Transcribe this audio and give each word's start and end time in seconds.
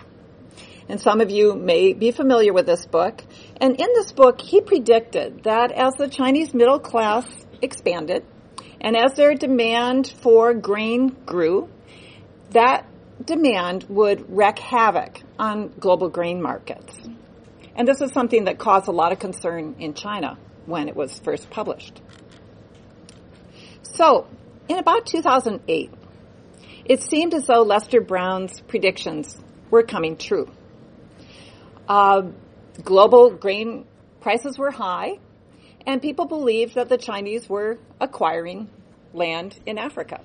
And 0.87 1.01
some 1.01 1.21
of 1.21 1.31
you 1.31 1.55
may 1.55 1.93
be 1.93 2.11
familiar 2.11 2.53
with 2.53 2.65
this 2.65 2.85
book. 2.85 3.23
And 3.59 3.79
in 3.79 3.87
this 3.95 4.11
book, 4.11 4.39
he 4.41 4.61
predicted 4.61 5.43
that 5.43 5.71
as 5.71 5.95
the 5.95 6.07
Chinese 6.07 6.53
middle 6.53 6.79
class 6.79 7.25
expanded 7.61 8.23
and 8.81 8.95
as 8.95 9.15
their 9.15 9.33
demand 9.33 10.07
for 10.07 10.53
grain 10.53 11.15
grew, 11.25 11.69
that 12.51 12.85
demand 13.23 13.85
would 13.89 14.29
wreak 14.29 14.59
havoc 14.59 15.21
on 15.39 15.69
global 15.79 16.09
grain 16.09 16.41
markets. 16.41 16.97
And 17.75 17.87
this 17.87 18.01
is 18.01 18.11
something 18.11 18.45
that 18.45 18.57
caused 18.57 18.87
a 18.87 18.91
lot 18.91 19.11
of 19.11 19.19
concern 19.19 19.75
in 19.79 19.93
China 19.93 20.37
when 20.65 20.87
it 20.87 20.95
was 20.95 21.19
first 21.19 21.49
published. 21.49 22.01
So, 23.83 24.27
in 24.67 24.77
about 24.77 25.05
2008, 25.05 25.91
it 26.85 27.01
seemed 27.01 27.33
as 27.33 27.47
though 27.47 27.63
Lester 27.63 28.01
Brown's 28.01 28.61
predictions 28.61 29.37
were 29.69 29.83
coming 29.83 30.17
true. 30.17 30.49
Uh, 31.87 32.23
global 32.83 33.31
grain 33.31 33.85
prices 34.21 34.57
were 34.57 34.71
high, 34.71 35.19
and 35.85 36.01
people 36.01 36.25
believed 36.25 36.75
that 36.75 36.89
the 36.89 36.97
Chinese 36.97 37.47
were 37.47 37.77
acquiring 37.99 38.69
land 39.13 39.57
in 39.65 39.77
Africa. 39.77 40.21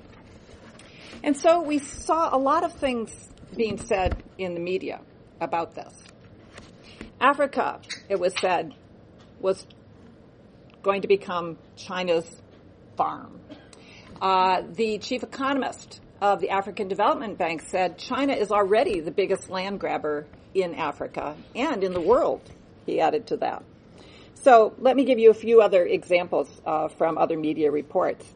And 1.22 1.36
so 1.36 1.62
we 1.62 1.78
saw 1.78 2.34
a 2.34 2.38
lot 2.38 2.64
of 2.64 2.72
things 2.74 3.10
being 3.56 3.78
said 3.78 4.22
in 4.38 4.54
the 4.54 4.60
media 4.60 5.00
about 5.40 5.74
this. 5.74 5.92
Africa, 7.20 7.80
it 8.08 8.18
was 8.18 8.32
said, 8.40 8.74
was 9.40 9.66
going 10.82 11.02
to 11.02 11.08
become 11.08 11.58
China's 11.76 12.26
farm. 12.96 13.40
Uh, 14.20 14.62
the 14.72 14.98
chief 14.98 15.22
economist 15.22 16.00
of 16.20 16.40
the 16.40 16.50
African 16.50 16.88
Development 16.88 17.38
Bank 17.38 17.62
said 17.62 17.98
China 17.98 18.34
is 18.34 18.50
already 18.50 19.00
the 19.00 19.10
biggest 19.10 19.48
land 19.48 19.80
grabber 19.80 20.26
in 20.54 20.74
Africa 20.74 21.36
and 21.54 21.82
in 21.82 21.92
the 21.92 22.00
world, 22.00 22.42
he 22.86 23.00
added 23.00 23.26
to 23.28 23.36
that. 23.38 23.62
So 24.34 24.74
let 24.78 24.96
me 24.96 25.04
give 25.04 25.18
you 25.18 25.30
a 25.30 25.34
few 25.34 25.60
other 25.60 25.84
examples 25.84 26.48
uh, 26.64 26.88
from 26.88 27.18
other 27.18 27.36
media 27.36 27.70
reports. 27.70 28.26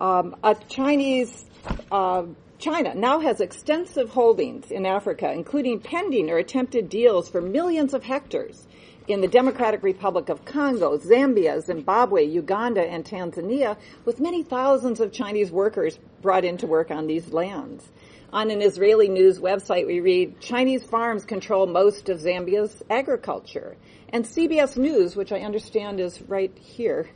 Um, 0.00 0.36
a 0.42 0.54
Chinese 0.54 1.44
uh, 1.90 2.24
China 2.58 2.94
now 2.94 3.20
has 3.20 3.40
extensive 3.40 4.10
holdings 4.10 4.70
in 4.70 4.84
Africa, 4.84 5.32
including 5.32 5.80
pending 5.80 6.30
or 6.30 6.36
attempted 6.36 6.88
deals 6.88 7.28
for 7.28 7.40
millions 7.40 7.94
of 7.94 8.04
hectares 8.04 8.66
in 9.08 9.20
the 9.20 9.28
Democratic 9.28 9.82
Republic 9.82 10.28
of 10.28 10.44
Congo, 10.44 10.98
Zambia, 10.98 11.62
Zimbabwe, 11.62 12.24
Uganda, 12.24 12.82
and 12.82 13.04
Tanzania, 13.04 13.76
with 14.04 14.20
many 14.20 14.42
thousands 14.42 15.00
of 15.00 15.12
Chinese 15.12 15.50
workers 15.50 15.98
brought 16.22 16.44
in 16.44 16.58
to 16.58 16.66
work 16.66 16.90
on 16.90 17.06
these 17.06 17.32
lands. 17.32 17.88
On 18.32 18.50
an 18.50 18.62
Israeli 18.62 19.08
news 19.08 19.40
website, 19.40 19.86
we 19.86 19.98
read 20.00 20.40
Chinese 20.40 20.84
farms 20.84 21.24
control 21.24 21.66
most 21.66 22.08
of 22.08 22.20
Zambia's 22.20 22.82
agriculture. 22.88 23.76
And 24.10 24.24
CBS 24.24 24.76
News, 24.76 25.16
which 25.16 25.32
I 25.32 25.40
understand 25.40 25.98
is 25.98 26.22
right 26.22 26.56
here, 26.56 27.08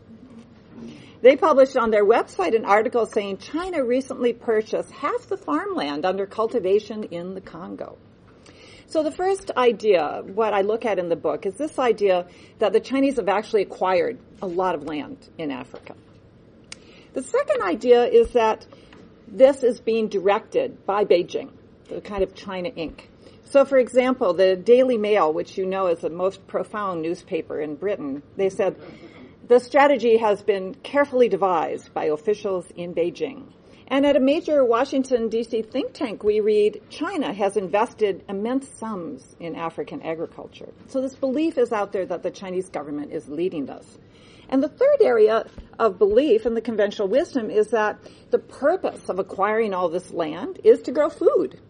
they 1.25 1.37
published 1.37 1.75
on 1.79 1.91
their 1.91 2.05
website 2.05 2.55
an 2.55 2.67
article 2.67 3.07
saying 3.07 3.39
China 3.39 3.83
recently 3.83 4.35
purchased 4.35 4.91
half 4.91 5.27
the 5.27 5.39
farmland 5.39 6.05
under 6.05 6.27
cultivation 6.27 7.05
in 7.05 7.33
the 7.35 7.41
Congo. 7.41 7.97
So 8.89 9.03
the 9.03 9.11
first 9.11 9.51
idea, 9.57 10.23
what 10.23 10.53
I 10.53 10.61
look 10.61 10.85
at 10.85 10.99
in 10.99 11.09
the 11.09 11.17
book, 11.17 11.47
is 11.47 11.55
this 11.55 11.79
idea 11.79 12.27
that 12.59 12.75
the 12.75 12.81
Chinese 12.81 13.17
have 13.17 13.31
actually 13.31 13.62
acquired 13.62 14.19
a 14.43 14.47
lot 14.47 14.75
of 14.75 14.83
land 14.83 15.17
in 15.39 15.51
Africa. 15.51 15.95
The 17.15 17.23
second 17.23 17.62
idea 17.62 18.05
is 18.05 18.33
that 18.33 18.67
this 19.27 19.62
is 19.62 19.81
being 19.81 20.09
directed 20.09 20.85
by 20.85 21.06
Beijing, 21.06 21.49
the 21.89 22.03
kind 22.03 22.23
of 22.23 22.35
China 22.35 22.71
Inc. 22.71 23.01
So, 23.45 23.65
for 23.65 23.79
example, 23.79 24.35
the 24.35 24.56
Daily 24.56 24.99
Mail, 24.99 25.33
which 25.33 25.56
you 25.56 25.65
know 25.65 25.87
is 25.87 26.01
the 26.01 26.11
most 26.11 26.47
profound 26.47 27.01
newspaper 27.01 27.62
in 27.62 27.77
Britain, 27.77 28.23
they 28.37 28.51
said 28.51 28.77
the 29.47 29.59
strategy 29.59 30.16
has 30.16 30.43
been 30.43 30.75
carefully 30.75 31.28
devised 31.28 31.93
by 31.93 32.05
officials 32.05 32.66
in 32.77 32.94
Beijing. 32.94 33.53
And 33.88 34.06
at 34.06 34.16
a 34.16 34.21
major 34.21 34.65
Washington, 34.65 35.28
D.C. 35.28 35.62
think 35.62 35.93
tank, 35.93 36.25
we 36.25 36.41
read 36.41 36.81
China 36.88 37.32
has 37.34 37.59
invested 37.59 38.25
immense 38.28 38.66
sums 38.78 39.37
in 39.38 39.55
African 39.55 40.00
agriculture. 40.00 40.72
So 40.88 41.03
this 41.03 41.15
belief 41.15 41.59
is 41.59 41.72
out 41.72 41.93
there 41.93 42.06
that 42.06 42.22
the 42.22 42.31
Chinese 42.31 42.71
government 42.71 43.12
is 43.12 43.28
leading 43.28 43.66
this. 43.66 43.99
And 44.49 44.62
the 44.62 44.69
third 44.69 45.03
area 45.03 45.44
of 45.78 45.99
belief 45.99 46.47
in 46.47 46.55
the 46.55 46.62
conventional 46.62 47.09
wisdom 47.09 47.50
is 47.50 47.69
that 47.69 47.99
the 48.31 48.38
purpose 48.38 49.11
of 49.11 49.19
acquiring 49.19 49.75
all 49.75 49.91
this 49.91 50.11
land 50.11 50.61
is 50.65 50.81
to 50.82 50.93
grow 50.93 51.11
food 51.11 51.61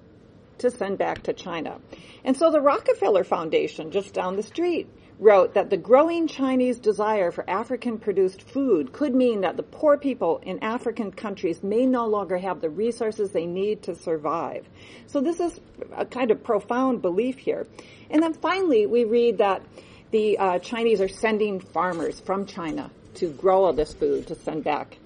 to 0.59 0.71
send 0.71 0.99
back 0.99 1.25
to 1.25 1.33
China. 1.33 1.81
And 2.25 2.37
so 2.37 2.53
the 2.53 2.61
Rockefeller 2.61 3.25
Foundation, 3.25 3.91
just 3.91 4.15
down 4.15 4.37
the 4.37 4.43
street, 4.43 4.89
wrote 5.25 5.55
that 5.55 5.71
the 5.71 5.77
growing 5.77 6.29
Chinese 6.29 6.79
desire 6.79 7.31
for 7.31 7.49
African 7.49 7.99
produced 7.99 8.43
food 8.43 8.93
could 8.93 9.15
mean 9.15 9.41
that 9.41 9.57
the 9.57 9.63
poor 9.63 9.97
people 9.97 10.39
in 10.45 10.63
African 10.63 11.11
countries 11.11 11.63
may 11.63 11.87
no 11.87 12.07
longer 12.07 12.37
have 12.37 12.61
the 12.61 12.69
resources 12.69 13.33
they 13.33 13.47
need 13.47 13.83
to 13.85 13.95
survive. 13.95 14.69
So 15.07 15.23
this 15.23 15.41
is 15.41 15.59
a 15.97 16.05
kind 16.05 16.31
of 16.31 16.45
profound 16.45 17.01
belief 17.01 17.39
here. 17.39 17.67
And 18.11 18.23
then 18.23 18.35
finally, 18.35 18.85
we 18.85 19.05
read 19.05 19.39
that 19.39 19.63
the 20.11 20.37
uh, 20.37 20.59
Chinese 20.59 21.01
are 21.01 21.09
sending 21.09 21.59
farmers 21.59 22.21
from 22.21 22.45
China 22.45 22.91
to 23.15 23.31
grow 23.31 23.65
all 23.65 23.73
this 23.73 23.95
food 23.95 24.27
to 24.27 24.35
send 24.35 24.63
back 24.63 24.99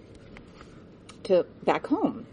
to 1.24 1.46
back 1.64 1.86
home. 1.86 2.26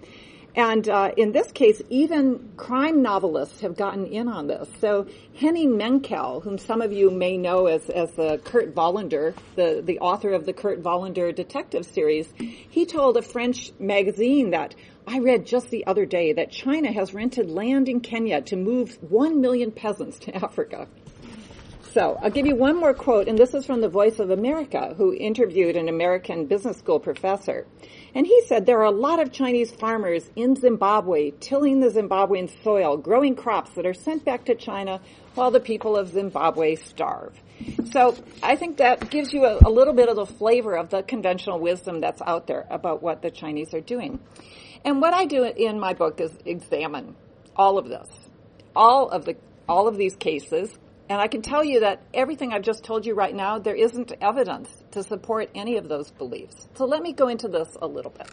And 0.56 0.88
uh, 0.88 1.12
in 1.18 1.34
this 1.34 1.52
case, 1.52 1.82
even 1.90 2.54
crime 2.56 3.02
novelists 3.02 3.60
have 3.60 3.76
gotten 3.76 4.06
in 4.06 4.30
on 4.30 4.48
this. 4.48 4.70
So 4.80 5.08
Henning 5.38 5.72
Mankell, 5.72 6.42
whom 6.42 6.58
some 6.58 6.82
of 6.82 6.94
you 6.94 7.12
may 7.12 7.38
know 7.38 7.66
as, 7.66 7.90
as 7.90 8.12
the 8.14 8.40
Kurt 8.42 8.74
Wallander, 8.74 9.36
the, 9.56 9.82
the 9.84 10.00
author 10.00 10.32
of 10.32 10.46
the 10.46 10.54
Kurt 10.54 10.82
Wallander 10.82 11.36
detective 11.36 11.86
series, 11.86 12.32
he 12.38 12.86
told 12.86 13.18
a 13.18 13.22
French 13.22 13.74
magazine 13.80 14.52
that 14.52 14.76
I 15.06 15.20
read 15.20 15.46
just 15.46 15.70
the 15.72 15.86
other 15.88 16.06
day 16.06 16.32
that 16.34 16.52
China 16.52 16.92
has 16.92 17.14
rented 17.14 17.50
land 17.50 17.90
in 17.90 18.00
Kenya 18.00 18.42
to 18.44 18.56
move 18.56 18.98
one 19.02 19.42
million 19.42 19.72
peasants 19.72 20.20
to 20.20 20.36
Africa. 20.36 20.88
So 21.96 22.20
I'll 22.22 22.30
give 22.30 22.46
you 22.46 22.58
one 22.58 22.76
more 22.76 22.94
quote, 22.94 23.30
and 23.30 23.38
this 23.38 23.54
is 23.54 23.66
from 23.66 23.80
the 23.80 23.88
Voice 23.88 24.20
of 24.20 24.30
America, 24.30 24.94
who 24.98 25.14
interviewed 25.14 25.78
an 25.78 25.88
American 25.88 26.46
business 26.46 26.78
school 26.78 27.00
professor. 27.00 27.66
And 28.14 28.28
he 28.28 28.42
said 28.42 28.66
there 28.66 28.80
are 28.80 28.84
a 28.84 28.92
lot 28.92 29.22
of 29.22 29.32
Chinese 29.32 29.72
farmers 29.72 30.30
in 30.36 30.58
Zimbabwe 30.58 31.32
tilling 31.40 31.80
the 31.80 31.88
Zimbabwean 31.88 32.52
soil, 32.66 32.98
growing 32.98 33.34
crops 33.34 33.72
that 33.76 33.86
are 33.86 33.94
sent 33.94 34.26
back 34.26 34.44
to 34.48 34.56
China 34.56 35.00
while 35.36 35.52
the 35.52 35.62
people 35.62 35.96
of 35.96 36.10
Zimbabwe 36.10 36.76
starve. 36.76 37.42
So 37.94 38.18
I 38.44 38.58
think 38.58 38.76
that 38.80 39.10
gives 39.10 39.32
you 39.32 39.46
a, 39.46 39.60
a 39.66 39.72
little 39.72 39.94
bit 39.94 40.10
of 40.10 40.18
the 40.18 40.26
flavor 40.26 40.76
of 40.76 40.90
the 40.90 41.02
conventional 41.02 41.62
wisdom 41.62 42.02
that's 42.02 42.22
out 42.22 42.46
there 42.46 42.68
about 42.70 43.02
what 43.02 43.22
the 43.22 43.32
Chinese 43.32 43.74
are 43.74 43.80
doing. 43.80 44.20
And 44.84 45.00
what 45.00 45.14
I 45.14 45.28
do 45.28 45.46
in 45.46 45.80
my 45.80 45.94
book 45.94 46.20
is 46.20 46.34
examine 46.44 47.16
all 47.56 47.78
of 47.78 47.88
this 47.88 48.10
all 48.76 49.08
of 49.08 49.24
the 49.24 49.38
all 49.68 49.88
of 49.88 49.98
these 49.98 50.16
cases, 50.16 50.78
and 51.08 51.22
I 51.22 51.28
can 51.28 51.42
tell 51.42 51.64
you 51.64 51.82
that 51.82 52.02
everything 52.14 52.52
I've 52.52 52.64
just 52.64 52.84
told 52.84 53.06
you 53.06 53.14
right 53.14 53.36
now, 53.36 53.60
there 53.60 53.76
isn't 53.76 54.12
evidence 54.22 54.70
to 54.92 55.04
support 55.04 55.50
any 55.54 55.78
of 55.78 55.88
those 55.88 56.10
beliefs. 56.12 56.68
So 56.76 56.86
let 56.86 57.02
me 57.02 57.14
go 57.14 57.28
into 57.28 57.48
this 57.48 57.78
a 57.80 57.88
little 57.88 58.12
bit. 58.12 58.28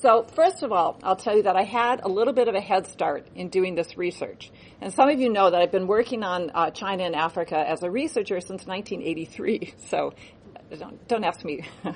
So 0.00 0.26
first 0.34 0.62
of 0.62 0.72
all, 0.72 0.98
I'll 1.02 1.16
tell 1.16 1.36
you 1.36 1.44
that 1.44 1.56
I 1.56 1.62
had 1.62 2.00
a 2.02 2.08
little 2.08 2.34
bit 2.34 2.48
of 2.48 2.54
a 2.54 2.60
head 2.60 2.86
start 2.86 3.28
in 3.34 3.48
doing 3.48 3.74
this 3.76 3.96
research. 3.96 4.50
And 4.80 4.92
some 4.92 5.08
of 5.08 5.20
you 5.20 5.30
know 5.30 5.50
that 5.50 5.60
I've 5.60 5.70
been 5.70 5.86
working 5.86 6.22
on 6.22 6.50
uh, 6.54 6.70
China 6.70 7.04
and 7.04 7.14
Africa 7.14 7.56
as 7.56 7.82
a 7.82 7.90
researcher 7.90 8.40
since 8.40 8.66
1983. 8.66 9.74
So 9.88 10.14
don't, 10.76 11.06
don't 11.06 11.24
ask 11.24 11.44
me 11.44 11.64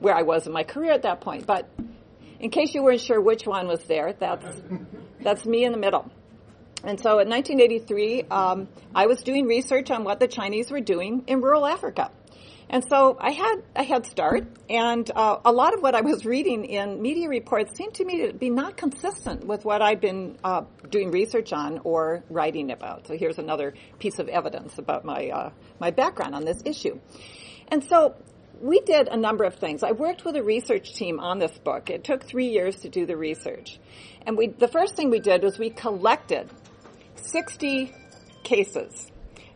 where 0.00 0.14
I 0.14 0.22
was 0.22 0.46
in 0.46 0.52
my 0.52 0.64
career 0.64 0.92
at 0.92 1.02
that 1.02 1.20
point. 1.20 1.46
But 1.46 1.70
in 2.40 2.50
case 2.50 2.74
you 2.74 2.82
weren't 2.82 3.00
sure 3.00 3.20
which 3.20 3.46
one 3.46 3.68
was 3.68 3.82
there, 3.84 4.12
that's, 4.12 4.62
that's 5.20 5.46
me 5.46 5.64
in 5.64 5.72
the 5.72 5.78
middle. 5.78 6.10
And 6.84 7.00
so 7.00 7.18
in 7.18 7.28
1983, 7.28 8.24
um, 8.30 8.68
I 8.94 9.06
was 9.06 9.22
doing 9.22 9.46
research 9.46 9.90
on 9.90 10.04
what 10.04 10.20
the 10.20 10.28
Chinese 10.28 10.70
were 10.70 10.80
doing 10.80 11.24
in 11.26 11.40
rural 11.40 11.66
Africa. 11.66 12.10
And 12.70 12.84
so 12.86 13.16
I 13.18 13.30
had 13.30 13.62
a 13.74 13.82
head 13.82 14.04
start, 14.04 14.46
and 14.68 15.10
uh, 15.14 15.38
a 15.42 15.52
lot 15.52 15.72
of 15.72 15.80
what 15.80 15.94
I 15.94 16.02
was 16.02 16.26
reading 16.26 16.66
in 16.66 17.00
media 17.00 17.26
reports 17.28 17.74
seemed 17.74 17.94
to 17.94 18.04
me 18.04 18.26
to 18.26 18.34
be 18.34 18.50
not 18.50 18.76
consistent 18.76 19.46
with 19.46 19.64
what 19.64 19.80
I'd 19.80 20.02
been 20.02 20.38
uh, 20.44 20.64
doing 20.90 21.10
research 21.10 21.54
on 21.54 21.80
or 21.84 22.24
writing 22.28 22.70
about. 22.70 23.06
So 23.06 23.16
here's 23.16 23.38
another 23.38 23.72
piece 23.98 24.18
of 24.18 24.28
evidence 24.28 24.76
about 24.76 25.06
my 25.06 25.30
uh, 25.30 25.50
my 25.80 25.92
background 25.92 26.34
on 26.34 26.44
this 26.44 26.62
issue. 26.66 27.00
And 27.68 27.82
so 27.84 28.14
we 28.60 28.80
did 28.80 29.08
a 29.08 29.16
number 29.16 29.44
of 29.44 29.54
things. 29.54 29.82
I 29.82 29.92
worked 29.92 30.26
with 30.26 30.36
a 30.36 30.42
research 30.42 30.94
team 30.94 31.20
on 31.20 31.38
this 31.38 31.56
book. 31.56 31.88
It 31.88 32.04
took 32.04 32.24
three 32.24 32.48
years 32.48 32.76
to 32.80 32.90
do 32.90 33.06
the 33.06 33.16
research, 33.16 33.78
and 34.26 34.36
we 34.36 34.48
the 34.48 34.68
first 34.68 34.94
thing 34.94 35.08
we 35.08 35.20
did 35.20 35.42
was 35.42 35.58
we 35.58 35.70
collected 35.70 36.50
60 37.26 37.92
cases 38.42 39.10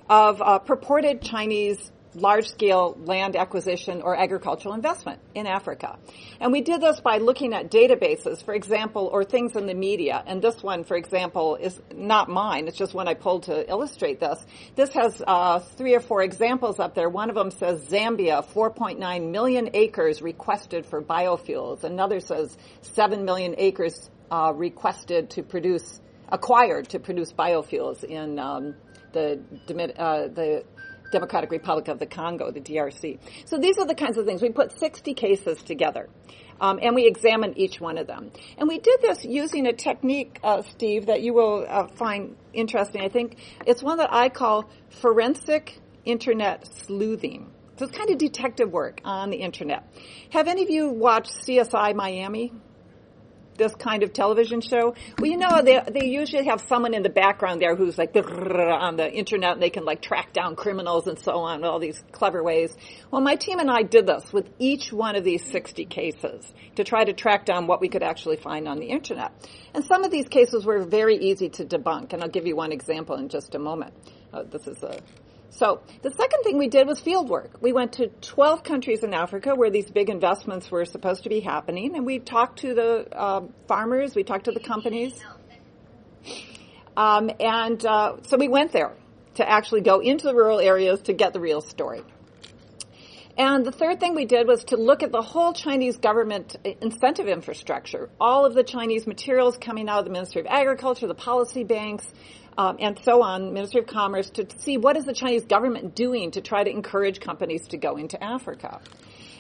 of 0.09 0.43
uh, 0.43 0.59
purported 0.59 1.23
Chinese 1.23 1.91
large 2.15 2.49
scale 2.49 2.97
land 3.05 3.37
acquisition 3.37 4.03
or 4.03 4.15
agricultural 4.17 4.75
investment 4.75 5.21
in 5.35 5.47
Africa. 5.47 5.99
And 6.41 6.53
we 6.53 6.61
did 6.61 6.81
this 6.81 7.01
by 7.01 7.19
looking 7.19 7.55
at 7.55 7.71
databases, 7.71 8.45
for 8.45 8.55
example, 8.55 9.09
or 9.11 9.25
things 9.25 9.57
in 9.57 9.67
the 9.67 9.75
media. 9.75 10.23
And 10.27 10.43
this 10.43 10.63
one, 10.63 10.85
for 10.85 10.97
example, 10.97 11.57
is 11.57 11.81
not 11.95 12.29
mine. 12.29 12.69
It's 12.69 12.77
just 12.77 12.95
one 12.95 13.09
I 13.09 13.15
pulled 13.15 13.45
to 13.45 13.69
illustrate 13.69 14.21
this. 14.21 14.45
This 14.75 14.91
has 14.91 15.23
uh, 15.27 15.61
three 15.61 15.95
or 15.95 16.01
four 16.01 16.23
examples 16.23 16.79
up 16.79 16.95
there. 16.95 17.09
One 17.09 17.31
of 17.31 17.35
them 17.35 17.51
says 17.51 17.81
Zambia, 17.87 18.45
4.9 18.53 19.31
million 19.31 19.71
acres 19.75 20.21
requested 20.21 20.85
for 20.87 21.03
biofuels. 21.03 21.85
Another 21.85 22.21
says 22.21 22.57
7 22.83 23.25
million 23.25 23.55
acres 23.59 24.11
uh, 24.31 24.53
requested 24.55 25.31
to 25.31 25.43
produce, 25.43 26.01
acquired 26.33 26.89
to 26.89 26.99
produce 26.99 27.33
biofuels 27.33 28.03
in 28.03 28.39
um, 28.39 28.75
the, 29.13 29.41
uh, 29.99 30.29
the 30.29 30.65
Democratic 31.13 31.51
Republic 31.51 31.89
of 31.89 31.99
the 31.99 32.07
Congo, 32.07 32.51
the 32.51 32.61
DRC. 32.61 33.21
So 33.45 33.59
these 33.59 33.79
are 33.79 33.87
the 33.87 33.95
kinds 33.95 34.17
of 34.17 34.25
things. 34.25 34.43
We 34.43 34.51
put 34.51 34.73
60 34.73 35.15
cases 35.15 35.63
together. 35.63 36.09
Um, 36.61 36.79
and 36.81 36.95
we 36.95 37.07
examined 37.07 37.59
each 37.59 37.81
one 37.81 37.99
of 37.99 38.07
them. 38.07 38.31
And 38.57 38.69
we 38.69 38.79
did 38.79 39.01
this 39.03 39.25
using 39.25 39.67
a 39.67 39.73
technique, 39.73 40.39
uh, 40.45 40.63
Steve, 40.63 41.07
that 41.07 41.21
you 41.21 41.35
will 41.35 41.67
uh, 41.69 41.89
find 41.89 42.37
interesting. 42.53 43.03
I 43.03 43.09
think 43.09 43.37
it's 43.67 43.83
one 43.83 43.99
that 43.99 44.13
I 44.13 44.29
call 44.29 44.71
forensic 45.01 45.81
internet 46.05 46.67
sleuthing. 46.87 47.51
So 47.77 47.87
it's 47.87 47.97
kind 47.97 48.11
of 48.11 48.19
detective 48.19 48.71
work 48.71 49.01
on 49.05 49.31
the 49.31 49.39
internet. 49.39 49.85
Have 50.31 50.47
any 50.47 50.63
of 50.63 50.71
you 50.71 50.89
watched 50.91 51.33
CSI 51.47 51.95
Miami? 51.95 52.53
This 53.57 53.75
kind 53.75 54.03
of 54.03 54.13
television 54.13 54.61
show? 54.61 54.95
Well, 55.19 55.31
you 55.31 55.37
know, 55.37 55.63
they, 55.63 55.83
they 55.91 56.07
usually 56.07 56.45
have 56.47 56.61
someone 56.69 56.95
in 56.95 57.03
the 57.03 57.11
background 57.11 57.61
there 57.61 57.77
who's 57.77 57.99
like 57.99 58.15
on 58.17 58.97
the 58.97 59.13
internet 59.13 59.53
and 59.53 59.63
they 59.63 59.71
can 59.71 59.85
like 59.85 60.03
track 60.03 60.33
down 60.33 60.57
criminals 60.57 61.07
and 61.07 61.19
so 61.19 61.39
on, 61.39 61.65
all 61.65 61.79
these 61.79 62.03
clever 62.13 62.43
ways. 62.43 62.77
Well, 63.11 63.21
my 63.21 63.37
team 63.37 63.59
and 63.59 63.71
I 63.71 63.83
did 63.83 64.07
this 64.07 64.33
with 64.33 64.49
each 64.59 64.93
one 64.93 65.17
of 65.17 65.25
these 65.25 65.45
60 65.51 65.85
cases 65.87 66.53
to 66.77 66.85
try 66.85 67.05
to 67.05 67.13
track 67.13 67.45
down 67.45 67.67
what 67.67 67.81
we 67.81 67.89
could 67.89 68.03
actually 68.03 68.37
find 68.37 68.69
on 68.69 68.79
the 68.79 68.87
internet. 68.87 69.33
And 69.75 69.85
some 69.85 70.05
of 70.05 70.11
these 70.11 70.29
cases 70.29 70.65
were 70.65 70.83
very 70.85 71.17
easy 71.17 71.49
to 71.51 71.65
debunk, 71.65 72.13
and 72.13 72.23
I'll 72.23 72.29
give 72.29 72.47
you 72.47 72.57
one 72.57 72.73
example 72.73 73.17
in 73.17 73.29
just 73.29 73.55
a 73.55 73.59
moment. 73.59 73.95
Uh, 74.33 74.43
this 74.45 74.67
is 74.67 74.83
a 74.83 74.99
so 75.53 75.83
the 76.01 76.11
second 76.11 76.43
thing 76.45 76.57
we 76.57 76.69
did 76.69 76.87
was 76.87 76.99
field 76.99 77.29
work. 77.29 77.59
We 77.61 77.75
went 77.75 77.93
to 77.95 78.09
12 78.09 78.65
countries 78.65 79.05
in 79.05 79.13
Africa 79.13 79.55
where 79.55 79.71
these 79.71 79.91
big 79.91 80.09
investments 80.09 80.71
were 80.71 80.87
supposed 80.87 81.25
to 81.25 81.29
be 81.29 81.41
happening, 81.41 81.95
and 81.95 82.07
we 82.07 82.21
talked 82.21 82.61
to 82.61 82.75
the 82.75 83.07
uh, 83.15 83.43
farmers, 83.69 84.15
we 84.15 84.25
talked 84.25 84.47
to 84.47 84.53
the 84.53 84.61
companies. 84.61 85.21
Um, 86.97 87.31
and 87.39 87.85
uh, 87.85 88.17
so 88.23 88.39
we 88.39 88.49
went 88.49 88.73
there 88.73 88.95
to 89.35 89.49
actually 89.49 89.83
go 89.83 90.01
into 90.01 90.25
the 90.25 90.35
rural 90.35 90.59
areas 90.59 91.03
to 91.03 91.13
get 91.13 91.35
the 91.35 91.41
real 91.41 91.61
story. 91.61 92.03
And 93.37 93.65
the 93.65 93.73
third 93.73 93.99
thing 94.01 94.15
we 94.15 94.27
did 94.27 94.47
was 94.47 94.65
to 94.65 94.77
look 94.77 95.03
at 95.03 95.11
the 95.11 95.23
whole 95.23 95.53
Chinese 95.53 95.97
government 95.97 96.57
incentive 96.81 97.29
infrastructure, 97.29 98.11
all 98.21 98.45
of 98.45 98.55
the 98.55 98.63
Chinese 98.63 99.07
materials 99.07 99.57
coming 99.59 99.89
out 99.89 100.01
of 100.01 100.05
the 100.05 100.11
Ministry 100.11 100.43
of 100.43 100.47
Agriculture, 100.49 101.07
the 101.07 101.15
policy 101.15 101.65
banks, 101.65 102.07
um, 102.59 102.77
and 102.81 102.99
so 103.03 103.23
on, 103.23 103.53
Ministry 103.53 103.81
of 103.81 103.87
Commerce, 103.87 104.31
to 104.31 104.47
see 104.59 104.77
what 104.77 104.97
is 104.97 105.05
the 105.05 105.15
Chinese 105.15 105.45
government 105.45 105.95
doing 105.95 106.33
to 106.33 106.41
try 106.41 106.65
to 106.65 106.71
encourage 106.71 107.21
companies 107.21 107.69
to 107.69 107.77
go 107.77 107.97
into 107.97 108.23
Africa. 108.23 108.81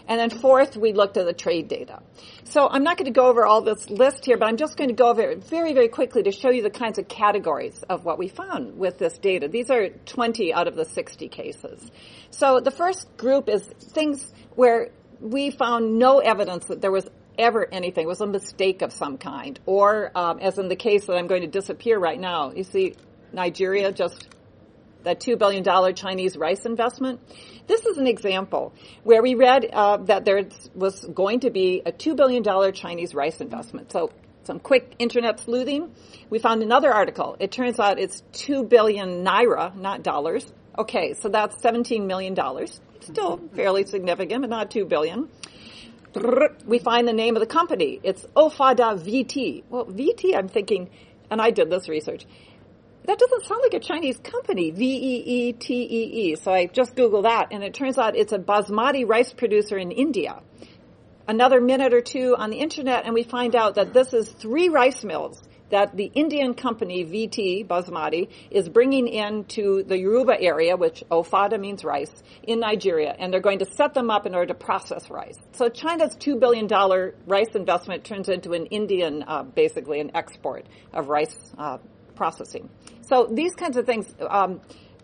And 0.08 0.18
then 0.18 0.30
fourth, 0.30 0.76
we 0.76 0.92
looked 0.92 1.16
at 1.16 1.26
the 1.26 1.32
trade 1.32 1.68
data. 1.68 2.02
So 2.44 2.68
I'm 2.68 2.82
not 2.82 2.96
going 2.96 3.06
to 3.06 3.12
go 3.12 3.26
over 3.26 3.46
all 3.46 3.62
this 3.62 3.88
list 3.88 4.24
here, 4.24 4.36
but 4.36 4.46
I'm 4.46 4.56
just 4.56 4.76
going 4.76 4.88
to 4.88 4.94
go 4.94 5.10
over 5.10 5.22
it 5.22 5.44
very, 5.44 5.74
very 5.74 5.88
quickly 5.88 6.24
to 6.24 6.32
show 6.32 6.50
you 6.50 6.62
the 6.62 6.70
kinds 6.70 6.98
of 6.98 7.08
categories 7.08 7.82
of 7.88 8.04
what 8.04 8.18
we 8.18 8.28
found 8.28 8.78
with 8.78 8.98
this 8.98 9.18
data. 9.18 9.48
These 9.48 9.70
are 9.70 9.90
20 9.90 10.52
out 10.52 10.66
of 10.66 10.74
the 10.74 10.84
60 10.84 11.28
cases. 11.28 11.90
So 12.30 12.60
the 12.60 12.70
first 12.70 13.16
group 13.16 13.48
is 13.48 13.62
things 13.62 14.32
where 14.54 14.90
we 15.20 15.50
found 15.50 15.98
no 15.98 16.18
evidence 16.18 16.66
that 16.66 16.80
there 16.80 16.90
was 16.90 17.08
ever 17.38 17.66
anything. 17.70 18.04
It 18.04 18.08
was 18.08 18.20
a 18.20 18.26
mistake 18.26 18.82
of 18.82 18.92
some 18.92 19.18
kind. 19.18 19.58
Or, 19.66 20.10
um, 20.14 20.38
as 20.38 20.58
in 20.58 20.68
the 20.68 20.76
case 20.76 21.06
that 21.06 21.14
I'm 21.14 21.26
going 21.26 21.42
to 21.42 21.48
disappear 21.48 21.98
right 21.98 22.18
now, 22.18 22.52
you 22.52 22.64
see 22.64 22.94
Nigeria 23.32 23.92
just 23.92 24.28
that 25.04 25.20
$2 25.20 25.38
billion 25.38 25.64
Chinese 25.94 26.36
rice 26.36 26.64
investment. 26.64 27.20
This 27.66 27.84
is 27.86 27.98
an 27.98 28.06
example 28.06 28.72
where 29.02 29.22
we 29.22 29.34
read 29.34 29.68
uh, 29.72 29.96
that 30.04 30.24
there 30.24 30.44
was 30.74 31.04
going 31.04 31.40
to 31.40 31.50
be 31.50 31.82
a 31.84 31.92
$2 31.92 32.16
billion 32.16 32.72
Chinese 32.72 33.14
rice 33.14 33.40
investment. 33.40 33.90
So 33.92 34.12
some 34.44 34.58
quick 34.58 34.94
internet 34.98 35.40
sleuthing. 35.40 35.94
We 36.30 36.38
found 36.38 36.62
another 36.62 36.92
article. 36.92 37.36
It 37.38 37.52
turns 37.52 37.78
out 37.78 37.98
it's 37.98 38.22
2 38.32 38.64
billion 38.64 39.24
naira, 39.24 39.74
not 39.74 40.02
dollars. 40.02 40.52
Okay, 40.76 41.14
so 41.14 41.28
that's 41.28 41.56
$17 41.62 42.06
million. 42.06 42.36
Still 43.00 43.40
fairly 43.54 43.84
significant, 43.84 44.42
but 44.42 44.50
not 44.50 44.70
2 44.70 44.86
billion 44.86 45.28
we 46.66 46.78
find 46.78 47.08
the 47.08 47.12
name 47.12 47.36
of 47.36 47.40
the 47.40 47.46
company. 47.46 48.00
It's 48.02 48.24
Ofada 48.36 48.98
Veetee. 48.98 49.64
Well, 49.68 49.86
Veetee, 49.86 50.36
I'm 50.36 50.48
thinking, 50.48 50.90
and 51.30 51.40
I 51.40 51.50
did 51.50 51.70
this 51.70 51.88
research. 51.88 52.26
That 53.04 53.18
doesn't 53.18 53.44
sound 53.46 53.60
like 53.62 53.74
a 53.74 53.80
Chinese 53.80 54.18
company, 54.18 54.70
V-E-E-T-E-E. 54.70 56.36
So 56.36 56.52
I 56.52 56.66
just 56.66 56.94
Googled 56.94 57.24
that, 57.24 57.48
and 57.50 57.64
it 57.64 57.74
turns 57.74 57.98
out 57.98 58.16
it's 58.16 58.32
a 58.32 58.38
basmati 58.38 59.08
rice 59.08 59.32
producer 59.32 59.76
in 59.76 59.90
India. 59.90 60.40
Another 61.26 61.60
minute 61.60 61.94
or 61.94 62.00
two 62.00 62.36
on 62.36 62.50
the 62.50 62.58
internet, 62.58 63.04
and 63.04 63.14
we 63.14 63.22
find 63.22 63.56
out 63.56 63.74
that 63.76 63.92
this 63.92 64.12
is 64.12 64.28
three 64.28 64.68
rice 64.68 65.02
mills 65.02 65.42
that 65.72 65.96
the 65.96 66.12
Indian 66.14 66.54
company 66.54 67.04
Veetee 67.04 67.66
Basmati 67.66 68.28
is 68.50 68.68
bringing 68.68 69.08
into 69.08 69.82
the 69.82 69.98
Yoruba 69.98 70.40
area, 70.40 70.76
which 70.76 71.02
Ofada 71.10 71.58
means 71.58 71.82
rice, 71.82 72.12
in 72.42 72.60
Nigeria, 72.60 73.16
and 73.18 73.32
they're 73.32 73.40
going 73.40 73.58
to 73.58 73.64
set 73.64 73.94
them 73.94 74.10
up 74.10 74.26
in 74.26 74.34
order 74.34 74.52
to 74.52 74.54
process 74.54 75.10
rice. 75.10 75.38
So 75.52 75.68
China's 75.70 76.14
$2 76.16 76.38
billion 76.38 76.68
rice 77.26 77.54
investment 77.54 78.04
turns 78.04 78.28
into 78.28 78.52
an 78.52 78.66
Indian, 78.66 79.24
uh, 79.26 79.42
basically 79.44 80.00
an 80.00 80.10
export 80.14 80.66
of 80.92 81.08
rice 81.08 81.34
uh, 81.56 81.78
processing. 82.14 82.68
So 83.00 83.26
these 83.32 83.54
kinds 83.54 83.78
of 83.78 83.86
things, 83.86 84.14
um, 84.28 84.60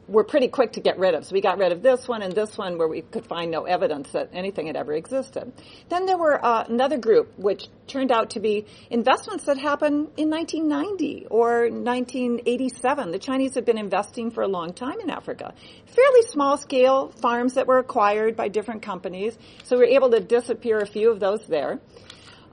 were 0.08 0.24
pretty 0.24 0.48
quick 0.48 0.72
to 0.72 0.80
get 0.80 0.98
rid 0.98 1.14
of. 1.14 1.26
So 1.26 1.34
we 1.34 1.40
got 1.40 1.58
rid 1.58 1.70
of 1.70 1.82
this 1.82 2.08
one 2.08 2.22
and 2.22 2.32
this 2.32 2.56
one 2.56 2.78
where 2.78 2.88
we 2.88 3.02
could 3.02 3.26
find 3.26 3.50
no 3.50 3.64
evidence 3.64 4.10
that 4.12 4.30
anything 4.32 4.66
had 4.66 4.76
ever 4.76 4.94
existed. 4.94 5.52
Then 5.88 6.06
there 6.06 6.16
were 6.16 6.44
uh, 6.44 6.64
another 6.68 6.96
group 6.96 7.38
which 7.38 7.68
turned 7.86 8.10
out 8.10 8.30
to 8.30 8.40
be 8.40 8.66
investments 8.90 9.44
that 9.44 9.58
happened 9.58 10.08
in 10.16 10.30
1990 10.30 11.26
or 11.30 11.68
1987. 11.70 13.10
The 13.10 13.18
Chinese 13.18 13.54
had 13.54 13.64
been 13.64 13.78
investing 13.78 14.30
for 14.30 14.42
a 14.42 14.48
long 14.48 14.72
time 14.72 15.00
in 15.00 15.10
Africa. 15.10 15.54
Fairly 15.86 16.22
small 16.22 16.56
scale 16.56 17.08
farms 17.08 17.54
that 17.54 17.66
were 17.66 17.78
acquired 17.78 18.36
by 18.36 18.48
different 18.48 18.82
companies. 18.82 19.38
So 19.64 19.76
we 19.76 19.84
were 19.84 19.92
able 19.92 20.10
to 20.10 20.20
disappear 20.20 20.78
a 20.78 20.86
few 20.86 21.10
of 21.10 21.20
those 21.20 21.46
there. 21.46 21.80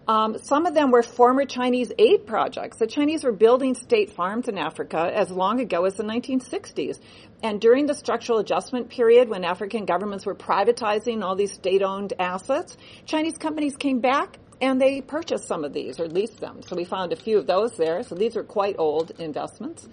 Um, 0.07 0.37
some 0.37 0.67
of 0.67 0.75
them 0.75 0.91
were 0.91 1.01
former 1.01 1.45
Chinese 1.45 1.91
aid 1.97 2.27
projects. 2.27 2.77
The 2.77 2.85
Chinese 2.85 3.23
were 3.23 3.31
building 3.31 3.73
state 3.73 4.13
farms 4.13 4.47
in 4.47 4.57
Africa 4.57 5.11
as 5.13 5.31
long 5.31 5.59
ago 5.59 5.85
as 5.85 5.95
the 5.95 6.03
1960s. 6.03 6.99
And 7.41 7.59
during 7.59 7.87
the 7.87 7.95
structural 7.95 8.37
adjustment 8.37 8.89
period, 8.89 9.29
when 9.29 9.43
African 9.43 9.85
governments 9.85 10.25
were 10.25 10.35
privatizing 10.35 11.23
all 11.23 11.35
these 11.35 11.53
state-owned 11.53 12.13
assets, 12.19 12.77
Chinese 13.05 13.39
companies 13.39 13.75
came 13.77 13.99
back 13.99 14.37
and 14.61 14.79
they 14.79 15.01
purchased 15.01 15.47
some 15.47 15.63
of 15.63 15.73
these 15.73 15.99
or 15.99 16.07
leased 16.07 16.39
them. 16.39 16.61
So 16.61 16.75
we 16.75 16.85
found 16.85 17.11
a 17.11 17.15
few 17.15 17.39
of 17.39 17.47
those 17.47 17.75
there. 17.75 18.03
So 18.03 18.13
these 18.13 18.37
are 18.37 18.43
quite 18.43 18.75
old 18.77 19.11
investments. 19.19 19.87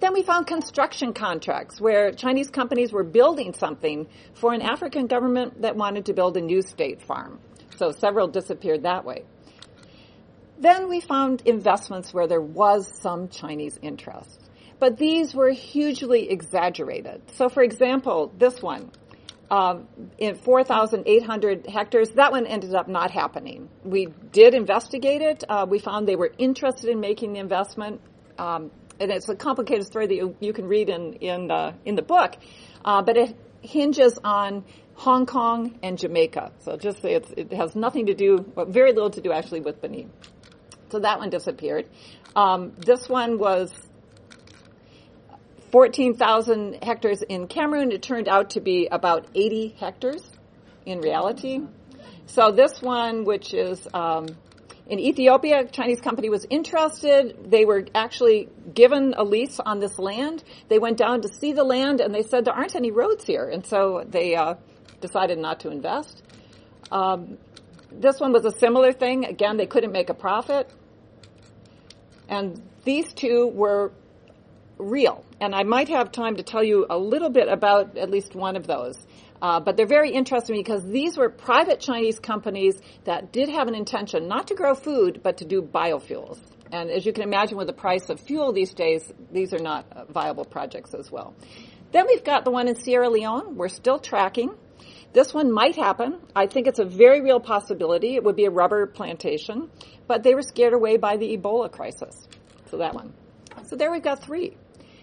Then 0.00 0.12
we 0.12 0.22
found 0.22 0.48
construction 0.48 1.14
contracts 1.14 1.80
where 1.80 2.10
Chinese 2.12 2.50
companies 2.50 2.92
were 2.92 3.04
building 3.04 3.54
something 3.54 4.08
for 4.34 4.52
an 4.52 4.60
African 4.60 5.06
government 5.06 5.62
that 5.62 5.76
wanted 5.76 6.06
to 6.06 6.12
build 6.12 6.36
a 6.36 6.40
new 6.40 6.62
state 6.62 7.00
farm. 7.00 7.38
So 7.76 7.92
several 7.92 8.26
disappeared 8.26 8.82
that 8.82 9.04
way. 9.04 9.24
Then 10.58 10.88
we 10.88 11.00
found 11.00 11.42
investments 11.44 12.14
where 12.14 12.26
there 12.26 12.40
was 12.40 12.90
some 13.00 13.28
Chinese 13.28 13.78
interest. 13.82 14.40
But 14.78 14.98
these 14.98 15.34
were 15.34 15.50
hugely 15.50 16.30
exaggerated. 16.30 17.22
So 17.34 17.48
for 17.48 17.62
example, 17.62 18.32
this 18.36 18.60
one, 18.62 18.90
uh, 19.50 19.78
in 20.18 20.34
4,800 20.34 21.66
hectares, 21.66 22.10
that 22.10 22.32
one 22.32 22.46
ended 22.46 22.74
up 22.74 22.88
not 22.88 23.10
happening. 23.10 23.68
We 23.84 24.06
did 24.32 24.54
investigate 24.54 25.22
it. 25.22 25.44
Uh, 25.48 25.66
we 25.68 25.78
found 25.78 26.08
they 26.08 26.16
were 26.16 26.32
interested 26.36 26.90
in 26.90 27.00
making 27.00 27.34
the 27.34 27.38
investment. 27.38 28.00
Um, 28.38 28.70
and 28.98 29.10
it's 29.10 29.28
a 29.28 29.36
complicated 29.36 29.86
story 29.86 30.06
that 30.06 30.14
you, 30.14 30.36
you 30.40 30.52
can 30.52 30.66
read 30.66 30.88
in, 30.88 31.14
in, 31.14 31.50
uh, 31.50 31.74
in 31.84 31.94
the 31.94 32.02
book. 32.02 32.36
Uh, 32.84 33.02
but 33.02 33.16
it 33.16 33.36
hinges 33.62 34.18
on 34.24 34.64
Hong 34.94 35.26
Kong 35.26 35.78
and 35.82 35.98
Jamaica. 35.98 36.52
So 36.60 36.76
just 36.76 37.02
say 37.02 37.14
it 37.14 37.52
has 37.52 37.76
nothing 37.76 38.06
to 38.06 38.14
do, 38.14 38.44
very 38.68 38.92
little 38.92 39.10
to 39.10 39.20
do 39.20 39.32
actually 39.32 39.60
with 39.60 39.80
Benin. 39.80 40.10
So 40.90 41.00
that 41.00 41.18
one 41.18 41.30
disappeared. 41.30 41.86
Um, 42.34 42.72
this 42.78 43.08
one 43.08 43.38
was 43.38 43.72
14,000 45.72 46.82
hectares 46.82 47.22
in 47.22 47.48
Cameroon. 47.48 47.92
It 47.92 48.02
turned 48.02 48.28
out 48.28 48.50
to 48.50 48.60
be 48.60 48.88
about 48.90 49.26
80 49.34 49.76
hectares 49.78 50.22
in 50.84 51.00
reality. 51.00 51.60
So 52.26 52.50
this 52.52 52.80
one, 52.80 53.24
which 53.24 53.52
is 53.52 53.86
um, 53.92 54.26
in 54.86 55.00
Ethiopia, 55.00 55.60
a 55.60 55.64
Chinese 55.66 56.00
company 56.00 56.30
was 56.30 56.46
interested. 56.48 57.50
They 57.50 57.64
were 57.64 57.86
actually 57.94 58.48
given 58.72 59.14
a 59.16 59.24
lease 59.24 59.58
on 59.58 59.80
this 59.80 59.98
land. 59.98 60.44
They 60.68 60.78
went 60.78 60.96
down 60.96 61.22
to 61.22 61.28
see 61.28 61.52
the 61.52 61.64
land 61.64 62.00
and 62.00 62.14
they 62.14 62.22
said 62.22 62.44
there 62.44 62.54
aren't 62.54 62.76
any 62.76 62.90
roads 62.90 63.24
here. 63.24 63.48
And 63.48 63.66
so 63.66 64.04
they 64.08 64.36
uh, 64.36 64.54
decided 65.00 65.38
not 65.38 65.60
to 65.60 65.70
invest. 65.70 66.22
Um, 66.92 67.38
this 68.00 68.20
one 68.20 68.32
was 68.32 68.44
a 68.44 68.50
similar 68.50 68.92
thing. 68.92 69.24
Again, 69.24 69.56
they 69.56 69.66
couldn't 69.66 69.92
make 69.92 70.10
a 70.10 70.14
profit. 70.14 70.70
And 72.28 72.60
these 72.84 73.12
two 73.12 73.48
were 73.48 73.92
real. 74.78 75.24
And 75.40 75.54
I 75.54 75.62
might 75.62 75.88
have 75.88 76.12
time 76.12 76.36
to 76.36 76.42
tell 76.42 76.62
you 76.62 76.86
a 76.88 76.98
little 76.98 77.30
bit 77.30 77.48
about 77.48 77.96
at 77.96 78.10
least 78.10 78.34
one 78.34 78.56
of 78.56 78.66
those. 78.66 78.96
Uh, 79.40 79.60
but 79.60 79.76
they're 79.76 79.86
very 79.86 80.10
interesting 80.10 80.56
because 80.56 80.84
these 80.84 81.16
were 81.16 81.28
private 81.28 81.80
Chinese 81.80 82.18
companies 82.18 82.80
that 83.04 83.32
did 83.32 83.48
have 83.48 83.68
an 83.68 83.74
intention 83.74 84.28
not 84.28 84.48
to 84.48 84.54
grow 84.54 84.74
food, 84.74 85.20
but 85.22 85.38
to 85.38 85.44
do 85.44 85.60
biofuels. 85.60 86.38
And 86.72 86.90
as 86.90 87.04
you 87.06 87.12
can 87.12 87.22
imagine 87.22 87.56
with 87.56 87.66
the 87.66 87.72
price 87.72 88.08
of 88.08 88.18
fuel 88.18 88.52
these 88.52 88.72
days, 88.72 89.12
these 89.30 89.52
are 89.52 89.58
not 89.58 90.08
viable 90.08 90.44
projects 90.44 90.94
as 90.94 91.12
well. 91.12 91.34
Then 91.92 92.06
we've 92.08 92.24
got 92.24 92.44
the 92.44 92.50
one 92.50 92.66
in 92.66 92.76
Sierra 92.76 93.08
Leone. 93.08 93.56
We're 93.56 93.68
still 93.68 93.98
tracking. 93.98 94.54
This 95.16 95.32
one 95.32 95.50
might 95.50 95.76
happen. 95.76 96.18
I 96.36 96.46
think 96.46 96.66
it's 96.66 96.78
a 96.78 96.84
very 96.84 97.22
real 97.22 97.40
possibility. 97.40 98.16
It 98.16 98.24
would 98.24 98.36
be 98.36 98.44
a 98.44 98.50
rubber 98.50 98.84
plantation, 98.84 99.70
but 100.06 100.22
they 100.22 100.34
were 100.34 100.42
scared 100.42 100.74
away 100.74 100.98
by 100.98 101.16
the 101.16 101.34
Ebola 101.34 101.72
crisis. 101.72 102.28
So 102.70 102.76
that 102.76 102.92
one. 102.92 103.14
So 103.64 103.76
there 103.76 103.90
we've 103.90 104.02
got 104.02 104.22
three. 104.22 104.58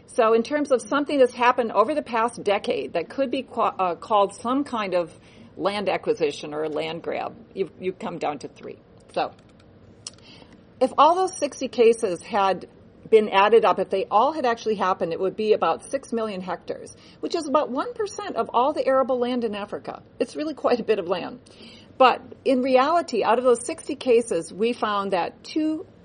So 0.05 0.35
in 0.35 0.43
terms 0.43 0.71
of 0.71 0.83
something 0.83 1.17
that's 1.17 1.33
happened 1.33 1.71
over 1.71 1.95
the 1.95 2.03
past 2.03 2.43
decade 2.43 2.93
that 2.93 3.09
could 3.09 3.31
be 3.31 3.47
uh, 3.57 3.95
called 3.95 4.35
some 4.35 4.63
kind 4.63 4.93
of 4.93 5.11
land 5.57 5.89
acquisition 5.89 6.53
or 6.53 6.65
a 6.65 6.69
land 6.69 7.01
grab, 7.01 7.35
you, 7.55 7.71
you 7.79 7.91
come 7.91 8.19
down 8.19 8.37
to 8.37 8.47
three. 8.47 8.77
So 9.15 9.31
if 10.79 10.93
all 10.95 11.15
those 11.15 11.35
60 11.37 11.69
cases 11.69 12.21
had 12.21 12.67
been 13.13 13.29
added 13.29 13.63
up, 13.63 13.77
if 13.77 13.91
they 13.91 14.05
all 14.09 14.31
had 14.31 14.43
actually 14.43 14.73
happened, 14.73 15.13
it 15.13 15.19
would 15.19 15.35
be 15.35 15.53
about 15.53 15.85
6 15.85 16.13
million 16.13 16.41
hectares, 16.41 16.97
which 17.19 17.35
is 17.35 17.47
about 17.47 17.71
1% 17.71 18.33
of 18.33 18.49
all 18.51 18.73
the 18.73 18.83
arable 18.87 19.19
land 19.19 19.43
in 19.43 19.53
Africa. 19.53 20.01
It's 20.19 20.35
really 20.35 20.55
quite 20.55 20.79
a 20.79 20.83
bit 20.83 20.97
of 20.97 21.07
land. 21.07 21.39
But 21.99 22.23
in 22.43 22.63
reality, 22.63 23.23
out 23.23 23.37
of 23.37 23.43
those 23.43 23.63
60 23.67 23.97
cases, 23.97 24.51
we 24.51 24.73
found 24.73 25.13
that 25.13 25.43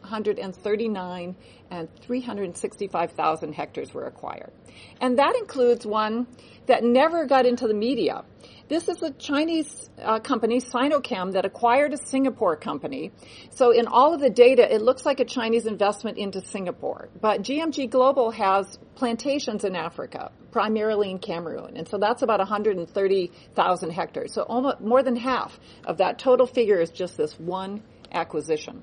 239 0.08 1.36
and 1.70 1.88
365,000 2.00 3.52
hectares 3.52 3.92
were 3.92 4.06
acquired. 4.06 4.52
And 5.00 5.18
that 5.18 5.36
includes 5.36 5.84
one 5.86 6.26
that 6.66 6.84
never 6.84 7.26
got 7.26 7.46
into 7.46 7.66
the 7.66 7.74
media. 7.74 8.24
This 8.68 8.88
is 8.88 9.02
a 9.02 9.10
Chinese 9.12 9.88
uh, 10.02 10.20
company, 10.20 10.60
Sinochem, 10.60 11.32
that 11.32 11.46
acquired 11.46 11.94
a 11.94 11.96
Singapore 11.96 12.56
company. 12.56 13.12
So 13.50 13.70
in 13.70 13.86
all 13.86 14.12
of 14.12 14.20
the 14.20 14.28
data, 14.30 14.72
it 14.72 14.82
looks 14.82 15.06
like 15.06 15.20
a 15.20 15.24
Chinese 15.24 15.66
investment 15.66 16.18
into 16.18 16.42
Singapore. 16.42 17.08
But 17.20 17.42
GMG 17.42 17.88
Global 17.90 18.30
has 18.32 18.78
plantations 18.94 19.64
in 19.64 19.74
Africa, 19.74 20.30
primarily 20.50 21.10
in 21.10 21.18
Cameroon. 21.18 21.76
And 21.76 21.88
so 21.88 21.96
that's 21.96 22.22
about 22.22 22.40
130,000 22.40 23.90
hectares. 23.90 24.34
So 24.34 24.42
almost 24.42 24.80
more 24.80 25.02
than 25.02 25.16
half 25.16 25.58
of 25.84 25.98
that 25.98 26.18
total 26.18 26.46
figure 26.46 26.78
is 26.78 26.90
just 26.90 27.16
this 27.16 27.38
one 27.38 27.82
acquisition. 28.12 28.82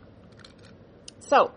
So 1.27 1.51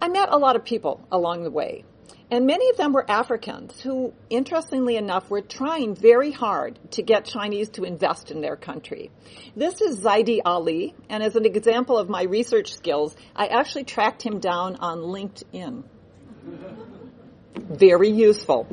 I 0.00 0.08
met 0.08 0.28
a 0.30 0.38
lot 0.38 0.56
of 0.56 0.64
people 0.64 1.00
along 1.10 1.44
the 1.44 1.50
way. 1.50 1.84
And 2.30 2.46
many 2.46 2.70
of 2.70 2.78
them 2.78 2.94
were 2.94 3.04
Africans 3.10 3.78
who, 3.82 4.14
interestingly 4.30 4.96
enough, 4.96 5.28
were 5.28 5.42
trying 5.42 5.94
very 5.94 6.30
hard 6.30 6.78
to 6.92 7.02
get 7.02 7.26
Chinese 7.26 7.68
to 7.70 7.84
invest 7.84 8.30
in 8.30 8.40
their 8.40 8.56
country. 8.56 9.10
This 9.54 9.82
is 9.82 10.00
Zaidi 10.00 10.40
Ali, 10.42 10.94
and 11.10 11.22
as 11.22 11.36
an 11.36 11.44
example 11.44 11.98
of 11.98 12.08
my 12.08 12.22
research 12.22 12.72
skills, 12.72 13.14
I 13.36 13.48
actually 13.48 13.84
tracked 13.84 14.22
him 14.22 14.38
down 14.38 14.76
on 14.76 15.00
LinkedIn. 15.00 15.82
Very 17.54 18.08
useful. 18.08 18.66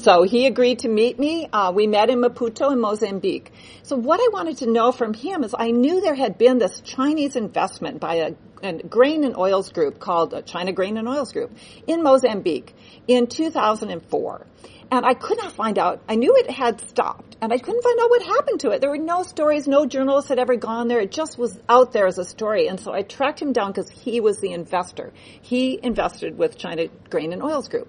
So 0.00 0.22
he 0.22 0.46
agreed 0.46 0.78
to 0.78 0.88
meet 0.88 1.18
me. 1.18 1.46
Uh, 1.52 1.72
we 1.74 1.86
met 1.86 2.08
in 2.08 2.22
Maputo 2.22 2.72
in 2.72 2.80
Mozambique. 2.80 3.52
So 3.82 3.96
what 3.96 4.18
I 4.18 4.28
wanted 4.32 4.56
to 4.58 4.66
know 4.66 4.92
from 4.92 5.12
him 5.12 5.44
is 5.44 5.54
I 5.56 5.72
knew 5.72 6.00
there 6.00 6.14
had 6.14 6.38
been 6.38 6.56
this 6.56 6.80
Chinese 6.80 7.36
investment 7.36 8.00
by 8.00 8.14
a 8.14 8.32
a 8.62 8.74
grain 8.74 9.24
and 9.24 9.36
oils 9.38 9.72
group 9.72 9.98
called 9.98 10.34
uh, 10.34 10.42
China 10.42 10.72
Grain 10.72 10.98
and 10.98 11.08
Oils 11.08 11.32
Group 11.32 11.50
in 11.86 12.02
Mozambique 12.02 12.74
in 13.08 13.26
2004. 13.26 14.46
And 14.92 15.06
I 15.06 15.14
could 15.14 15.38
not 15.38 15.52
find 15.52 15.78
out. 15.78 16.02
I 16.08 16.16
knew 16.16 16.34
it 16.36 16.50
had 16.50 16.80
stopped 16.80 17.36
and 17.40 17.52
I 17.52 17.58
couldn't 17.58 17.82
find 17.82 17.98
out 18.00 18.10
what 18.10 18.22
happened 18.22 18.60
to 18.60 18.70
it. 18.70 18.80
There 18.80 18.90
were 18.90 18.98
no 18.98 19.22
stories. 19.22 19.66
No 19.66 19.86
journalists 19.86 20.28
had 20.28 20.38
ever 20.38 20.56
gone 20.56 20.88
there. 20.88 21.00
It 21.00 21.12
just 21.12 21.38
was 21.38 21.58
out 21.68 21.92
there 21.92 22.06
as 22.06 22.18
a 22.18 22.24
story. 22.24 22.66
And 22.66 22.78
so 22.78 22.92
I 22.92 23.02
tracked 23.02 23.40
him 23.40 23.52
down 23.52 23.70
because 23.70 23.88
he 23.88 24.20
was 24.20 24.40
the 24.40 24.52
investor. 24.52 25.12
He 25.40 25.78
invested 25.82 26.36
with 26.36 26.58
China 26.58 26.88
Grain 27.08 27.32
and 27.32 27.42
Oils 27.42 27.68
Group. 27.68 27.88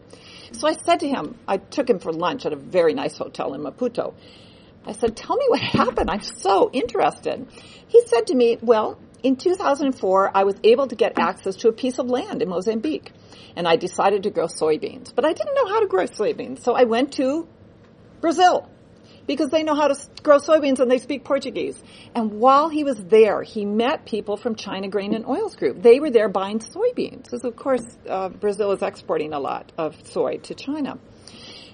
So 0.53 0.67
I 0.67 0.73
said 0.73 0.99
to 1.01 1.07
him, 1.07 1.37
I 1.47 1.57
took 1.57 1.89
him 1.89 1.99
for 1.99 2.11
lunch 2.11 2.45
at 2.45 2.53
a 2.53 2.55
very 2.55 2.93
nice 2.93 3.17
hotel 3.17 3.53
in 3.53 3.61
Maputo. 3.61 4.13
I 4.85 4.93
said, 4.93 5.15
tell 5.15 5.37
me 5.37 5.45
what 5.47 5.61
happened. 5.81 6.09
I'm 6.09 6.21
so 6.21 6.69
interested. 6.71 7.47
He 7.87 8.01
said 8.07 8.27
to 8.27 8.35
me, 8.35 8.57
well, 8.61 8.99
in 9.23 9.35
2004, 9.35 10.31
I 10.35 10.43
was 10.43 10.55
able 10.63 10.87
to 10.87 10.95
get 10.95 11.19
access 11.19 11.55
to 11.57 11.67
a 11.67 11.71
piece 11.71 11.99
of 11.99 12.07
land 12.07 12.41
in 12.41 12.49
Mozambique, 12.49 13.11
and 13.55 13.67
I 13.67 13.75
decided 13.75 14.23
to 14.23 14.31
grow 14.31 14.47
soybeans. 14.47 15.13
But 15.13 15.25
I 15.25 15.33
didn't 15.33 15.53
know 15.53 15.67
how 15.67 15.79
to 15.81 15.87
grow 15.87 16.05
soybeans, 16.05 16.63
so 16.63 16.73
I 16.73 16.85
went 16.85 17.13
to 17.13 17.47
Brazil 18.19 18.67
because 19.31 19.49
they 19.49 19.63
know 19.63 19.75
how 19.75 19.87
to 19.87 19.97
grow 20.23 20.39
soybeans 20.39 20.79
and 20.79 20.91
they 20.91 20.97
speak 20.97 21.23
Portuguese. 21.23 21.81
And 22.13 22.33
while 22.33 22.67
he 22.67 22.83
was 22.83 22.97
there, 22.97 23.41
he 23.41 23.63
met 23.63 24.05
people 24.05 24.35
from 24.35 24.55
China 24.55 24.89
Grain 24.89 25.13
and 25.13 25.25
Oils 25.25 25.55
Group. 25.55 25.81
They 25.81 26.01
were 26.01 26.09
there 26.09 26.27
buying 26.27 26.59
soybeans, 26.59 27.23
because 27.23 27.45
of 27.45 27.55
course 27.55 27.85
uh, 28.09 28.27
Brazil 28.27 28.73
is 28.73 28.81
exporting 28.81 29.31
a 29.31 29.39
lot 29.39 29.71
of 29.77 29.95
soy 30.05 30.39
to 30.39 30.53
China. 30.53 30.99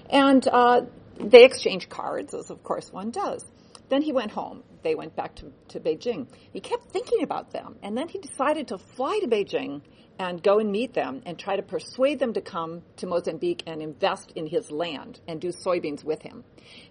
And 0.08 0.46
uh, 0.46 0.82
they 1.18 1.44
exchanged 1.44 1.88
cards, 1.88 2.32
as 2.32 2.50
of 2.50 2.62
course 2.62 2.92
one 2.92 3.10
does. 3.10 3.44
Then 3.88 4.02
he 4.02 4.12
went 4.12 4.30
home. 4.30 4.62
They 4.82 4.94
went 4.94 5.16
back 5.16 5.34
to, 5.36 5.52
to 5.68 5.80
Beijing. 5.80 6.28
He 6.52 6.60
kept 6.60 6.90
thinking 6.90 7.22
about 7.22 7.50
them, 7.52 7.76
and 7.82 7.96
then 7.96 8.08
he 8.08 8.18
decided 8.18 8.68
to 8.68 8.78
fly 8.78 9.18
to 9.20 9.26
Beijing 9.26 9.82
and 10.18 10.42
go 10.42 10.58
and 10.58 10.70
meet 10.70 10.94
them 10.94 11.22
and 11.26 11.38
try 11.38 11.56
to 11.56 11.62
persuade 11.62 12.18
them 12.18 12.32
to 12.32 12.40
come 12.40 12.82
to 12.96 13.06
Mozambique 13.06 13.62
and 13.66 13.80
invest 13.80 14.32
in 14.34 14.46
his 14.46 14.70
land 14.70 15.20
and 15.28 15.40
do 15.40 15.48
soybeans 15.48 16.04
with 16.04 16.22
him. 16.22 16.44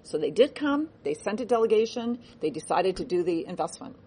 So 0.04 0.18
they 0.18 0.32
did 0.32 0.56
come. 0.56 0.90
They 1.04 1.14
sent 1.14 1.42
a 1.42 1.46
delegation. 1.46 2.20
They 2.40 2.50
decided 2.50 2.98
to 2.98 3.06
do 3.06 3.24
the 3.24 3.46
investment. 3.46 3.98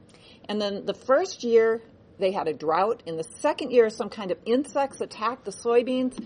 And 0.48 0.60
then 0.60 0.86
the 0.86 0.94
first 0.94 1.44
year, 1.44 1.82
they 2.18 2.32
had 2.32 2.48
a 2.48 2.54
drought. 2.54 3.02
In 3.06 3.16
the 3.16 3.24
second 3.40 3.72
year, 3.72 3.90
some 3.90 4.08
kind 4.08 4.30
of 4.30 4.38
insects 4.46 5.00
attacked 5.00 5.44
the 5.44 5.52
soybeans, 5.52 6.18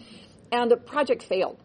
and 0.52 0.71
the 0.71 0.76
project 0.76 1.25
failed. 1.25 1.59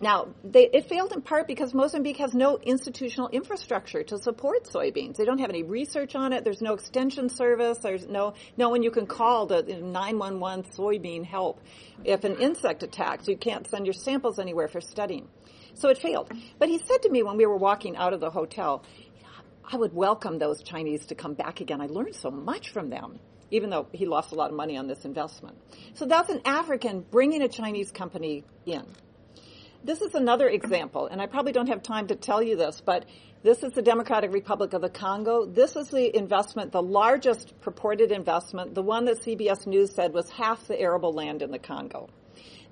Now, 0.00 0.28
they, 0.44 0.68
it 0.68 0.88
failed 0.88 1.12
in 1.12 1.22
part 1.22 1.46
because 1.46 1.72
Mozambique 1.72 2.18
has 2.18 2.34
no 2.34 2.58
institutional 2.58 3.28
infrastructure 3.28 4.02
to 4.04 4.18
support 4.18 4.64
soybeans. 4.64 5.16
They 5.16 5.24
don't 5.24 5.38
have 5.38 5.48
any 5.48 5.62
research 5.62 6.14
on 6.14 6.34
it. 6.34 6.44
There's 6.44 6.60
no 6.60 6.74
extension 6.74 7.30
service. 7.30 7.78
There's 7.78 8.06
no, 8.06 8.34
no 8.58 8.68
one 8.68 8.82
you 8.82 8.90
can 8.90 9.06
call 9.06 9.46
to 9.46 9.62
911 9.62 10.64
soybean 10.72 11.24
help. 11.24 11.62
If 12.04 12.24
an 12.24 12.36
insect 12.36 12.82
attacks, 12.82 13.26
you 13.26 13.38
can't 13.38 13.66
send 13.68 13.86
your 13.86 13.94
samples 13.94 14.38
anywhere 14.38 14.68
for 14.68 14.82
studying. 14.82 15.28
So 15.74 15.88
it 15.88 15.98
failed. 15.98 16.30
But 16.58 16.68
he 16.68 16.78
said 16.78 17.02
to 17.02 17.10
me 17.10 17.22
when 17.22 17.38
we 17.38 17.46
were 17.46 17.56
walking 17.56 17.96
out 17.96 18.12
of 18.12 18.20
the 18.20 18.30
hotel, 18.30 18.84
I 19.64 19.76
would 19.76 19.94
welcome 19.94 20.38
those 20.38 20.62
Chinese 20.62 21.06
to 21.06 21.14
come 21.14 21.34
back 21.34 21.60
again. 21.60 21.80
I 21.80 21.86
learned 21.86 22.16
so 22.16 22.30
much 22.30 22.70
from 22.70 22.90
them. 22.90 23.18
even 23.50 23.70
though 23.70 23.86
he 23.92 24.06
lost 24.06 24.32
a 24.32 24.34
lot 24.34 24.50
of 24.50 24.56
money 24.56 24.76
on 24.76 24.86
this 24.86 25.04
investment. 25.04 25.56
So 25.94 26.06
that's 26.06 26.30
an 26.30 26.40
African 26.44 27.00
bringing 27.00 27.42
a 27.42 27.48
Chinese 27.48 27.90
company 27.92 28.44
in. 28.64 28.84
This 29.86 30.00
is 30.00 30.16
another 30.16 30.48
example, 30.48 31.06
and 31.06 31.22
I 31.22 31.26
probably 31.26 31.52
don't 31.52 31.68
have 31.68 31.80
time 31.80 32.08
to 32.08 32.16
tell 32.16 32.42
you 32.42 32.56
this, 32.56 32.82
but 32.84 33.04
this 33.44 33.62
is 33.62 33.70
the 33.70 33.82
Democratic 33.82 34.32
Republic 34.32 34.72
of 34.72 34.82
the 34.82 34.88
Congo. 34.88 35.46
This 35.46 35.76
is 35.76 35.90
the 35.90 36.16
investment, 36.16 36.72
the 36.72 36.82
largest 36.82 37.54
purported 37.60 38.10
investment, 38.10 38.74
the 38.74 38.82
one 38.82 39.04
that 39.04 39.22
CBS 39.22 39.64
News 39.64 39.94
said 39.94 40.12
was 40.12 40.28
half 40.28 40.66
the 40.66 40.76
arable 40.76 41.12
land 41.12 41.40
in 41.40 41.52
the 41.52 41.60
Congo. 41.60 42.08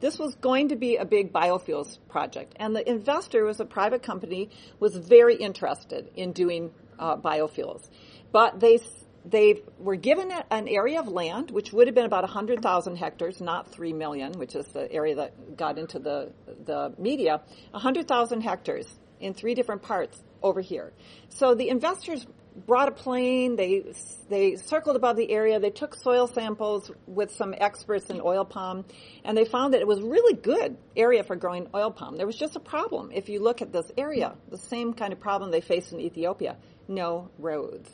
This 0.01 0.19
was 0.19 0.35
going 0.35 0.71
to 0.71 0.77
be 0.77 0.97
a 0.97 1.05
big 1.05 1.33
biofuels 1.33 2.01
project, 2.09 2.57
and 2.57 2.75
the 2.75 2.91
investor 2.91 3.45
was 3.45 3.61
a 3.61 3.65
private 3.65 4.03
company, 4.03 4.51
was 4.81 4.97
very 4.97 5.37
interested 5.37 6.11
in 6.17 6.33
doing 6.33 6.73
uh, 6.99 7.17
biofuels. 7.17 7.89
But 8.33 8.59
they 8.59 8.81
they 9.25 9.63
were 9.79 9.97
given 9.97 10.31
an 10.51 10.69
area 10.69 11.01
of 11.01 11.09
land, 11.09 11.51
which 11.51 11.73
would 11.73 11.87
have 11.87 11.95
been 11.95 12.05
about 12.05 12.25
100,000 12.25 12.97
hectares, 12.97 13.41
not 13.41 13.71
3 13.71 13.93
million, 13.93 14.33
which 14.33 14.55
is 14.55 14.67
the 14.69 14.91
area 14.93 15.15
that 15.17 15.57
got 15.57 15.79
into 15.79 15.99
the, 15.99 16.33
the 16.65 16.95
media, 16.99 17.41
100,000 17.71 18.41
hectares 18.43 18.87
in 19.21 19.33
three 19.33 19.55
different 19.55 19.83
parts 19.83 20.23
over 20.43 20.61
here. 20.61 20.93
So 21.31 21.55
the 21.55 21.71
investors 21.71 22.27
brought 22.67 22.89
a 22.89 22.93
plane, 22.93 23.57
they, 23.57 23.83
they 24.29 24.57
circled 24.57 24.97
above 24.97 25.17
the 25.17 25.31
area, 25.31 25.59
they 25.59 25.71
took 25.71 25.95
soil 25.95 26.29
samples 26.29 26.91
with 27.07 27.33
some 27.33 27.55
experts 27.57 28.11
in 28.11 28.21
oil 28.21 28.45
palm, 28.45 28.85
and 29.25 29.37
they 29.37 29.45
found 29.45 29.75
that 29.75 29.81
it 29.81 29.87
was 29.87 30.01
really 30.01 30.35
good 30.35 30.77
area 30.97 31.25
for 31.25 31.35
growing 31.35 31.67
oil 31.75 31.91
palm. 31.91 32.17
There 32.17 32.27
was 32.27 32.37
just 32.37 32.57
a 32.57 32.61
problem. 32.61 33.11
If 33.13 33.29
you 33.29 33.41
look 33.41 33.63
at 33.63 33.73
this 33.73 33.91
area, 33.97 34.37
the 34.51 34.59
same 34.59 34.93
kind 34.93 35.13
of 35.13 35.19
problem 35.19 35.51
they 35.51 35.63
face 35.63 35.91
in 35.93 36.01
Ethiopia, 36.01 36.57
no 36.87 37.31
roads. 37.39 37.91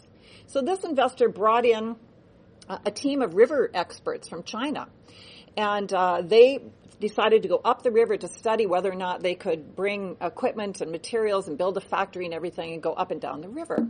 So 0.47 0.63
this 0.63 0.85
investor 0.85 1.29
brought 1.29 1.65
in 1.65 1.97
a 2.69 2.91
team 2.91 3.23
of 3.23 3.35
river 3.35 3.71
experts 3.75 4.29
from 4.29 4.45
China. 4.45 4.89
And 5.57 5.93
uh, 5.93 6.23
they 6.23 6.61
decided 7.01 7.43
to 7.43 7.49
go 7.49 7.61
up 7.65 7.83
the 7.83 7.91
river 7.91 8.17
to 8.17 8.29
study 8.29 8.67
whether 8.67 8.91
or 8.91 8.95
not 8.95 9.23
they 9.23 9.35
could 9.35 9.75
bring 9.75 10.17
equipment 10.21 10.81
and 10.81 10.93
materials 10.93 11.49
and 11.49 11.59
build 11.59 11.77
a 11.77 11.81
factory 11.81 12.27
and 12.27 12.35
everything 12.35 12.75
and 12.75 12.83
go 12.83 12.93
up 12.93 13.11
and 13.11 13.21
down 13.21 13.41
the 13.41 13.49
river. 13.49 13.89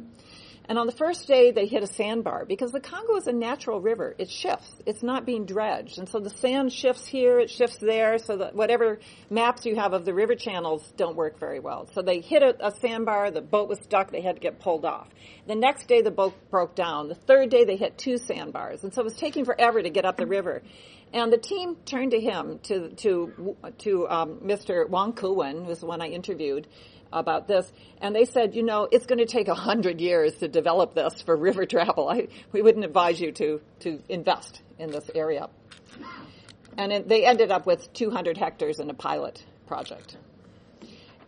And 0.70 0.78
on 0.78 0.86
the 0.86 0.92
first 0.92 1.26
day, 1.26 1.50
they 1.50 1.66
hit 1.66 1.82
a 1.82 1.86
sandbar 1.88 2.44
because 2.44 2.70
the 2.70 2.78
Congo 2.78 3.16
is 3.16 3.26
a 3.26 3.32
natural 3.32 3.80
river. 3.80 4.14
It 4.18 4.30
shifts. 4.30 4.72
It's 4.86 5.02
not 5.02 5.26
being 5.26 5.44
dredged. 5.44 5.98
And 5.98 6.08
so 6.08 6.20
the 6.20 6.30
sand 6.30 6.72
shifts 6.72 7.08
here, 7.08 7.40
it 7.40 7.50
shifts 7.50 7.78
there, 7.78 8.18
so 8.18 8.36
that 8.36 8.54
whatever 8.54 9.00
maps 9.30 9.66
you 9.66 9.74
have 9.74 9.94
of 9.94 10.04
the 10.04 10.14
river 10.14 10.36
channels 10.36 10.88
don't 10.96 11.16
work 11.16 11.40
very 11.40 11.58
well. 11.58 11.88
So 11.92 12.02
they 12.02 12.20
hit 12.20 12.44
a, 12.44 12.68
a 12.68 12.70
sandbar, 12.70 13.32
the 13.32 13.40
boat 13.40 13.68
was 13.68 13.80
stuck, 13.80 14.12
they 14.12 14.20
had 14.20 14.36
to 14.36 14.40
get 14.40 14.60
pulled 14.60 14.84
off. 14.84 15.08
The 15.48 15.56
next 15.56 15.88
day, 15.88 16.02
the 16.02 16.12
boat 16.12 16.34
broke 16.52 16.76
down. 16.76 17.08
The 17.08 17.16
third 17.16 17.50
day, 17.50 17.64
they 17.64 17.74
hit 17.74 17.98
two 17.98 18.16
sandbars. 18.16 18.84
And 18.84 18.94
so 18.94 19.00
it 19.00 19.04
was 19.06 19.16
taking 19.16 19.44
forever 19.44 19.82
to 19.82 19.90
get 19.90 20.04
up 20.04 20.18
the 20.18 20.26
river. 20.28 20.62
And 21.12 21.32
the 21.32 21.38
team 21.38 21.78
turned 21.84 22.12
to 22.12 22.20
him, 22.20 22.60
to, 22.64 22.90
to, 22.90 23.56
to 23.78 24.08
um, 24.08 24.36
Mr. 24.44 24.88
Wang 24.88 25.14
Kuwen, 25.14 25.66
who's 25.66 25.80
the 25.80 25.86
one 25.86 26.00
I 26.00 26.10
interviewed, 26.10 26.68
about 27.12 27.48
this, 27.48 27.70
and 28.00 28.14
they 28.14 28.24
said, 28.24 28.54
you 28.54 28.62
know, 28.62 28.88
it's 28.90 29.06
going 29.06 29.18
to 29.18 29.26
take 29.26 29.48
a 29.48 29.54
hundred 29.54 30.00
years 30.00 30.34
to 30.38 30.48
develop 30.48 30.94
this 30.94 31.22
for 31.22 31.36
river 31.36 31.66
travel. 31.66 32.08
I, 32.08 32.28
we 32.52 32.62
wouldn't 32.62 32.84
advise 32.84 33.20
you 33.20 33.32
to 33.32 33.60
to 33.80 34.02
invest 34.08 34.62
in 34.78 34.90
this 34.90 35.10
area. 35.14 35.48
And 36.78 36.92
it, 36.92 37.08
they 37.08 37.26
ended 37.26 37.50
up 37.50 37.66
with 37.66 37.92
200 37.92 38.38
hectares 38.38 38.78
in 38.78 38.88
a 38.90 38.94
pilot 38.94 39.44
project. 39.66 40.16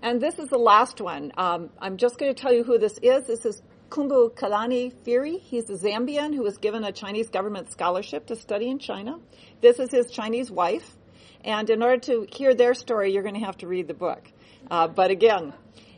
And 0.00 0.20
this 0.20 0.38
is 0.38 0.48
the 0.48 0.58
last 0.58 1.00
one. 1.00 1.32
Um, 1.36 1.70
I'm 1.78 1.96
just 1.96 2.18
going 2.18 2.34
to 2.34 2.40
tell 2.40 2.52
you 2.52 2.64
who 2.64 2.78
this 2.78 2.98
is. 3.02 3.26
This 3.26 3.44
is 3.44 3.62
Kumbu 3.88 4.34
Kalani 4.34 4.92
Firi. 5.04 5.40
He's 5.40 5.68
a 5.68 5.74
Zambian 5.74 6.34
who 6.34 6.42
was 6.42 6.58
given 6.58 6.82
a 6.82 6.92
Chinese 6.92 7.28
government 7.28 7.70
scholarship 7.70 8.26
to 8.26 8.36
study 8.36 8.68
in 8.68 8.78
China. 8.78 9.18
This 9.60 9.78
is 9.78 9.90
his 9.90 10.10
Chinese 10.10 10.50
wife. 10.50 10.96
And 11.44 11.68
in 11.70 11.82
order 11.82 11.98
to 12.06 12.26
hear 12.32 12.54
their 12.54 12.74
story, 12.74 13.12
you're 13.12 13.22
going 13.22 13.34
to 13.34 13.44
have 13.44 13.58
to 13.58 13.66
read 13.66 13.88
the 13.88 13.94
book. 13.94 14.26
Uh, 14.70 14.88
but 14.88 15.10
again, 15.10 15.52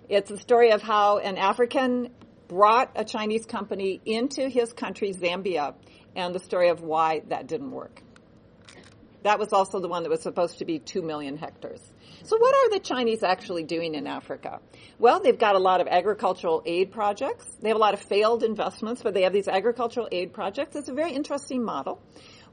it's 0.08 0.30
a 0.30 0.38
story 0.38 0.70
of 0.70 0.82
how 0.82 1.18
an 1.18 1.38
African 1.38 2.10
brought 2.48 2.90
a 2.94 3.04
Chinese 3.04 3.46
company 3.46 4.00
into 4.04 4.48
his 4.48 4.72
country, 4.72 5.12
Zambia, 5.12 5.74
and 6.14 6.34
the 6.34 6.38
story 6.38 6.68
of 6.68 6.82
why 6.82 7.22
that 7.28 7.46
didn't 7.46 7.70
work. 7.70 8.02
That 9.22 9.38
was 9.38 9.54
also 9.54 9.80
the 9.80 9.88
one 9.88 10.02
that 10.02 10.10
was 10.10 10.20
supposed 10.20 10.58
to 10.58 10.66
be 10.66 10.78
2 10.78 11.00
million 11.00 11.38
hectares. 11.38 11.80
So 12.24 12.36
what 12.36 12.54
are 12.54 12.70
the 12.70 12.80
Chinese 12.80 13.22
actually 13.22 13.62
doing 13.62 13.94
in 13.94 14.06
Africa? 14.06 14.60
Well, 14.98 15.20
they've 15.20 15.38
got 15.38 15.56
a 15.56 15.58
lot 15.58 15.80
of 15.80 15.88
agricultural 15.88 16.62
aid 16.66 16.92
projects. 16.92 17.46
They 17.60 17.68
have 17.68 17.76
a 17.76 17.80
lot 17.80 17.94
of 17.94 18.00
failed 18.00 18.42
investments, 18.42 19.02
but 19.02 19.14
they 19.14 19.22
have 19.22 19.32
these 19.32 19.48
agricultural 19.48 20.08
aid 20.12 20.34
projects. 20.34 20.76
It's 20.76 20.88
a 20.90 20.94
very 20.94 21.12
interesting 21.12 21.64
model 21.64 22.02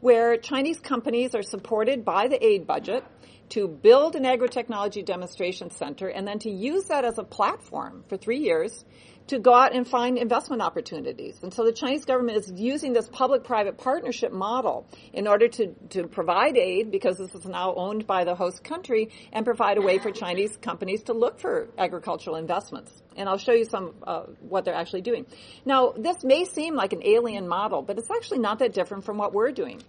where 0.02 0.36
Chinese 0.36 0.80
companies 0.80 1.36
are 1.36 1.44
supported 1.44 2.04
by 2.04 2.28
the 2.28 2.44
aid 2.44 2.68
budget 2.68 3.04
to 3.50 3.68
build 3.68 4.16
an 4.16 4.26
agri-technology 4.26 5.04
demonstration 5.04 5.70
center 5.70 6.08
and 6.08 6.28
then 6.28 6.40
to 6.40 6.50
use 6.50 6.86
that 6.86 7.06
as 7.06 7.18
a 7.18 7.24
platform 7.24 8.04
for 8.10 8.18
three 8.18 8.40
years 8.40 8.84
to 9.32 9.40
go 9.40 9.54
out 9.54 9.74
and 9.74 9.88
find 9.88 10.18
investment 10.18 10.62
opportunities. 10.62 11.40
And 11.42 11.54
so 11.54 11.64
the 11.64 11.72
Chinese 11.72 12.04
government 12.04 12.38
is 12.38 12.52
using 12.52 12.92
this 12.92 13.08
public-private 13.08 13.78
partnership 13.78 14.34
model 14.34 14.90
in 15.14 15.26
order 15.26 15.48
to, 15.48 15.68
to 15.92 16.08
provide 16.10 16.58
aid 16.58 16.92
because 16.92 17.18
this 17.18 17.34
is 17.34 17.46
now 17.46 17.74
owned 17.74 18.06
by 18.06 18.26
the 18.26 18.36
host 18.36 18.62
country 18.62 19.10
and 19.32 19.46
provide 19.46 19.78
a 19.78 19.82
way 19.82 20.00
for 20.00 20.12
Chinese 20.12 20.58
companies 20.58 21.04
to 21.04 21.14
look 21.14 21.40
for 21.40 21.70
agricultural 21.78 22.36
investments. 22.36 22.92
And 23.16 23.30
I'll 23.30 23.38
show 23.38 23.54
you 23.54 23.64
some 23.64 23.94
uh, 24.06 24.24
what 24.42 24.66
they're 24.66 24.76
actually 24.76 25.04
doing. 25.04 25.26
Now, 25.64 25.94
this 25.96 26.26
may 26.26 26.44
seem 26.44 26.76
like 26.76 26.92
an 26.92 27.02
alien 27.06 27.48
model, 27.48 27.82
but 27.84 27.98
it's 27.98 28.12
actually 28.12 28.40
not 28.40 28.60
that 28.60 28.74
different 28.74 29.06
from 29.06 29.18
what 29.18 29.32
we're 29.32 29.54
doing. 29.54 29.82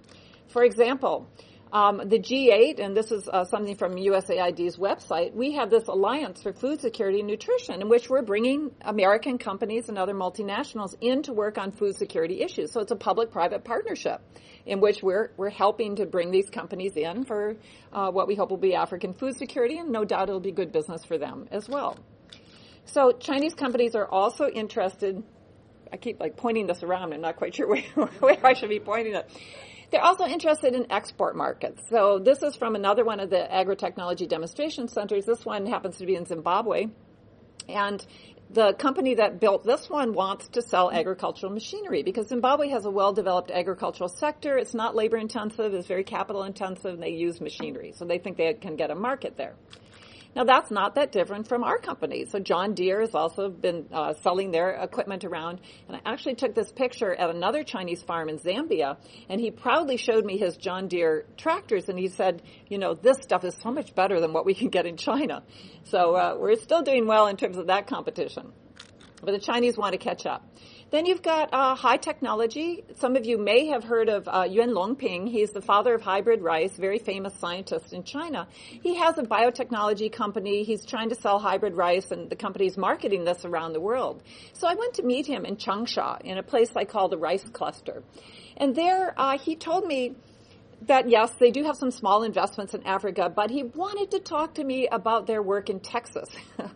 For 0.51 0.63
example, 0.63 1.29
um, 1.73 2.03
the 2.05 2.19
G8, 2.19 2.81
and 2.81 2.95
this 2.95 3.11
is 3.11 3.29
uh, 3.29 3.45
something 3.47 3.77
from 3.77 3.95
USAID's 3.95 4.77
website, 4.77 5.33
we 5.33 5.53
have 5.53 5.71
this 5.71 5.89
Alliance 5.89 6.43
for 6.43 6.53
Food 6.53 6.83
Security 6.83 7.21
and 7.21 7.29
Nutrition 7.29 7.81
in 7.81 7.89
which 7.89 8.11
we're 8.11 8.23
bringing 8.23 8.71
American 8.83 9.39
companies 9.39 9.89
and 9.89 9.97
other 9.97 10.13
multinationals 10.13 10.95
in 11.01 11.23
to 11.23 11.33
work 11.33 11.57
on 11.57 11.73
food 11.73 11.97
security 11.97 12.43
issues. 12.43 12.73
So 12.73 12.81
it's 12.81 12.93
a 12.93 12.97
public-private 12.97 13.65
partnership 13.65 14.21
in 14.67 14.81
which 14.81 15.03
we're, 15.03 15.33
we're 15.39 15.49
helping 15.49 15.97
to 15.97 16.05
bring 16.05 16.31
these 16.31 16.51
companies 16.51 16.93
in 16.95 17.25
for 17.25 17.57
uh, 17.91 18.11
what 18.11 18.29
we 18.29 18.35
hope 18.35 18.51
will 18.51 18.59
be 18.59 18.75
African 18.75 19.15
food 19.15 19.37
security, 19.37 19.79
and 19.79 19.91
no 19.91 20.05
doubt 20.05 20.29
it'll 20.29 20.41
be 20.41 20.53
good 20.53 20.73
business 20.73 21.05
for 21.07 21.17
them 21.17 21.49
as 21.51 21.71
well. 21.71 21.97
So 22.85 23.13
Chinese 23.13 23.55
companies 23.55 23.95
are 23.95 24.07
also 24.07 24.47
interested 24.47 25.23
I 25.93 25.99
keep 25.99 26.21
like 26.21 26.39
pointing 26.39 26.67
this 26.67 26.83
around. 26.83 27.13
I'm 27.13 27.21
not 27.21 27.37
quite 27.37 27.55
sure 27.55 27.69
where, 27.69 27.83
where 27.83 28.47
I 28.47 28.55
should 28.55 28.71
be 28.71 28.81
pointing 28.81 29.15
it. 29.15 29.31
They're 29.93 30.03
also 30.03 30.25
interested 30.25 30.75
in 30.75 30.91
export 30.91 31.37
markets. 31.37 31.83
So 31.91 32.19
this 32.19 32.43
is 32.43 32.57
from 32.57 32.75
another 32.75 33.05
one 33.05 33.21
of 33.21 33.29
the 33.29 33.53
agri-technology 33.53 34.27
demonstration 34.27 34.89
centers. 34.89 35.27
This 35.27 35.45
one 35.45 35.67
happens 35.67 35.99
to 35.99 36.07
be 36.07 36.15
in 36.15 36.25
Zimbabwe. 36.25 36.87
And 37.69 38.05
the 38.49 38.73
company 38.73 39.17
that 39.17 39.39
built 39.39 39.65
this 39.65 39.91
one 39.91 40.15
wants 40.15 40.49
to 40.49 40.63
sell 40.63 40.91
agricultural 40.91 41.53
machinery 41.53 42.03
because 42.03 42.29
Zimbabwe 42.29 42.69
has 42.69 42.87
a 42.87 42.91
well-developed 42.91 43.51
agricultural 43.51 44.09
sector. 44.09 44.57
It's 44.57 44.73
not 44.73 44.97
labor 44.97 45.19
intensive, 45.19 45.75
it's 45.75 45.87
very 45.87 46.05
capital 46.05 46.45
intensive, 46.45 46.95
and 46.95 47.03
they 47.03 47.11
use 47.11 47.43
machinery. 47.43 47.93
So 47.95 48.07
they 48.07 48.19
think 48.19 48.39
they 48.39 48.55
can 48.55 48.77
get 48.77 48.91
a 48.91 48.95
market 48.95 49.37
there. 49.37 49.55
Now 50.35 50.45
that's 50.45 50.71
not 50.71 50.95
that 50.95 51.13
different 51.13 51.47
from 51.47 51.63
our 51.63 51.79
company. 51.79 52.25
So 52.25 52.39
John 52.39 52.75
Deere 52.75 53.01
has 53.01 53.15
also 53.15 53.51
been 53.51 53.87
uh, 53.93 54.15
selling 54.23 54.51
their 54.51 54.71
equipment 54.71 55.25
around. 55.25 55.61
And 55.89 55.97
I 55.97 56.01
actually 56.11 56.37
took 56.37 56.55
this 56.55 56.73
picture 56.73 57.15
at 57.15 57.31
another 57.31 57.65
Chinese 57.65 58.03
farm 58.03 58.29
in 58.29 58.39
Zambia, 58.39 58.97
and 59.29 59.41
he 59.41 59.51
proudly 59.51 59.97
showed 59.97 60.25
me 60.25 60.39
his 60.39 60.57
John 60.57 60.89
Deere 60.89 61.27
tractors, 61.37 61.89
and 61.89 61.99
he 61.99 62.09
said, 62.09 62.43
you 62.69 62.79
know, 62.79 62.95
this 62.95 63.19
stuff 63.23 63.45
is 63.45 63.55
so 63.63 63.71
much 63.71 63.95
better 63.95 64.21
than 64.21 64.33
what 64.33 64.47
we 64.47 64.55
can 64.55 64.69
get 64.69 64.87
in 64.87 64.97
China. 64.97 65.43
So 65.85 66.15
uh, 66.15 66.37
we're 66.39 66.57
still 66.57 66.83
doing 66.83 67.07
well 67.07 67.27
in 67.27 67.37
terms 67.37 67.59
of 67.59 67.67
that 67.67 67.87
competition. 67.87 68.53
But 69.23 69.33
the 69.33 69.41
Chinese 69.41 69.77
want 69.77 69.93
to 69.93 69.99
catch 69.99 70.27
up. 70.27 70.45
Then 70.93 71.07
you've 71.07 71.23
got 71.23 71.55
uh, 71.55 71.75
high 71.75 71.97
technology. 71.97 72.85
Some 72.99 73.17
of 73.17 73.25
you 73.25 73.39
may 73.39 73.69
have 73.69 73.83
heard 73.83 74.11
of 74.11 74.29
uh, 74.29 74.47
Yuan 74.47 74.73
Longping. 74.73 75.27
He's 75.27 75.51
the 75.51 75.63
father 75.63 75.95
of 75.95 76.03
hybrid 76.03 76.43
rice, 76.43 76.77
very 76.77 76.99
famous 76.99 77.33
scientist 77.37 77.95
in 77.95 78.05
China. 78.05 78.47
He 78.69 78.97
has 78.97 79.17
a 79.17 79.23
biotechnology 79.23 80.13
company. 80.13 80.65
He's 80.65 80.85
trying 80.85 81.09
to 81.09 81.15
sell 81.15 81.39
hybrid 81.39 81.77
rice, 81.77 82.11
and 82.11 82.29
the 82.29 82.37
company's 82.37 82.77
marketing 82.77 83.25
this 83.25 83.47
around 83.47 83.73
the 83.73 83.81
world. 83.81 84.23
So 84.53 84.69
I 84.69 84.75
went 84.75 84.93
to 84.97 85.03
meet 85.03 85.27
him 85.27 85.47
in 85.47 85.57
Changsha, 85.57 86.21
in 86.21 86.37
a 86.37 86.43
place 86.43 86.69
I 86.77 86.85
call 86.85 87.09
the 87.09 87.17
Rice 87.17 87.49
Cluster. 87.49 88.03
And 88.59 88.77
there, 88.77 89.15
uh, 89.17 89.39
he 89.39 89.57
told 89.57 89.87
me 89.87 90.15
that 90.83 91.09
yes, 91.09 91.33
they 91.41 91.51
do 91.51 91.65
have 91.65 91.77
some 91.77 91.91
small 91.91 92.23
investments 92.23 92.75
in 92.75 92.83
Africa, 92.87 93.33
but 93.35 93.51
he 93.51 93.63
wanted 93.63 94.11
to 94.11 94.21
talk 94.21 94.57
to 94.57 94.65
me 94.65 94.89
about 94.89 95.27
their 95.27 95.41
work 95.41 95.71
in 95.71 95.81
Texas. 95.81 96.29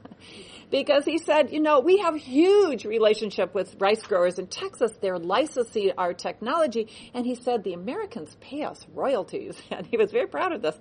because 0.70 1.05
he 1.05 1.18
said, 1.18 1.52
you 1.52 1.61
know, 1.61 1.81
we 1.81 1.98
have 1.98 2.16
huge 2.16 2.85
relationship 2.85 3.55
with 3.55 3.76
rice 3.79 4.02
growers 4.02 4.38
in 4.38 4.46
Texas. 4.48 4.92
They're 5.00 5.18
licensing 5.18 5.92
our 5.96 6.12
technology. 6.12 6.88
And 7.14 7.24
he 7.24 7.35
said, 7.35 7.64
the 7.64 7.72
Americans 7.72 8.37
pay 8.40 8.62
us 8.62 8.85
royalties. 8.92 9.57
And 9.70 9.87
he 9.87 9.96
was 9.96 10.11
very 10.11 10.26
proud 10.26 10.52
of 10.52 10.62
this. 10.62 10.76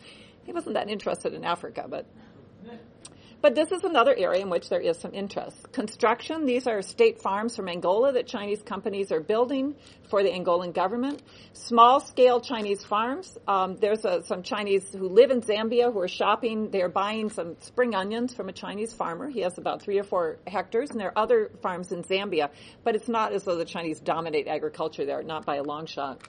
He 0.45 0.53
wasn't 0.53 0.75
that 0.75 0.89
interested 0.89 1.33
in 1.33 1.43
Africa, 1.43 1.85
but 1.89 2.05
But 3.45 3.53
this 3.53 3.71
is 3.71 3.84
another 3.84 4.15
area 4.17 4.41
in 4.41 4.49
which 4.49 4.69
there 4.69 4.79
is 4.79 4.97
some 4.97 5.13
interest. 5.13 5.71
Construction, 5.71 6.47
these 6.47 6.65
are 6.65 6.81
state 6.81 7.21
farms 7.21 7.55
from 7.55 7.69
Angola 7.69 8.12
that 8.13 8.25
Chinese 8.25 8.63
companies 8.63 9.12
are 9.12 9.19
building 9.19 9.75
for 10.10 10.23
the 10.23 10.31
Angolan 10.31 10.73
government. 10.73 11.21
Small 11.53 11.99
scale 11.99 12.41
Chinese 12.41 12.84
farms. 12.84 13.38
Um, 13.47 13.77
there's 13.77 14.03
a, 14.03 14.23
some 14.23 14.41
Chinese 14.41 14.91
who 14.91 15.08
live 15.10 15.29
in 15.29 15.41
Zambia 15.41 15.93
who 15.93 15.99
are 15.99 16.08
shopping. 16.08 16.71
They're 16.71 16.89
buying 16.89 17.29
some 17.29 17.55
spring 17.60 17.93
onions 17.93 18.34
from 18.34 18.49
a 18.49 18.51
Chinese 18.51 18.93
farmer. 18.93 19.29
He 19.29 19.41
has 19.41 19.60
about 19.60 19.84
three 19.84 19.99
or 19.99 20.03
four 20.03 20.39
hectares, 20.47 20.89
and 20.89 20.99
there 20.99 21.10
are 21.10 21.23
other 21.23 21.51
farms 21.62 21.91
in 21.91 22.01
Zambia. 22.01 22.49
But 22.84 22.95
it's 22.95 23.08
not 23.08 23.31
as 23.31 23.43
though 23.43 23.58
the 23.58 23.65
Chinese 23.65 23.99
dominate 23.99 24.47
agriculture 24.47 25.05
there, 25.05 25.21
not 25.21 25.45
by 25.45 25.58
a 25.58 25.63
long 25.63 25.86
shot. 25.86 26.19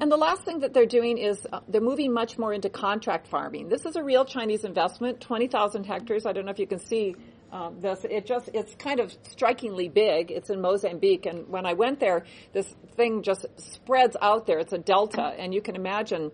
And 0.00 0.10
the 0.10 0.16
last 0.16 0.42
thing 0.42 0.60
that 0.60 0.72
they're 0.72 0.86
doing 0.86 1.18
is 1.18 1.46
uh, 1.52 1.60
they're 1.68 1.80
moving 1.80 2.12
much 2.12 2.38
more 2.38 2.52
into 2.52 2.70
contract 2.70 3.28
farming. 3.28 3.68
This 3.68 3.84
is 3.84 3.96
a 3.96 4.02
real 4.02 4.24
Chinese 4.24 4.64
investment, 4.64 5.20
20,000 5.20 5.84
hectares. 5.84 6.24
I 6.24 6.32
don't 6.32 6.46
know 6.46 6.50
if 6.50 6.58
you 6.58 6.66
can 6.66 6.78
see 6.78 7.14
um, 7.52 7.80
this. 7.80 8.04
It 8.04 8.26
just, 8.26 8.48
it's 8.54 8.74
kind 8.76 9.00
of 9.00 9.14
strikingly 9.22 9.88
big. 9.88 10.30
It's 10.30 10.48
in 10.48 10.60
Mozambique. 10.62 11.26
And 11.26 11.48
when 11.48 11.66
I 11.66 11.74
went 11.74 12.00
there, 12.00 12.24
this 12.52 12.74
thing 12.96 13.22
just 13.22 13.46
spreads 13.58 14.16
out 14.20 14.46
there. 14.46 14.58
It's 14.58 14.72
a 14.72 14.78
delta. 14.78 15.34
And 15.38 15.52
you 15.52 15.60
can 15.60 15.76
imagine 15.76 16.32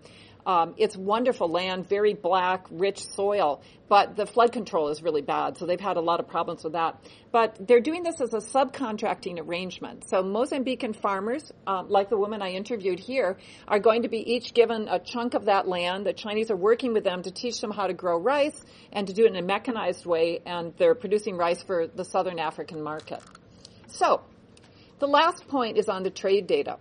um, 0.49 0.75
it's 0.79 0.97
wonderful 0.97 1.51
land, 1.51 1.87
very 1.87 2.15
black, 2.15 2.65
rich 2.71 3.07
soil, 3.11 3.61
but 3.87 4.17
the 4.17 4.25
flood 4.25 4.51
control 4.51 4.89
is 4.89 5.03
really 5.03 5.21
bad, 5.21 5.59
so 5.59 5.67
they've 5.67 5.79
had 5.79 5.99
a 5.99 6.01
lot 6.01 6.21
of 6.21 6.29
problems 6.29 6.65
with 6.65 6.73
that. 6.73 6.99
But 7.31 7.59
they're 7.69 7.83
doing 7.83 8.03
this 8.03 8.19
as 8.23 8.33
a 8.33 8.39
subcontracting 8.39 9.39
arrangement. 9.39 10.09
So 10.09 10.23
Mozambican 10.23 10.97
farmers, 10.97 11.53
um, 11.67 11.91
like 11.91 12.09
the 12.09 12.17
woman 12.17 12.41
I 12.41 12.53
interviewed 12.53 12.99
here, 12.99 13.37
are 13.69 13.79
going 13.79 14.03
to 14.03 14.09
be 14.09 14.21
each 14.21 14.55
given 14.55 14.89
a 14.89 14.99
chunk 14.99 15.35
of 15.35 15.45
that 15.45 15.69
land. 15.69 16.07
The 16.07 16.15
Chinese 16.15 16.51
are 16.51 16.57
working 16.57 16.95
with 16.95 17.05
them 17.05 17.23
to 17.25 17.31
teach 17.31 17.61
them 17.61 17.71
how 17.71 17.87
to 17.87 17.93
grow 17.93 18.19
rice 18.19 18.59
and 18.91 19.07
to 19.07 19.13
do 19.13 19.27
it 19.27 19.33
in 19.33 19.37
a 19.37 19.43
mechanized 19.43 20.07
way, 20.07 20.41
and 20.47 20.73
they're 20.79 20.95
producing 20.95 21.37
rice 21.37 21.63
for 21.63 21.89
the 21.89 22.07
southern 22.07 22.39
African 22.39 22.83
market. 22.83 23.21
So, 23.89 24.23
the 24.99 25.09
last 25.09 25.47
point 25.47 25.77
is 25.77 25.91
on 25.91 26.05
the 26.05 26.11
trade 26.11 26.47
data. 26.47 26.79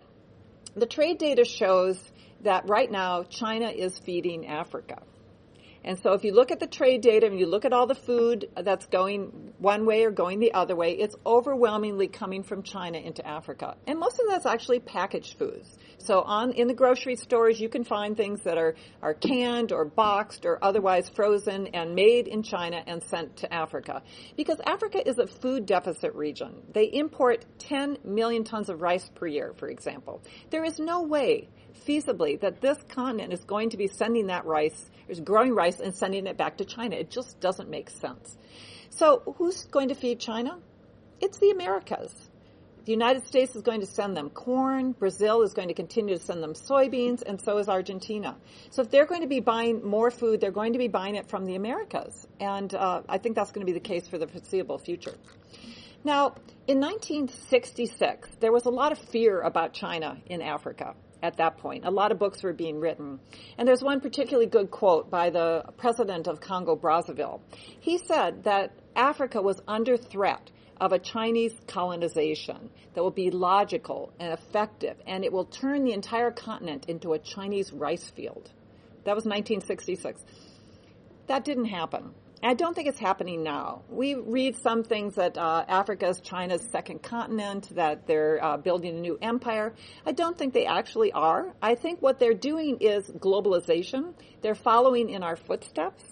The 0.74 0.86
trade 0.86 1.18
data 1.18 1.44
shows 1.44 2.00
that 2.41 2.67
right 2.69 2.91
now 2.91 3.23
China 3.23 3.69
is 3.69 3.97
feeding 4.00 4.47
Africa. 4.47 5.02
And 5.88 5.97
so 6.04 6.12
if 6.12 6.26
you 6.26 6.34
look 6.34 6.52
at 6.52 6.60
the 6.60 6.67
trade 6.67 7.00
data 7.00 7.28
and 7.28 7.39
you 7.39 7.45
look 7.45 7.63
at 7.63 7.71
all 7.71 7.88
the 7.88 7.95
food 7.95 8.50
that's 8.56 8.86
going 8.88 9.54
one 9.58 9.86
way 9.86 10.04
or 10.04 10.12
going 10.12 10.39
the 10.39 10.54
other 10.54 10.76
way, 10.76 10.91
it's 10.91 11.15
overwhelmingly 11.26 12.10
coming 12.10 12.43
from 12.43 12.62
China 12.62 12.97
into 12.97 13.26
Africa. 13.26 13.78
And 13.88 13.97
most 13.97 14.19
of 14.19 14.26
that's 14.28 14.45
actually 14.45 14.82
packaged 14.82 15.38
foods. 15.38 15.78
So 16.00 16.21
on 16.23 16.52
in 16.52 16.67
the 16.67 16.73
grocery 16.73 17.15
stores 17.15 17.58
you 17.58 17.69
can 17.69 17.86
find 17.86 18.17
things 18.17 18.41
that 18.43 18.58
are, 18.58 18.76
are 19.02 19.13
canned 19.13 19.71
or 19.71 19.86
boxed 19.86 20.45
or 20.45 20.62
otherwise 20.62 21.08
frozen 21.08 21.67
and 21.67 21.95
made 21.95 22.28
in 22.28 22.43
China 22.43 22.84
and 22.86 23.02
sent 23.04 23.38
to 23.38 23.54
Africa. 23.54 24.04
Because 24.36 24.60
Africa 24.65 25.08
is 25.08 25.17
a 25.19 25.28
food 25.28 25.65
deficit 25.65 26.13
region. 26.15 26.63
They 26.73 26.86
import 26.86 27.45
10 27.60 28.00
million 28.04 28.43
tons 28.43 28.67
of 28.67 28.82
rice 28.82 29.10
per 29.15 29.28
year, 29.28 29.54
for 29.58 29.69
example. 29.69 30.21
There 30.50 30.65
is 30.65 30.80
no 30.80 31.04
way 31.04 31.47
feasibly 31.86 32.40
that 32.42 32.62
this 32.62 32.78
continent 32.90 33.34
is 33.34 33.44
going 33.44 33.72
to 33.72 33.78
be 33.78 33.88
sending 33.88 34.28
that 34.28 34.46
rice, 34.46 34.90
is 35.08 35.20
growing 35.20 35.54
rice 35.54 35.80
and 35.80 35.94
sending 35.94 36.28
it 36.28 36.38
back 36.38 36.58
to 36.58 36.66
China. 36.66 36.96
It 36.96 37.10
just 37.10 37.40
doesn't 37.40 37.70
make 37.70 37.90
sense. 37.90 38.38
So 38.90 39.36
who's 39.38 39.66
going 39.66 39.90
to 39.90 39.96
feed 39.96 40.20
China? 40.20 40.58
It's 41.20 41.40
the 41.40 41.52
Americas. 41.52 42.13
The 42.86 42.94
United 42.94 43.28
States 43.28 43.54
is 43.54 43.63
going 43.63 43.82
to 43.82 43.86
send 43.86 44.16
them 44.16 44.30
corn. 44.30 44.94
Brazil 44.94 45.42
is 45.42 45.54
going 45.54 45.68
to 45.68 45.74
continue 45.74 46.18
to 46.18 46.24
send 46.24 46.42
them 46.42 46.54
soybeans, 46.54 47.22
and 47.22 47.42
so 47.42 47.58
is 47.58 47.68
Argentina. 47.68 48.38
So 48.70 48.82
if 48.82 48.90
they're 48.90 49.06
going 49.06 49.24
to 49.24 49.28
be 49.28 49.42
buying 49.42 49.84
more 49.84 50.10
food, 50.10 50.40
they're 50.40 50.52
going 50.52 50.72
to 50.72 50.80
be 50.80 50.88
buying 50.88 51.16
it 51.16 51.28
from 51.28 51.46
the 51.46 51.56
Americas. 51.56 52.26
And 52.40 52.74
uh, 52.74 53.02
I 53.10 53.18
think 53.18 53.36
that's 53.36 53.52
going 53.52 53.68
to 53.68 53.72
be 53.72 53.78
the 53.78 53.86
case 53.86 54.08
for 54.08 54.18
the 54.18 54.28
foreseeable 54.28 54.78
future. 54.78 55.16
Now, 56.06 56.36
in 56.66 56.80
1966, 56.80 58.30
there 58.40 58.54
was 58.54 58.63
a 58.63 58.70
lot 58.70 58.94
of 58.94 59.00
fear 59.00 59.42
about 59.42 59.74
China 59.74 60.18
in 60.28 60.42
Africa 60.42 60.96
at 61.22 61.38
that 61.38 61.58
point. 61.58 61.86
A 61.86 61.92
lot 61.92 62.12
of 62.12 62.20
books 62.20 62.44
were 62.44 62.54
being 62.54 62.80
written. 62.80 63.20
And 63.58 63.68
there's 63.68 63.84
one 63.84 64.02
particularly 64.02 64.48
good 64.48 64.72
quote 64.72 65.10
by 65.10 65.30
the 65.30 65.64
president 65.78 66.28
of 66.28 66.40
Congo 66.40 66.76
Brazzaville. 66.76 67.42
He 67.80 67.98
said 67.98 68.44
that 68.44 68.74
Africa 68.96 69.42
was 69.42 69.62
under 69.68 69.98
threat 69.98 70.52
of 70.80 70.92
a 70.92 71.00
Chinese 71.00 71.54
colonization 71.68 72.70
that 72.94 73.02
will 73.02 73.12
be 73.12 73.32
logical 73.32 74.14
and 74.20 74.32
effective, 74.32 74.98
and 75.08 75.24
it 75.24 75.32
will 75.32 75.46
turn 75.46 75.84
the 75.84 75.94
entire 75.94 76.32
continent 76.32 76.86
into 76.88 77.14
a 77.14 77.20
Chinese 77.20 77.72
rice 77.74 78.10
field. 78.12 78.52
That 79.06 79.16
was 79.16 79.26
1966. 79.26 80.24
That 81.28 81.44
didn't 81.44 81.66
happen. 81.66 82.14
I 82.43 82.54
don't 82.54 82.76
think 82.76 82.88
it's 82.88 83.00
happening 83.00 83.41
now. 83.41 83.82
We 83.89 84.13
read 84.13 84.58
some 84.62 84.84
things 84.84 85.15
that 85.15 85.38
uh, 85.38 85.65
Africa 85.67 86.10
is 86.10 86.19
China's 86.19 86.62
second 86.71 87.02
continent, 87.02 87.73
that 87.76 88.06
they're 88.06 88.43
uh, 88.43 88.58
building 88.58 88.95
a 88.95 89.00
new 89.00 89.17
empire. 89.21 89.73
I 90.06 90.12
don't 90.12 90.38
think 90.38 90.54
they 90.54 90.67
actually 90.67 91.12
are. 91.12 91.56
I 91.63 91.73
think 91.73 92.00
what 92.00 92.19
they're 92.19 92.36
doing 92.36 92.78
is 92.80 93.10
globalization. 93.10 94.13
They're 94.41 94.54
following 94.54 95.10
in 95.10 95.23
our 95.23 95.36
footsteps, 95.36 96.04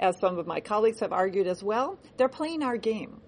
as 0.00 0.18
some 0.18 0.38
of 0.38 0.46
my 0.46 0.60
colleagues 0.60 1.00
have 1.00 1.12
argued 1.12 1.46
as 1.46 1.62
well. 1.62 1.98
They're 2.16 2.28
playing 2.28 2.62
our 2.62 2.78
game. 2.78 3.20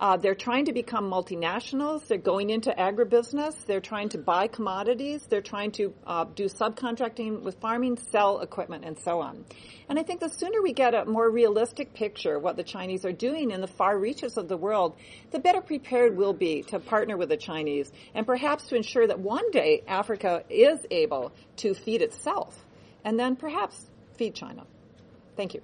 Uh, 0.00 0.16
they're 0.16 0.34
trying 0.34 0.66
to 0.66 0.72
become 0.72 1.10
multinationals. 1.10 2.06
They're 2.06 2.18
going 2.18 2.50
into 2.50 2.70
agribusiness. 2.70 3.54
They're 3.66 3.80
trying 3.80 4.10
to 4.10 4.18
buy 4.18 4.46
commodities. 4.46 5.26
They're 5.26 5.42
trying 5.42 5.72
to 5.72 5.92
uh, 6.06 6.24
do 6.24 6.44
subcontracting 6.44 7.42
with 7.42 7.58
farming, 7.60 7.98
sell 8.10 8.40
equipment, 8.40 8.84
and 8.84 8.96
so 8.98 9.20
on. 9.20 9.44
And 9.88 9.98
I 9.98 10.04
think 10.04 10.20
the 10.20 10.28
sooner 10.28 10.62
we 10.62 10.72
get 10.72 10.94
a 10.94 11.04
more 11.04 11.28
realistic 11.28 11.94
picture 11.94 12.36
of 12.36 12.42
what 12.42 12.56
the 12.56 12.62
Chinese 12.62 13.04
are 13.04 13.12
doing 13.12 13.50
in 13.50 13.60
the 13.60 13.66
far 13.66 13.98
reaches 13.98 14.36
of 14.36 14.46
the 14.46 14.56
world, 14.56 14.96
the 15.32 15.40
better 15.40 15.60
prepared 15.60 16.16
we'll 16.16 16.32
be 16.32 16.62
to 16.64 16.78
partner 16.78 17.16
with 17.16 17.30
the 17.30 17.36
Chinese 17.36 17.90
and 18.14 18.24
perhaps 18.24 18.68
to 18.68 18.76
ensure 18.76 19.06
that 19.06 19.18
one 19.18 19.50
day 19.50 19.82
Africa 19.88 20.44
is 20.48 20.78
able 20.90 21.32
to 21.56 21.74
feed 21.74 22.02
itself 22.02 22.56
and 23.04 23.18
then 23.18 23.34
perhaps 23.34 23.84
feed 24.16 24.34
China. 24.34 24.64
Thank 25.36 25.54
you. 25.54 25.62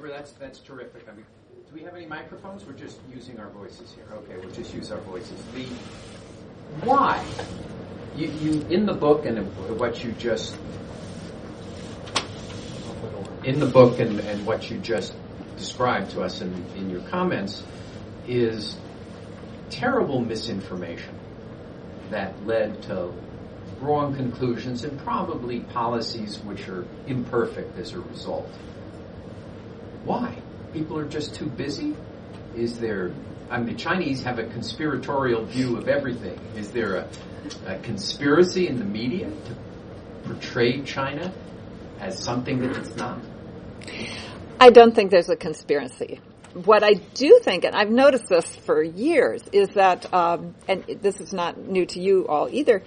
Deborah, 0.00 0.16
that's, 0.16 0.32
that's 0.32 0.60
terrific. 0.60 1.06
I 1.06 1.12
mean, 1.12 1.26
do 1.68 1.74
we 1.74 1.82
have 1.82 1.94
any 1.94 2.06
microphones? 2.06 2.64
We're 2.64 2.72
just 2.72 2.98
using 3.14 3.38
our 3.38 3.50
voices 3.50 3.92
here. 3.92 4.06
Okay, 4.10 4.38
we'll 4.38 4.54
just 4.54 4.72
use 4.72 4.90
our 4.90 5.00
voices. 5.00 5.38
The 5.54 5.66
why? 6.86 7.22
You, 8.16 8.28
you 8.28 8.66
in 8.70 8.86
the 8.86 8.94
book 8.94 9.26
and 9.26 9.46
what 9.78 10.02
you 10.02 10.12
just 10.12 10.56
in 13.44 13.60
the 13.60 13.66
book 13.66 14.00
and, 14.00 14.20
and 14.20 14.46
what 14.46 14.70
you 14.70 14.78
just 14.78 15.14
described 15.58 16.12
to 16.12 16.22
us 16.22 16.40
in, 16.40 16.64
in 16.76 16.88
your 16.88 17.02
comments 17.02 17.62
is 18.26 18.78
terrible 19.68 20.20
misinformation 20.20 21.14
that 22.08 22.46
led 22.46 22.82
to 22.84 23.12
wrong 23.82 24.16
conclusions 24.16 24.82
and 24.82 24.98
probably 25.00 25.60
policies 25.60 26.38
which 26.38 26.68
are 26.70 26.86
imperfect 27.06 27.78
as 27.78 27.92
a 27.92 28.00
result. 28.00 28.50
Why? 30.04 30.36
People 30.72 30.98
are 30.98 31.08
just 31.08 31.34
too 31.34 31.46
busy? 31.46 31.96
Is 32.56 32.78
there, 32.78 33.12
I 33.50 33.58
mean, 33.58 33.66
the 33.66 33.74
Chinese 33.74 34.22
have 34.24 34.38
a 34.38 34.44
conspiratorial 34.44 35.44
view 35.44 35.76
of 35.76 35.88
everything. 35.88 36.38
Is 36.56 36.70
there 36.70 36.96
a, 36.96 37.08
a 37.66 37.78
conspiracy 37.78 38.68
in 38.68 38.78
the 38.78 38.84
media 38.84 39.28
to 39.28 40.28
portray 40.28 40.82
China 40.82 41.32
as 42.00 42.18
something 42.18 42.60
that 42.60 42.76
it's 42.76 42.96
not? 42.96 43.20
I 44.58 44.70
don't 44.70 44.94
think 44.94 45.10
there's 45.10 45.28
a 45.28 45.36
conspiracy. 45.36 46.20
What 46.52 46.82
I 46.82 46.94
do 46.94 47.40
think, 47.42 47.64
and 47.64 47.76
I've 47.76 47.90
noticed 47.90 48.28
this 48.28 48.56
for 48.56 48.82
years, 48.82 49.42
is 49.52 49.68
that, 49.70 50.12
um, 50.12 50.54
and 50.66 50.84
this 51.00 51.20
is 51.20 51.32
not 51.32 51.56
new 51.58 51.86
to 51.86 52.00
you 52.00 52.26
all 52.26 52.48
either, 52.50 52.82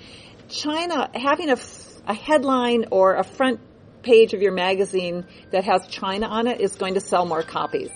China 0.50 1.10
having 1.14 1.50
a, 1.50 1.58
a 2.06 2.14
headline 2.14 2.86
or 2.92 3.16
a 3.16 3.24
front 3.24 3.60
page 4.04 4.34
of 4.34 4.42
your 4.42 4.52
magazine 4.52 5.26
that 5.52 5.64
has 5.64 5.88
China 5.88 6.28
on 6.28 6.48
it 6.48 6.62
is 6.62 6.76
going 6.76 6.94
to 6.94 7.00
sell 7.02 7.26
more 7.26 7.44
copies. 7.44 7.90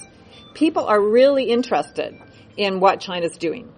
People 0.53 0.85
are 0.85 1.01
really 1.01 1.45
interested 1.45 2.17
in 2.55 2.79
what 2.79 2.99
China's 2.99 3.37
doing. 3.37 3.71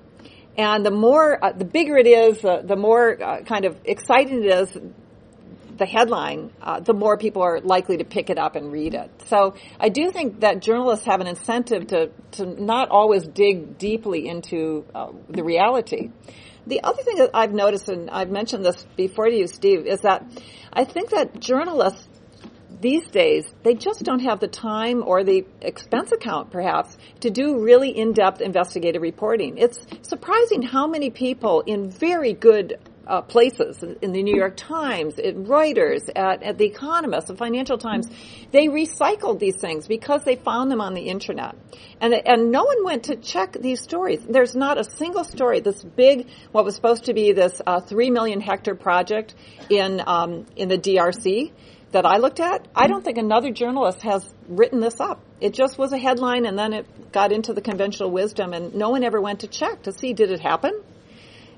And 0.57 0.85
the 0.85 0.91
more, 0.91 1.43
uh, 1.43 1.51
the 1.51 1.65
bigger 1.65 1.97
it 1.97 2.07
is, 2.07 2.43
uh, 2.43 2.61
the 2.63 2.75
more 2.75 3.21
uh, 3.21 3.41
kind 3.43 3.65
of 3.65 3.77
exciting 3.85 4.43
it 4.43 4.51
is, 4.51 4.77
the 5.77 5.85
headline, 5.85 6.51
uh, 6.61 6.81
the 6.81 6.93
more 6.93 7.17
people 7.17 7.41
are 7.41 7.61
likely 7.61 7.97
to 7.97 8.03
pick 8.03 8.29
it 8.29 8.37
up 8.37 8.57
and 8.57 8.71
read 8.71 8.93
it. 8.93 9.09
So 9.27 9.55
I 9.79 9.87
do 9.87 10.11
think 10.11 10.41
that 10.41 10.61
journalists 10.61 11.05
have 11.05 11.21
an 11.21 11.27
incentive 11.27 11.87
to, 11.87 12.11
to 12.31 12.45
not 12.45 12.89
always 12.89 13.25
dig 13.25 13.77
deeply 13.77 14.27
into 14.27 14.85
uh, 14.93 15.11
the 15.29 15.43
reality. 15.43 16.11
The 16.67 16.83
other 16.83 17.01
thing 17.01 17.17
that 17.17 17.31
I've 17.33 17.53
noticed, 17.53 17.87
and 17.87 18.09
I've 18.09 18.29
mentioned 18.29 18.65
this 18.65 18.85
before 18.97 19.27
to 19.27 19.35
you, 19.35 19.47
Steve, 19.47 19.87
is 19.87 20.01
that 20.01 20.25
I 20.73 20.83
think 20.83 21.11
that 21.11 21.39
journalists 21.39 22.08
these 22.79 23.07
days, 23.07 23.45
they 23.63 23.73
just 23.73 24.03
don't 24.03 24.21
have 24.21 24.39
the 24.39 24.47
time 24.47 25.03
or 25.05 25.23
the 25.23 25.45
expense 25.61 26.11
account, 26.11 26.51
perhaps, 26.51 26.97
to 27.21 27.29
do 27.29 27.61
really 27.61 27.89
in-depth 27.89 28.41
investigative 28.41 29.01
reporting. 29.01 29.57
It's 29.57 29.85
surprising 30.03 30.61
how 30.61 30.87
many 30.87 31.09
people 31.09 31.61
in 31.61 31.89
very 31.89 32.33
good 32.33 32.79
uh, 33.09 33.21
places 33.21 33.83
in 34.01 34.11
the 34.11 34.21
New 34.21 34.35
York 34.35 34.55
Times, 34.55 35.17
in 35.17 35.45
Reuters, 35.45 36.09
at, 36.15 36.43
at 36.43 36.57
the 36.59 36.65
Economist, 36.65 37.27
the 37.27 37.35
Financial 37.35 37.77
Times. 37.77 38.07
They 38.51 38.67
recycled 38.67 39.39
these 39.39 39.59
things 39.59 39.87
because 39.87 40.23
they 40.23 40.35
found 40.35 40.71
them 40.71 40.79
on 40.79 40.93
the 40.93 41.09
internet, 41.09 41.55
and 41.99 42.13
and 42.13 42.51
no 42.51 42.65
one 42.65 42.85
went 42.85 43.05
to 43.05 43.15
check 43.15 43.53
these 43.53 43.81
stories. 43.81 44.23
There's 44.29 44.55
not 44.55 44.79
a 44.79 44.83
single 44.83 45.23
story. 45.23 45.59
This 45.59 45.83
big, 45.83 46.27
what 46.51 46.65
was 46.65 46.75
supposed 46.75 47.05
to 47.05 47.13
be 47.13 47.31
this 47.31 47.61
uh, 47.65 47.79
three 47.81 48.11
million 48.11 48.41
hectare 48.41 48.75
project 48.75 49.33
in 49.69 50.01
um, 50.05 50.45
in 50.55 50.69
the 50.69 50.77
DRC 50.77 51.51
that 51.91 52.05
I 52.05 52.17
looked 52.17 52.39
at, 52.39 52.67
I 52.75 52.87
don't 52.87 53.03
think 53.03 53.17
another 53.17 53.51
journalist 53.51 54.01
has 54.01 54.27
written 54.47 54.79
this 54.79 54.99
up. 54.99 55.21
It 55.41 55.53
just 55.53 55.77
was 55.77 55.93
a 55.93 55.97
headline 55.97 56.45
and 56.45 56.57
then 56.57 56.73
it 56.73 57.11
got 57.11 57.31
into 57.31 57.53
the 57.53 57.61
conventional 57.61 58.11
wisdom 58.11 58.53
and 58.53 58.75
no 58.75 58.89
one 58.89 59.03
ever 59.03 59.19
went 59.19 59.41
to 59.41 59.47
check 59.47 59.83
to 59.83 59.91
see 59.91 60.13
did 60.13 60.31
it 60.31 60.39
happen? 60.39 60.81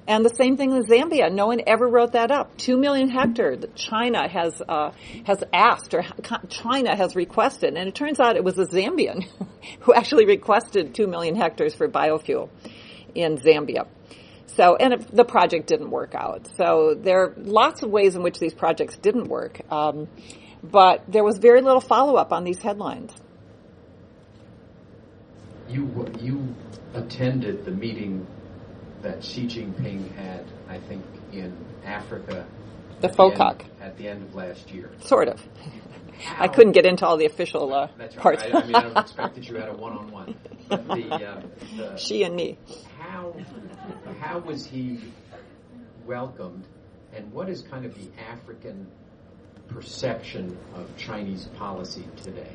And 0.07 0.25
the 0.25 0.33
same 0.35 0.57
thing 0.57 0.71
with 0.71 0.89
Zambia. 0.89 1.31
No 1.31 1.47
one 1.47 1.61
ever 1.67 1.87
wrote 1.87 2.13
that 2.13 2.31
up. 2.31 2.57
Two 2.57 2.77
million 2.77 3.09
hectare 3.09 3.55
that 3.55 3.75
China 3.75 4.27
has 4.27 4.61
uh, 4.67 4.91
has 5.25 5.43
asked 5.53 5.93
or 5.93 6.03
China 6.49 6.95
has 6.95 7.15
requested, 7.15 7.75
and 7.75 7.87
it 7.87 7.93
turns 7.93 8.19
out 8.19 8.35
it 8.35 8.43
was 8.43 8.57
a 8.57 8.65
Zambian 8.65 9.25
who 9.81 9.93
actually 9.93 10.25
requested 10.25 10.95
two 10.95 11.05
million 11.05 11.35
hectares 11.35 11.75
for 11.75 11.87
biofuel 11.87 12.49
in 13.13 13.37
Zambia. 13.37 13.87
So, 14.55 14.75
and 14.75 14.93
it, 14.93 15.15
the 15.15 15.23
project 15.23 15.67
didn't 15.67 15.91
work 15.91 16.13
out. 16.13 16.47
So 16.57 16.95
there 16.97 17.23
are 17.23 17.33
lots 17.37 17.83
of 17.83 17.89
ways 17.89 18.15
in 18.15 18.23
which 18.23 18.39
these 18.39 18.53
projects 18.53 18.97
didn't 18.97 19.27
work. 19.27 19.61
Um, 19.71 20.07
but 20.63 21.03
there 21.07 21.23
was 21.23 21.37
very 21.37 21.61
little 21.61 21.81
follow 21.81 22.15
up 22.15 22.31
on 22.31 22.43
these 22.43 22.61
headlines. 22.61 23.11
You 25.69 26.05
you 26.19 26.53
attended 26.93 27.63
the 27.63 27.71
meeting 27.71 28.27
that 29.01 29.23
Xi 29.23 29.47
Jinping 29.47 30.13
had, 30.15 30.45
I 30.67 30.77
think, 30.79 31.03
in 31.31 31.55
Africa. 31.85 32.45
The 32.99 33.07
FOCAC. 33.07 33.65
at 33.81 33.97
the 33.97 34.07
end 34.07 34.23
of 34.23 34.35
last 34.35 34.69
year. 34.71 34.91
Sort 34.99 35.27
of. 35.27 35.41
I 36.37 36.47
couldn't 36.47 36.73
get 36.73 36.85
into 36.85 37.05
all 37.05 37.17
the 37.17 37.25
official 37.25 37.73
uh, 37.73 37.87
That's 37.97 38.15
right. 38.15 38.23
parts. 38.23 38.43
I, 38.43 38.59
I 38.59 38.65
mean, 38.65 38.75
I 38.75 38.81
don't 38.81 38.97
expect 38.97 39.35
that 39.35 39.47
you 39.47 39.55
had 39.55 39.69
a 39.69 39.73
one-on-one. 39.73 40.35
But 40.69 40.87
the, 40.87 41.13
uh, 41.13 41.41
the, 41.77 41.97
she 41.97 42.23
and 42.23 42.35
me. 42.35 42.57
How 42.99 43.35
how 44.19 44.39
was 44.39 44.65
he 44.65 44.99
welcomed, 46.05 46.67
and 47.13 47.31
what 47.31 47.49
is 47.49 47.61
kind 47.61 47.85
of 47.85 47.95
the 47.95 48.09
African 48.29 48.87
perception 49.67 50.57
of 50.75 50.95
Chinese 50.97 51.45
policy 51.57 52.05
today? 52.23 52.51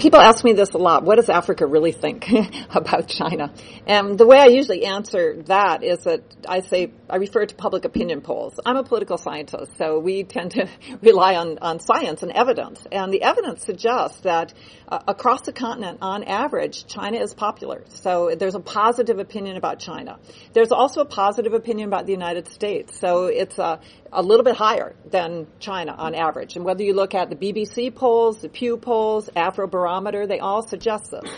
people 0.00 0.20
ask 0.20 0.42
me 0.44 0.52
this 0.52 0.70
a 0.70 0.78
lot. 0.78 1.04
What 1.04 1.16
does 1.16 1.28
Africa 1.28 1.66
really 1.66 1.92
think 1.92 2.26
about 2.70 3.06
China? 3.06 3.52
And 3.86 4.18
the 4.18 4.26
way 4.26 4.38
I 4.38 4.46
usually 4.46 4.84
answer 4.84 5.42
that 5.44 5.84
is 5.84 6.04
that 6.04 6.22
I 6.48 6.60
say, 6.60 6.90
I 7.10 7.16
refer 7.16 7.44
to 7.44 7.54
public 7.54 7.84
opinion 7.84 8.20
polls. 8.20 8.58
I'm 8.64 8.76
a 8.76 8.84
political 8.84 9.18
scientist, 9.18 9.76
so 9.76 9.98
we 9.98 10.24
tend 10.24 10.52
to 10.52 10.68
rely 11.02 11.34
on, 11.34 11.58
on 11.58 11.80
science 11.80 12.22
and 12.22 12.32
evidence. 12.32 12.86
And 12.90 13.12
the 13.12 13.22
evidence 13.22 13.64
suggests 13.64 14.20
that 14.20 14.54
uh, 14.88 15.00
across 15.08 15.42
the 15.42 15.52
continent, 15.52 15.98
on 16.00 16.24
average, 16.24 16.86
China 16.86 17.18
is 17.18 17.34
popular. 17.34 17.84
So 17.88 18.34
there's 18.38 18.54
a 18.54 18.60
positive 18.60 19.18
opinion 19.18 19.56
about 19.56 19.80
China. 19.80 20.18
There's 20.52 20.72
also 20.72 21.00
a 21.00 21.04
positive 21.04 21.52
opinion 21.54 21.88
about 21.88 22.06
the 22.06 22.12
United 22.12 22.48
States. 22.48 22.98
So 22.98 23.26
it's 23.26 23.58
a, 23.58 23.80
a 24.12 24.22
little 24.22 24.44
bit 24.44 24.56
higher 24.56 24.94
than 25.10 25.46
China 25.58 25.92
on 25.92 26.14
average. 26.14 26.56
And 26.56 26.64
whether 26.64 26.82
you 26.82 26.94
look 26.94 27.14
at 27.14 27.30
the 27.30 27.36
BBC 27.36 27.94
polls, 27.94 28.38
the 28.38 28.48
Pew 28.48 28.76
polls, 28.76 29.28
Afrobarometer, 29.36 30.28
they 30.28 30.38
all 30.38 30.62
suggest 30.62 31.10
this. 31.10 31.30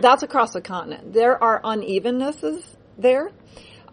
That's 0.00 0.22
across 0.22 0.52
the 0.52 0.60
continent. 0.60 1.12
There 1.12 1.42
are 1.42 1.60
unevennesses 1.62 2.62
there. 2.96 3.30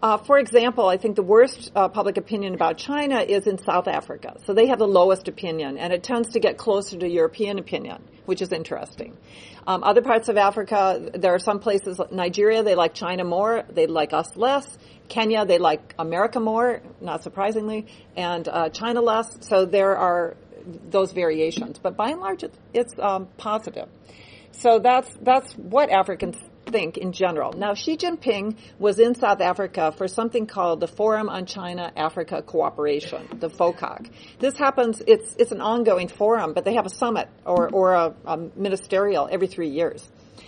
Uh, 0.02 0.18
for 0.18 0.38
example, 0.38 0.88
I 0.88 0.98
think 0.98 1.16
the 1.16 1.22
worst 1.22 1.72
uh, 1.74 1.88
public 1.88 2.18
opinion 2.18 2.54
about 2.54 2.76
China 2.76 3.20
is 3.20 3.46
in 3.46 3.58
South 3.58 3.88
Africa. 3.88 4.36
So 4.44 4.52
they 4.52 4.66
have 4.66 4.78
the 4.78 4.86
lowest 4.86 5.28
opinion, 5.28 5.78
and 5.78 5.92
it 5.92 6.02
tends 6.02 6.30
to 6.30 6.40
get 6.40 6.58
closer 6.58 6.98
to 6.98 7.08
European 7.08 7.58
opinion, 7.58 8.02
which 8.26 8.42
is 8.42 8.52
interesting. 8.52 9.16
Um, 9.66 9.82
other 9.82 10.02
parts 10.02 10.28
of 10.28 10.36
Africa, 10.36 11.10
there 11.14 11.34
are 11.34 11.38
some 11.38 11.60
places, 11.60 12.00
Nigeria, 12.10 12.62
they 12.62 12.74
like 12.74 12.94
China 12.94 13.24
more, 13.24 13.64
they 13.70 13.86
like 13.86 14.12
us 14.12 14.36
less. 14.36 14.66
Kenya, 15.08 15.46
they 15.46 15.58
like 15.58 15.94
America 15.98 16.40
more, 16.40 16.82
not 17.00 17.22
surprisingly, 17.22 17.86
and 18.16 18.46
uh, 18.48 18.68
China 18.68 19.00
less. 19.00 19.38
So 19.40 19.64
there 19.64 19.96
are 19.96 20.36
those 20.90 21.12
variations, 21.12 21.78
but 21.78 21.96
by 21.96 22.10
and 22.10 22.20
large, 22.20 22.42
it's, 22.42 22.58
it's 22.74 22.94
um, 22.98 23.28
positive. 23.36 23.88
So 24.50 24.78
that's 24.78 25.08
that's 25.20 25.52
what 25.52 25.90
Africans 25.90 26.36
think 26.66 26.96
in 26.98 27.12
general. 27.12 27.52
Now, 27.52 27.74
Xi 27.74 27.96
Jinping 27.96 28.56
was 28.78 28.98
in 28.98 29.14
South 29.14 29.40
Africa 29.40 29.92
for 29.96 30.08
something 30.08 30.46
called 30.46 30.80
the 30.80 30.88
Forum 30.88 31.28
on 31.28 31.46
China 31.46 31.92
Africa 31.96 32.42
Cooperation, 32.42 33.28
the 33.38 33.48
FOCAC. 33.48 34.10
This 34.38 34.56
happens, 34.56 35.02
it's, 35.06 35.34
it's 35.38 35.52
an 35.52 35.60
ongoing 35.60 36.08
forum, 36.08 36.52
but 36.52 36.64
they 36.64 36.74
have 36.74 36.86
a 36.86 36.90
summit 36.90 37.28
or, 37.44 37.68
or 37.70 37.94
a, 37.94 38.14
a 38.24 38.36
ministerial 38.36 39.28
every 39.30 39.46
three 39.46 39.70
years. 39.70 40.06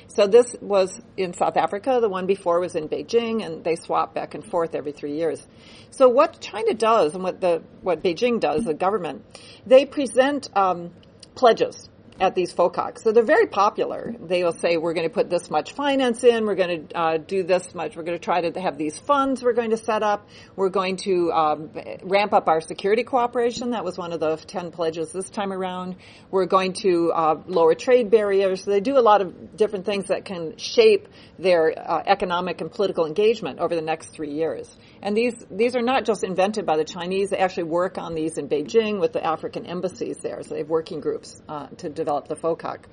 So 0.09 0.27
this 0.27 0.57
was 0.61 1.01
in 1.17 1.35
South 1.35 1.57
Africa. 1.57 1.99
The 2.01 2.09
one 2.09 2.27
before 2.27 2.61
was 2.61 2.75
in 2.75 2.89
Beijing, 2.89 3.45
and 3.45 3.63
they 3.63 3.77
swap 3.77 4.15
back 4.15 4.35
and 4.35 4.45
forth 4.45 4.75
every 4.75 4.93
three 4.93 5.17
years. 5.17 5.47
So 5.91 6.09
what 6.09 6.41
China 6.41 6.75
does, 6.75 7.15
and 7.15 7.23
what 7.23 7.41
the 7.41 7.63
what 7.83 8.03
Beijing 8.03 8.41
does, 8.41 8.65
the 8.65 8.75
government, 8.75 9.25
they 9.67 9.85
present 9.85 10.49
um, 10.57 10.93
pledges 11.35 11.89
at 12.21 12.35
these 12.35 12.53
FOCACs. 12.53 13.03
So 13.03 13.13
they're 13.13 13.23
very 13.23 13.47
popular. 13.47 14.15
They 14.19 14.43
will 14.43 14.53
say, 14.53 14.77
we're 14.77 14.95
going 14.95 15.09
to 15.09 15.15
put 15.15 15.31
this 15.31 15.51
much 15.51 15.73
finance 15.73 16.25
in, 16.25 16.47
we're 16.47 16.55
going 16.55 16.89
to 16.89 16.99
uh, 16.99 17.17
do 17.19 17.43
this 17.43 17.75
much, 17.75 17.97
we're 17.97 18.03
going 18.03 18.19
to 18.19 18.25
try 18.25 18.41
to 18.41 18.61
have 18.61 18.77
these 18.77 18.99
funds 18.99 19.43
we're 19.43 19.53
going 19.53 19.71
to 19.71 19.77
set 19.77 20.03
up, 20.03 20.29
we're 20.57 20.69
going 20.69 20.97
to 20.97 21.31
um, 21.33 21.71
ramp 22.03 22.33
up 22.33 22.49
our 22.49 22.61
security 22.61 23.05
cooperation. 23.05 23.71
That 23.71 23.85
was 23.85 23.97
one 23.97 24.13
of 24.13 24.21
the 24.21 24.37
10 24.37 24.73
pledges 24.73 25.13
this 25.13 25.31
time 25.31 25.53
around. 25.53 25.97
We're 26.31 26.47
going 26.47 26.73
to 26.85 27.13
uh, 27.13 27.43
lower 27.47 27.75
trade 27.75 28.11
barriers. 28.11 28.65
They 28.65 28.81
do 28.81 28.99
a 28.99 29.01
lot 29.01 29.21
of 29.21 29.57
different 29.57 29.87
things 29.87 30.09
that 30.09 30.25
can 30.25 30.57
shape 30.57 31.09
their 31.39 31.73
uh, 31.79 32.03
economic 32.05 32.61
and 32.61 32.71
political 32.71 33.07
engagement 33.07 33.61
over 33.61 33.75
the 33.75 33.83
next 33.83 34.09
three 34.09 34.33
years. 34.33 34.69
And 35.03 35.17
these, 35.17 35.35
these 35.51 35.77
are 35.77 35.83
not 35.83 36.05
just 36.05 36.25
invented 36.25 36.67
by 36.67 36.77
the 36.77 36.85
Chinese. 36.85 37.31
They 37.31 37.39
actually 37.39 37.65
work 37.65 37.99
on 37.99 38.15
these 38.15 38.39
in 38.39 38.49
Beijing 38.49 39.01
with 39.01 39.13
the 39.13 39.25
African 39.25 39.67
embassies 39.67 40.19
there. 40.19 40.43
So 40.43 40.51
they 40.51 40.59
have 40.59 40.69
working 40.69 41.01
groups 41.01 41.41
uh, 41.49 41.69
to 41.79 41.89
develop 41.89 42.08
the 42.09 42.37
FOCAC. 42.37 42.85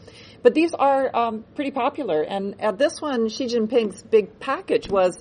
But 0.44 0.54
these 0.54 0.74
are 0.74 1.16
um, 1.16 1.46
pretty 1.56 1.72
popular. 1.72 2.22
And 2.22 2.62
at 2.62 2.78
this 2.78 3.02
one, 3.02 3.30
Xi 3.30 3.46
Jinping's 3.46 4.02
big 4.04 4.40
package 4.40 4.90
was 4.90 5.18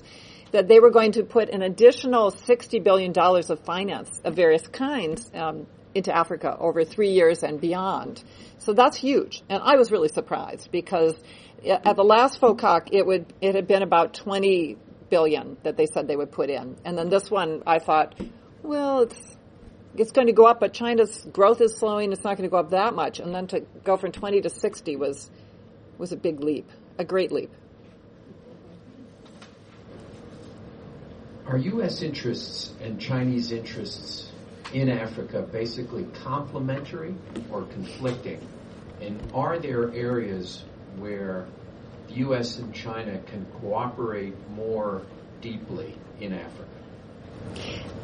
that 0.51 0.67
they 0.67 0.79
were 0.79 0.91
going 0.91 1.13
to 1.13 1.23
put 1.23 1.49
an 1.49 1.61
additional 1.61 2.31
$60 2.31 2.83
billion 2.83 3.13
of 3.17 3.59
finance 3.65 4.21
of 4.23 4.35
various 4.35 4.67
kinds 4.67 5.29
um, 5.33 5.65
into 5.93 6.15
Africa 6.15 6.55
over 6.59 6.83
three 6.83 7.11
years 7.11 7.43
and 7.43 7.59
beyond. 7.59 8.23
So 8.59 8.73
that's 8.73 8.97
huge. 8.97 9.43
And 9.49 9.61
I 9.63 9.75
was 9.75 9.91
really 9.91 10.09
surprised 10.09 10.71
because 10.71 11.15
at 11.65 11.95
the 11.95 12.03
last 12.03 12.39
FOCAC, 12.39 12.89
it 12.91 13.05
would, 13.05 13.33
it 13.41 13.55
had 13.55 13.67
been 13.67 13.81
about 13.81 14.13
20 14.13 14.77
billion 15.09 15.57
that 15.63 15.77
they 15.77 15.85
said 15.85 16.07
they 16.07 16.15
would 16.15 16.31
put 16.31 16.49
in. 16.49 16.77
And 16.85 16.97
then 16.97 17.09
this 17.09 17.29
one, 17.29 17.63
I 17.65 17.79
thought, 17.79 18.19
well, 18.61 19.01
it's 19.01 19.34
it's 19.97 20.11
going 20.11 20.27
to 20.27 20.33
go 20.33 20.45
up, 20.45 20.59
but 20.59 20.73
China's 20.73 21.25
growth 21.31 21.61
is 21.61 21.75
slowing. 21.75 22.11
It's 22.11 22.23
not 22.23 22.37
going 22.37 22.47
to 22.47 22.51
go 22.51 22.57
up 22.57 22.71
that 22.71 22.93
much. 22.93 23.19
And 23.19 23.33
then 23.33 23.47
to 23.47 23.61
go 23.83 23.97
from 23.97 24.11
20 24.11 24.41
to 24.41 24.49
60 24.49 24.95
was 24.95 25.29
was 25.97 26.11
a 26.11 26.17
big 26.17 26.41
leap, 26.41 26.69
a 26.97 27.05
great 27.05 27.31
leap. 27.31 27.51
Are 31.47 31.57
U.S. 31.57 32.01
interests 32.01 32.73
and 32.81 32.99
Chinese 32.99 33.51
interests 33.51 34.31
in 34.73 34.89
Africa 34.89 35.41
basically 35.43 36.05
complementary 36.23 37.15
or 37.51 37.63
conflicting? 37.63 38.45
And 38.99 39.21
are 39.33 39.59
there 39.59 39.93
areas 39.93 40.63
where 40.97 41.45
the 42.07 42.15
U.S. 42.15 42.57
and 42.57 42.73
China 42.73 43.19
can 43.27 43.45
cooperate 43.61 44.35
more 44.49 45.03
deeply 45.41 45.95
in 46.19 46.33
Africa? 46.33 46.74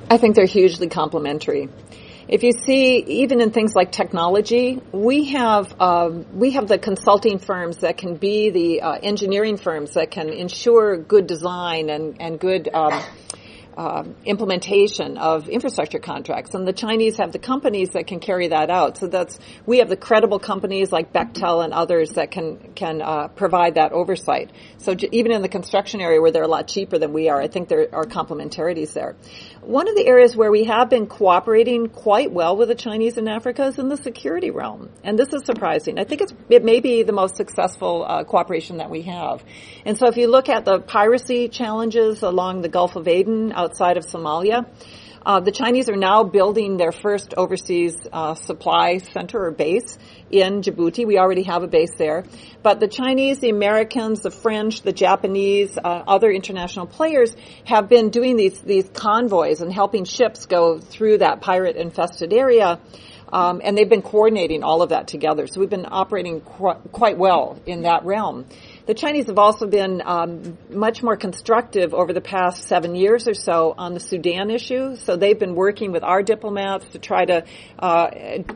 I 0.09 0.17
think 0.17 0.35
they're 0.35 0.45
hugely 0.45 0.89
complementary. 0.89 1.69
If 2.27 2.43
you 2.43 2.51
see, 2.53 2.97
even 2.97 3.41
in 3.41 3.51
things 3.51 3.75
like 3.75 3.91
technology, 3.91 4.79
we 4.91 5.29
have 5.31 5.79
um, 5.81 6.25
we 6.33 6.51
have 6.51 6.67
the 6.67 6.77
consulting 6.77 7.39
firms 7.39 7.77
that 7.77 7.97
can 7.97 8.15
be 8.15 8.49
the 8.51 8.81
uh, 8.81 8.91
engineering 8.93 9.57
firms 9.57 9.95
that 9.95 10.11
can 10.11 10.29
ensure 10.29 10.97
good 10.97 11.27
design 11.27 11.89
and 11.89 12.21
and 12.21 12.39
good 12.39 12.69
um, 12.73 13.03
um, 13.81 14.15
implementation 14.25 15.17
of 15.17 15.49
infrastructure 15.49 15.97
contracts, 15.97 16.53
and 16.53 16.67
the 16.67 16.73
Chinese 16.73 17.17
have 17.17 17.31
the 17.31 17.39
companies 17.39 17.89
that 17.93 18.05
can 18.05 18.19
carry 18.19 18.49
that 18.49 18.69
out. 18.69 18.99
So 18.99 19.07
that's 19.07 19.39
we 19.65 19.79
have 19.79 19.89
the 19.89 19.97
credible 19.97 20.37
companies 20.37 20.91
like 20.91 21.11
Bechtel 21.11 21.63
and 21.63 21.73
others 21.73 22.11
that 22.11 22.29
can 22.29 22.73
can 22.75 23.01
uh, 23.01 23.29
provide 23.29 23.75
that 23.75 23.91
oversight. 23.91 24.51
So 24.77 24.93
j- 24.93 25.09
even 25.11 25.31
in 25.31 25.41
the 25.41 25.49
construction 25.49 25.99
area 25.99 26.21
where 26.21 26.31
they're 26.31 26.43
a 26.43 26.47
lot 26.47 26.67
cheaper 26.67 26.99
than 26.99 27.11
we 27.11 27.29
are, 27.29 27.41
I 27.41 27.47
think 27.47 27.69
there 27.69 27.87
are 27.91 28.05
complementarities 28.05 28.93
there. 28.93 29.15
One 29.61 29.87
of 29.87 29.95
the 29.95 30.07
areas 30.07 30.35
where 30.35 30.49
we 30.49 30.63
have 30.63 30.89
been 30.89 31.05
cooperating 31.05 31.87
quite 31.87 32.31
well 32.31 32.57
with 32.57 32.69
the 32.69 32.75
Chinese 32.75 33.19
in 33.19 33.27
Africa 33.27 33.65
is 33.65 33.77
in 33.77 33.89
the 33.89 33.97
security 33.97 34.49
realm, 34.49 34.89
and 35.03 35.19
this 35.19 35.33
is 35.33 35.45
surprising. 35.45 35.99
I 35.99 36.03
think 36.03 36.21
it's 36.21 36.33
it 36.49 36.63
may 36.63 36.79
be 36.79 37.03
the 37.03 37.11
most 37.11 37.35
successful 37.35 38.03
uh, 38.03 38.23
cooperation 38.23 38.77
that 38.77 38.89
we 38.89 39.03
have. 39.03 39.43
And 39.85 39.99
so 39.99 40.07
if 40.07 40.17
you 40.17 40.31
look 40.31 40.49
at 40.49 40.65
the 40.65 40.79
piracy 40.79 41.47
challenges 41.47 42.23
along 42.23 42.63
the 42.63 42.69
Gulf 42.69 42.95
of 42.95 43.07
Aden 43.07 43.51
outside 43.51 43.97
of 43.97 44.05
Somalia. 44.05 44.65
Uh, 45.23 45.39
the 45.39 45.51
Chinese 45.51 45.87
are 45.87 45.95
now 45.95 46.23
building 46.23 46.77
their 46.77 46.91
first 46.91 47.35
overseas 47.37 47.95
uh, 48.11 48.33
supply 48.33 48.97
center 48.97 49.45
or 49.45 49.51
base 49.51 49.97
in 50.31 50.61
Djibouti. 50.61 51.05
We 51.05 51.19
already 51.19 51.43
have 51.43 51.61
a 51.61 51.67
base 51.67 51.93
there. 51.95 52.25
But 52.63 52.79
the 52.79 52.87
Chinese, 52.87 53.39
the 53.39 53.49
Americans, 53.49 54.21
the 54.21 54.31
French, 54.31 54.81
the 54.81 54.93
Japanese, 54.93 55.77
uh, 55.77 56.03
other 56.07 56.31
international 56.31 56.87
players 56.87 57.35
have 57.65 57.87
been 57.87 58.09
doing 58.09 58.35
these, 58.35 58.59
these 58.61 58.89
convoys 58.89 59.61
and 59.61 59.71
helping 59.71 60.05
ships 60.05 60.47
go 60.47 60.79
through 60.79 61.19
that 61.19 61.41
pirate 61.41 61.75
infested 61.75 62.33
area. 62.33 62.79
Um, 63.31 63.61
and 63.63 63.77
they've 63.77 63.87
been 63.87 64.01
coordinating 64.01 64.61
all 64.63 64.81
of 64.81 64.89
that 64.89 65.07
together. 65.07 65.47
So 65.47 65.61
we've 65.61 65.69
been 65.69 65.87
operating 65.89 66.41
qu- 66.41 66.81
quite 66.91 67.17
well 67.17 67.59
in 67.65 67.83
that 67.83 68.03
realm. 68.05 68.45
The 68.87 68.95
Chinese 68.95 69.27
have 69.27 69.37
also 69.37 69.67
been 69.67 70.01
um, 70.03 70.57
much 70.71 71.03
more 71.03 71.15
constructive 71.15 71.93
over 71.93 72.13
the 72.13 72.21
past 72.21 72.67
seven 72.67 72.95
years 72.95 73.27
or 73.27 73.35
so 73.35 73.75
on 73.77 73.93
the 73.93 73.99
Sudan 73.99 74.49
issue. 74.49 74.95
So 74.95 75.15
they've 75.15 75.37
been 75.37 75.53
working 75.53 75.91
with 75.91 76.03
our 76.03 76.23
diplomats 76.23 76.89
to 76.89 76.99
try 76.99 77.25
to 77.25 77.45
uh, 77.77 78.09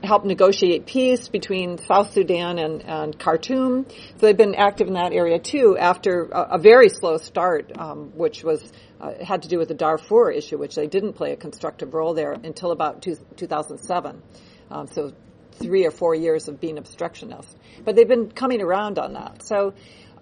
help 0.04 0.26
negotiate 0.26 0.88
peace 0.88 1.28
between 1.28 1.78
South 1.78 2.12
Sudan 2.12 2.58
and, 2.58 2.84
and, 2.84 3.20
Khartoum. 3.20 3.86
So 3.88 4.26
they've 4.26 4.36
been 4.36 4.56
active 4.56 4.88
in 4.88 4.96
that 4.96 5.14
area 5.14 5.38
too 5.38 5.78
after 5.78 6.24
a, 6.26 6.56
a 6.56 6.58
very 6.58 6.90
slow 6.90 7.18
start, 7.18 7.72
um, 7.78 8.12
which 8.16 8.44
was 8.44 8.64
uh, 9.00 9.24
had 9.24 9.44
to 9.44 9.48
do 9.48 9.60
with 9.60 9.68
the 9.68 9.76
Darfur 9.76 10.32
issue, 10.32 10.58
which 10.58 10.74
they 10.74 10.88
didn't 10.88 11.14
play 11.14 11.34
a 11.34 11.38
constructive 11.38 11.94
role 11.94 12.16
there 12.16 12.32
until 12.32 12.72
about 12.72 13.04
two, 13.04 13.16
2007. 13.36 14.24
Um, 14.72 14.88
so 14.88 15.14
three 15.60 15.86
or 15.86 15.92
four 15.92 16.16
years 16.16 16.48
of 16.48 16.60
being 16.60 16.78
obstructionist. 16.78 17.56
But 17.84 17.96
they've 17.96 18.08
been 18.08 18.32
coming 18.32 18.62
around 18.62 19.00
on 19.00 19.14
that. 19.14 19.44
So 19.44 19.74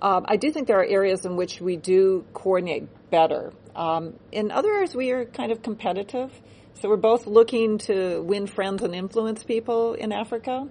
um, 0.03 0.25
I 0.27 0.35
do 0.35 0.51
think 0.51 0.67
there 0.67 0.79
are 0.81 0.85
areas 0.85 1.25
in 1.25 1.37
which 1.37 1.61
we 1.61 1.77
do 1.77 2.25
coordinate 2.33 2.89
better. 3.09 3.53
Um, 3.73 4.15
in 4.33 4.51
other 4.51 4.69
areas, 4.69 4.93
we 4.93 5.11
are 5.11 5.23
kind 5.23 5.53
of 5.53 5.63
competitive. 5.63 6.29
So 6.81 6.89
we're 6.89 6.97
both 6.97 7.25
looking 7.25 7.77
to 7.89 8.21
win 8.21 8.45
friends 8.47 8.83
and 8.83 8.93
influence 8.93 9.45
people 9.45 9.93
in 9.93 10.11
Africa. 10.11 10.67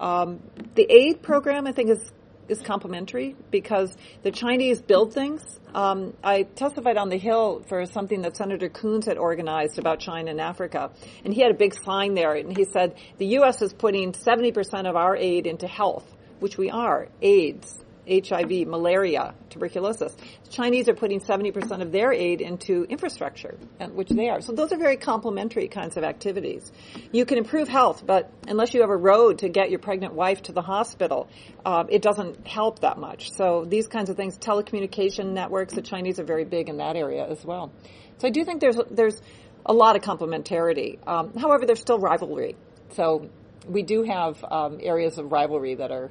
Um, 0.00 0.40
the 0.74 0.86
aid 0.90 1.20
program, 1.20 1.66
I 1.66 1.72
think, 1.72 1.90
is 1.90 2.10
is 2.48 2.60
complementary 2.62 3.36
because 3.52 3.96
the 4.22 4.32
Chinese 4.32 4.80
build 4.82 5.14
things. 5.14 5.60
Um, 5.72 6.14
I 6.24 6.42
testified 6.42 6.96
on 6.96 7.08
the 7.08 7.16
Hill 7.16 7.62
for 7.68 7.86
something 7.86 8.22
that 8.22 8.36
Senator 8.36 8.68
Coons 8.68 9.06
had 9.06 9.18
organized 9.18 9.78
about 9.78 10.00
China 10.00 10.32
and 10.32 10.40
Africa, 10.40 10.90
and 11.24 11.32
he 11.32 11.42
had 11.42 11.52
a 11.52 11.54
big 11.54 11.74
sign 11.74 12.14
there, 12.14 12.34
and 12.34 12.56
he 12.56 12.64
said 12.64 12.96
the 13.18 13.26
U.S. 13.38 13.62
is 13.62 13.72
putting 13.72 14.12
70% 14.12 14.88
of 14.88 14.96
our 14.96 15.16
aid 15.16 15.46
into 15.46 15.68
health, 15.68 16.04
which 16.40 16.58
we 16.58 16.70
are, 16.70 17.06
AIDS, 17.22 17.78
HIV, 18.10 18.66
malaria, 18.66 19.34
tuberculosis. 19.50 20.12
The 20.44 20.50
Chinese 20.50 20.88
are 20.88 20.94
putting 20.94 21.20
70% 21.20 21.80
of 21.80 21.92
their 21.92 22.12
aid 22.12 22.40
into 22.40 22.84
infrastructure, 22.84 23.56
which 23.92 24.08
they 24.08 24.28
are. 24.28 24.40
So 24.40 24.52
those 24.52 24.72
are 24.72 24.78
very 24.78 24.96
complementary 24.96 25.68
kinds 25.68 25.96
of 25.96 26.04
activities. 26.04 26.70
You 27.12 27.24
can 27.24 27.38
improve 27.38 27.68
health, 27.68 28.04
but 28.04 28.30
unless 28.48 28.74
you 28.74 28.80
have 28.80 28.90
a 28.90 28.96
road 28.96 29.38
to 29.38 29.48
get 29.48 29.70
your 29.70 29.78
pregnant 29.78 30.14
wife 30.14 30.42
to 30.42 30.52
the 30.52 30.62
hospital, 30.62 31.28
uh, 31.64 31.84
it 31.88 32.02
doesn't 32.02 32.46
help 32.46 32.80
that 32.80 32.98
much. 32.98 33.30
So 33.32 33.64
these 33.64 33.86
kinds 33.86 34.10
of 34.10 34.16
things, 34.16 34.36
telecommunication 34.36 35.32
networks, 35.32 35.74
the 35.74 35.82
Chinese 35.82 36.18
are 36.18 36.24
very 36.24 36.44
big 36.44 36.68
in 36.68 36.78
that 36.78 36.96
area 36.96 37.26
as 37.26 37.44
well. 37.44 37.72
So 38.18 38.28
I 38.28 38.30
do 38.30 38.44
think 38.44 38.60
there's 38.60 38.78
there's 38.90 39.20
a 39.64 39.72
lot 39.72 39.96
of 39.96 40.02
complementarity. 40.02 40.98
Um, 41.06 41.36
however, 41.36 41.64
there's 41.66 41.80
still 41.80 41.98
rivalry. 41.98 42.56
So 42.90 43.30
we 43.66 43.82
do 43.82 44.02
have 44.02 44.42
um, 44.44 44.78
areas 44.82 45.18
of 45.18 45.30
rivalry 45.30 45.76
that 45.76 45.90
are 45.90 46.10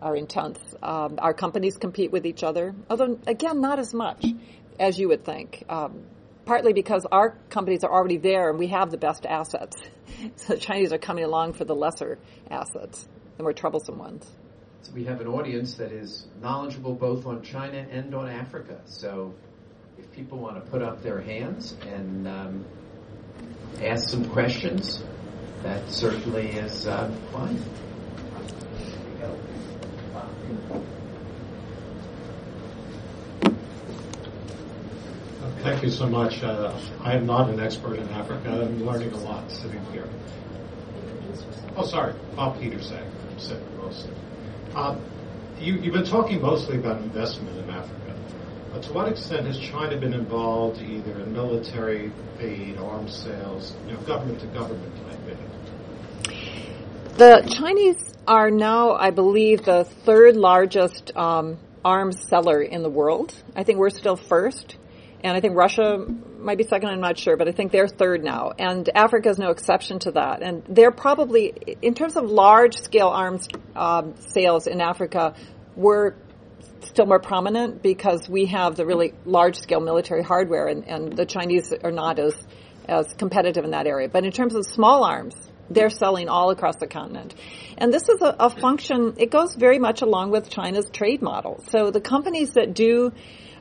are 0.00 0.16
intense. 0.16 0.58
Um, 0.82 1.18
our 1.18 1.34
companies 1.34 1.76
compete 1.76 2.12
with 2.12 2.26
each 2.26 2.42
other, 2.42 2.74
although 2.90 3.18
again, 3.26 3.60
not 3.60 3.78
as 3.78 3.94
much 3.94 4.24
as 4.78 4.98
you 4.98 5.08
would 5.08 5.24
think. 5.24 5.64
Um, 5.68 6.04
partly 6.46 6.72
because 6.72 7.04
our 7.10 7.36
companies 7.50 7.84
are 7.84 7.92
already 7.92 8.18
there 8.18 8.48
and 8.48 8.58
we 8.58 8.68
have 8.68 8.90
the 8.90 8.98
best 8.98 9.26
assets. 9.26 9.76
So 10.36 10.54
the 10.54 10.60
Chinese 10.60 10.94
are 10.94 10.98
coming 10.98 11.24
along 11.24 11.54
for 11.54 11.66
the 11.66 11.74
lesser 11.74 12.18
assets, 12.50 13.06
the 13.36 13.42
more 13.42 13.52
troublesome 13.52 13.98
ones. 13.98 14.26
So 14.80 14.92
we 14.92 15.04
have 15.04 15.20
an 15.20 15.26
audience 15.26 15.74
that 15.74 15.92
is 15.92 16.26
knowledgeable 16.40 16.94
both 16.94 17.26
on 17.26 17.42
China 17.42 17.84
and 17.90 18.14
on 18.14 18.28
Africa. 18.28 18.80
So 18.86 19.34
if 19.98 20.10
people 20.12 20.38
want 20.38 20.64
to 20.64 20.70
put 20.70 20.80
up 20.80 21.02
their 21.02 21.20
hands 21.20 21.74
and 21.86 22.26
um, 22.26 22.64
ask 23.82 24.08
some 24.08 24.24
questions, 24.30 25.02
that 25.62 25.90
certainly 25.90 26.50
is 26.52 26.86
uh, 26.86 27.10
fine. 27.30 27.62
Thank 35.62 35.82
you 35.82 35.90
so 35.90 36.06
much. 36.06 36.44
Uh, 36.44 36.72
I 37.02 37.14
am 37.14 37.26
not 37.26 37.50
an 37.50 37.58
expert 37.58 37.98
in 37.98 38.08
Africa. 38.10 38.50
I'm 38.50 38.86
learning 38.86 39.12
a 39.12 39.16
lot 39.16 39.50
sitting 39.50 39.84
here. 39.92 40.08
Oh, 41.76 41.84
sorry, 41.84 42.14
Bob 42.36 42.60
Peterson. 42.60 43.02
I'm 43.30 43.38
sitting 43.38 43.76
mostly. 43.76 44.12
Uh, 44.74 44.96
you, 45.58 45.80
have 45.80 45.92
been 45.92 46.04
talking 46.04 46.40
mostly 46.40 46.76
about 46.76 47.02
investment 47.02 47.58
in 47.58 47.68
Africa. 47.70 48.14
But 48.72 48.82
to 48.84 48.92
what 48.92 49.08
extent 49.08 49.46
has 49.46 49.58
China 49.58 49.96
been 49.96 50.14
involved 50.14 50.80
either 50.80 51.18
in 51.18 51.32
military 51.32 52.12
aid, 52.38 52.78
arms 52.78 53.14
sales, 53.14 53.74
you 53.86 53.94
know, 53.94 54.00
government 54.00 54.40
to 54.40 54.46
government 54.46 54.94
type 55.08 55.18
aid? 55.28 55.55
The 57.16 57.50
Chinese 57.50 58.12
are 58.28 58.50
now, 58.50 58.92
I 58.92 59.10
believe, 59.10 59.64
the 59.64 59.84
third 59.84 60.36
largest 60.36 61.16
um, 61.16 61.56
arms 61.82 62.28
seller 62.28 62.60
in 62.60 62.82
the 62.82 62.90
world. 62.90 63.34
I 63.54 63.62
think 63.62 63.78
we're 63.78 63.88
still 63.88 64.16
first. 64.16 64.76
And 65.24 65.34
I 65.34 65.40
think 65.40 65.56
Russia 65.56 66.04
might 66.38 66.58
be 66.58 66.64
second, 66.64 66.90
I'm 66.90 67.00
not 67.00 67.16
sure, 67.16 67.38
but 67.38 67.48
I 67.48 67.52
think 67.52 67.72
they're 67.72 67.88
third 67.88 68.22
now. 68.22 68.52
And 68.58 68.86
Africa 68.94 69.30
is 69.30 69.38
no 69.38 69.48
exception 69.48 69.98
to 70.00 70.10
that. 70.10 70.42
And 70.42 70.62
they're 70.68 70.90
probably, 70.90 71.54
in 71.80 71.94
terms 71.94 72.18
of 72.18 72.24
large 72.24 72.76
scale 72.76 73.08
arms 73.08 73.48
um, 73.74 74.14
sales 74.18 74.66
in 74.66 74.82
Africa, 74.82 75.32
we're 75.74 76.16
still 76.80 77.06
more 77.06 77.18
prominent 77.18 77.82
because 77.82 78.28
we 78.28 78.44
have 78.44 78.76
the 78.76 78.84
really 78.84 79.14
large 79.24 79.56
scale 79.56 79.80
military 79.80 80.22
hardware 80.22 80.66
and, 80.66 80.86
and 80.86 81.16
the 81.16 81.24
Chinese 81.24 81.72
are 81.82 81.92
not 81.92 82.18
as, 82.18 82.34
as 82.86 83.14
competitive 83.14 83.64
in 83.64 83.70
that 83.70 83.86
area. 83.86 84.10
But 84.10 84.26
in 84.26 84.32
terms 84.32 84.54
of 84.54 84.66
small 84.66 85.02
arms, 85.02 85.34
they're 85.70 85.90
selling 85.90 86.28
all 86.28 86.50
across 86.50 86.76
the 86.76 86.86
continent. 86.86 87.34
And 87.78 87.92
this 87.92 88.08
is 88.08 88.20
a, 88.22 88.36
a 88.38 88.50
function, 88.50 89.14
it 89.18 89.30
goes 89.30 89.54
very 89.54 89.78
much 89.78 90.02
along 90.02 90.30
with 90.30 90.48
China's 90.48 90.88
trade 90.90 91.22
model. 91.22 91.62
So 91.68 91.90
the 91.90 92.00
companies 92.00 92.52
that 92.52 92.74
do 92.74 93.12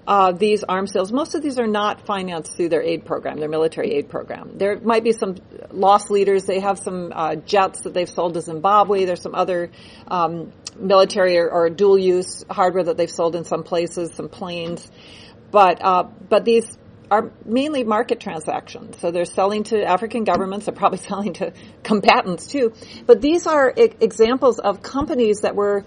uh, 0.07 0.31
these 0.31 0.63
arms 0.63 0.91
sales, 0.91 1.11
most 1.11 1.33
of 1.33 1.41
these 1.41 1.57
are 1.57 1.67
not 1.67 2.05
financed 2.05 2.55
through 2.55 2.69
their 2.69 2.83
aid 2.83 3.05
program, 3.05 3.39
their 3.39 3.49
military 3.49 3.91
aid 3.93 4.09
program. 4.09 4.51
There 4.57 4.79
might 4.79 5.03
be 5.03 5.11
some 5.11 5.35
loss 5.71 6.09
leaders. 6.11 6.45
They 6.45 6.59
have 6.59 6.77
some 6.77 7.11
uh, 7.13 7.35
jets 7.35 7.81
that 7.81 7.93
they've 7.93 8.09
sold 8.09 8.35
to 8.35 8.41
Zimbabwe. 8.41 9.05
There's 9.05 9.21
some 9.21 9.33
other 9.33 9.71
um, 10.07 10.53
military 10.77 11.37
or, 11.39 11.49
or, 11.49 11.69
dual 11.69 11.97
use 11.97 12.45
hardware 12.49 12.83
that 12.83 12.97
they've 12.97 13.09
sold 13.09 13.35
in 13.35 13.45
some 13.45 13.63
places, 13.63 14.13
some 14.13 14.29
planes. 14.29 14.87
But 15.49 15.83
uh, 15.83 16.03
but 16.03 16.45
these 16.45 16.77
are 17.11 17.31
mainly 17.45 17.83
market 17.83 18.19
transactions. 18.19 18.97
So 18.99 19.11
they're 19.11 19.25
selling 19.25 19.63
to 19.65 19.83
African 19.83 20.23
governments. 20.23 20.65
They're 20.65 20.75
probably 20.75 20.97
selling 21.09 21.33
to 21.33 21.53
combatants 21.83 22.47
too. 22.47 22.73
But 23.05 23.21
these 23.21 23.47
are 23.47 23.73
examples 23.75 24.59
of 24.59 24.81
companies 24.81 25.41
that 25.41 25.55
were 25.55 25.85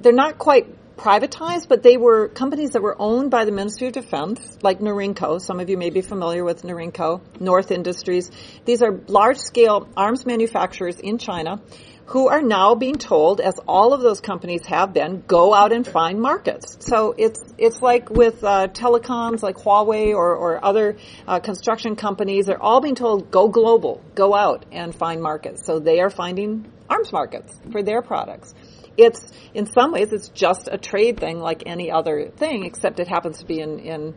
they're 0.00 0.12
not 0.12 0.38
quite 0.38 0.66
privatized, 0.96 1.68
but 1.68 1.82
they 1.82 1.96
were 1.96 2.28
companies 2.28 2.70
that 2.70 2.82
were 2.82 2.96
owned 2.98 3.30
by 3.30 3.44
the 3.44 3.52
Ministry 3.52 3.88
of 3.88 3.94
Defense, 3.94 4.58
like 4.62 4.78
Norinco. 4.78 5.40
Some 5.40 5.60
of 5.60 5.68
you 5.68 5.76
may 5.76 5.90
be 5.90 6.02
familiar 6.02 6.44
with 6.44 6.62
Norinco, 6.62 7.20
North 7.40 7.70
Industries. 7.70 8.30
These 8.64 8.82
are 8.82 9.00
large 9.08 9.38
scale 9.38 9.88
arms 9.96 10.24
manufacturers 10.26 11.00
in 11.00 11.18
China 11.18 11.60
who 12.06 12.28
are 12.28 12.42
now 12.42 12.74
being 12.74 12.96
told, 12.96 13.40
as 13.40 13.58
all 13.66 13.92
of 13.92 14.00
those 14.00 14.20
companies 14.20 14.66
have 14.66 14.92
been, 14.92 15.22
go 15.26 15.54
out 15.54 15.72
and 15.72 15.86
find 15.86 16.20
markets. 16.20 16.76
So 16.80 17.14
it's 17.16 17.42
it's 17.56 17.80
like 17.80 18.10
with 18.10 18.44
uh, 18.44 18.68
telecoms, 18.68 19.42
like 19.42 19.56
Huawei 19.56 20.14
or, 20.14 20.36
or 20.36 20.64
other 20.64 20.96
uh, 21.26 21.40
construction 21.40 21.96
companies. 21.96 22.46
They're 22.46 22.62
all 22.62 22.80
being 22.80 22.94
told, 22.94 23.30
go 23.30 23.48
global, 23.48 24.02
go 24.14 24.34
out 24.34 24.66
and 24.70 24.94
find 24.94 25.22
markets. 25.22 25.64
So 25.64 25.78
they 25.78 26.00
are 26.00 26.10
finding 26.10 26.70
arms 26.88 27.12
markets 27.12 27.58
for 27.72 27.82
their 27.82 28.02
products 28.02 28.52
it's 28.96 29.32
in 29.54 29.66
some 29.66 29.92
ways 29.92 30.12
it's 30.12 30.28
just 30.28 30.68
a 30.70 30.78
trade 30.78 31.18
thing 31.18 31.40
like 31.40 31.64
any 31.66 31.90
other 31.90 32.28
thing, 32.28 32.64
except 32.64 33.00
it 33.00 33.08
happens 33.08 33.38
to 33.38 33.46
be 33.46 33.60
in, 33.60 33.78
in 33.80 34.14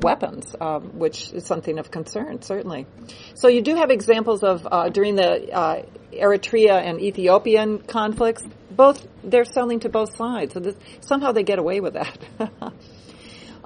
weapons, 0.00 0.54
um, 0.60 0.98
which 0.98 1.32
is 1.32 1.44
something 1.44 1.78
of 1.78 1.90
concern, 1.90 2.42
certainly. 2.42 2.86
So 3.34 3.48
you 3.48 3.62
do 3.62 3.74
have 3.76 3.90
examples 3.90 4.42
of 4.42 4.66
uh, 4.70 4.88
during 4.88 5.16
the 5.16 5.52
uh, 5.52 5.82
Eritrea 6.18 6.80
and 6.80 7.00
Ethiopian 7.00 7.78
conflicts, 7.78 8.42
both 8.70 9.06
they're 9.22 9.44
selling 9.44 9.80
to 9.80 9.88
both 9.88 10.14
sides. 10.16 10.54
So 10.54 10.60
this, 10.60 10.76
somehow 11.00 11.32
they 11.32 11.42
get 11.42 11.58
away 11.58 11.80
with 11.80 11.94
that. 11.94 12.18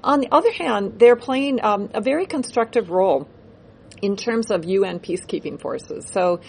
On 0.02 0.20
the 0.20 0.28
other 0.32 0.52
hand, 0.52 0.98
they're 0.98 1.16
playing 1.16 1.62
um, 1.62 1.90
a 1.92 2.00
very 2.00 2.26
constructive 2.26 2.90
role 2.90 3.28
in 4.02 4.16
terms 4.16 4.50
of 4.50 4.64
UN 4.64 4.98
peacekeeping 4.98 5.60
forces. 5.60 6.06
So 6.06 6.40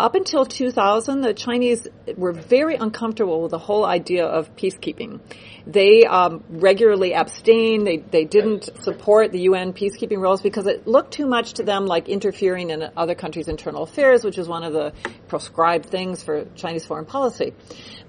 up 0.00 0.14
until 0.14 0.44
2000, 0.44 1.20
the 1.20 1.34
Chinese 1.34 1.86
were 2.16 2.32
very 2.32 2.76
uncomfortable 2.76 3.42
with 3.42 3.50
the 3.50 3.58
whole 3.58 3.84
idea 3.84 4.24
of 4.24 4.56
peacekeeping. 4.56 5.20
They 5.66 6.04
um, 6.04 6.42
regularly 6.48 7.14
abstained. 7.14 7.86
They, 7.86 7.98
they 7.98 8.24
didn't 8.24 8.70
support 8.82 9.30
the 9.30 9.42
UN 9.42 9.72
peacekeeping 9.72 10.18
roles 10.18 10.42
because 10.42 10.66
it 10.66 10.86
looked 10.86 11.12
too 11.12 11.26
much 11.26 11.54
to 11.54 11.62
them 11.62 11.86
like 11.86 12.08
interfering 12.08 12.70
in 12.70 12.90
other 12.96 13.14
countries' 13.14 13.48
internal 13.48 13.82
affairs, 13.82 14.24
which 14.24 14.38
is 14.38 14.48
one 14.48 14.64
of 14.64 14.72
the 14.72 14.92
proscribed 15.28 15.86
things 15.86 16.22
for 16.22 16.46
Chinese 16.56 16.86
foreign 16.86 17.04
policy. 17.04 17.52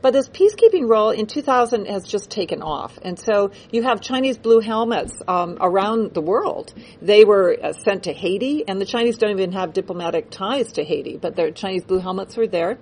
But 0.01 0.13
this 0.13 0.27
peacekeeping 0.29 0.89
role 0.89 1.11
in 1.11 1.27
2000 1.27 1.85
has 1.85 2.03
just 2.05 2.31
taken 2.31 2.63
off. 2.63 2.97
And 3.03 3.19
so 3.19 3.51
you 3.71 3.83
have 3.83 4.01
Chinese 4.01 4.37
blue 4.37 4.59
helmets 4.59 5.13
um, 5.27 5.57
around 5.61 6.13
the 6.13 6.21
world. 6.21 6.73
They 7.01 7.23
were 7.23 7.55
uh, 7.61 7.73
sent 7.73 8.03
to 8.03 8.13
Haiti, 8.13 8.67
and 8.67 8.81
the 8.81 8.85
Chinese 8.85 9.19
don't 9.19 9.31
even 9.31 9.51
have 9.51 9.73
diplomatic 9.73 10.31
ties 10.31 10.71
to 10.73 10.83
Haiti, 10.83 11.17
but 11.17 11.35
their 11.35 11.51
Chinese 11.51 11.80
blue 11.83 11.99
helmets 11.99 12.37
were 12.37 12.47
there. 12.47 12.77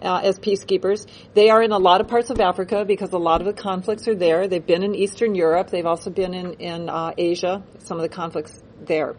Uh, 0.00 0.20
as 0.22 0.38
peacekeepers. 0.38 1.06
They 1.32 1.48
are 1.48 1.62
in 1.62 1.72
a 1.72 1.78
lot 1.78 2.02
of 2.02 2.08
parts 2.08 2.28
of 2.28 2.38
Africa 2.38 2.84
because 2.84 3.12
a 3.12 3.18
lot 3.18 3.40
of 3.40 3.46
the 3.46 3.54
conflicts 3.54 4.06
are 4.06 4.14
there. 4.14 4.48
They've 4.48 4.66
been 4.66 4.82
in 4.82 4.94
Eastern 4.94 5.34
Europe. 5.34 5.70
They've 5.70 5.86
also 5.86 6.10
been 6.10 6.34
in, 6.34 6.54
in 6.54 6.88
uh, 6.90 7.14
Asia, 7.16 7.62
some 7.78 7.96
of 7.96 8.02
the 8.02 8.08
conflicts 8.10 8.60
there. 8.84 9.16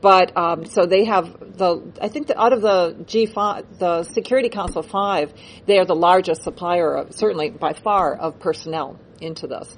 But 0.00 0.36
um, 0.36 0.64
so 0.64 0.86
they 0.86 1.04
have 1.04 1.56
the 1.56 1.92
I 2.00 2.08
think 2.08 2.30
out 2.34 2.52
of 2.52 2.62
the 2.62 2.96
G5, 3.04 3.78
the 3.78 4.04
Security 4.04 4.48
Council 4.48 4.82
five, 4.82 5.32
they 5.66 5.78
are 5.78 5.84
the 5.84 5.96
largest 5.96 6.42
supplier, 6.42 6.94
of, 6.94 7.14
certainly 7.14 7.50
by 7.50 7.72
far, 7.72 8.14
of 8.14 8.38
personnel 8.38 8.98
into 9.20 9.46
this. 9.46 9.76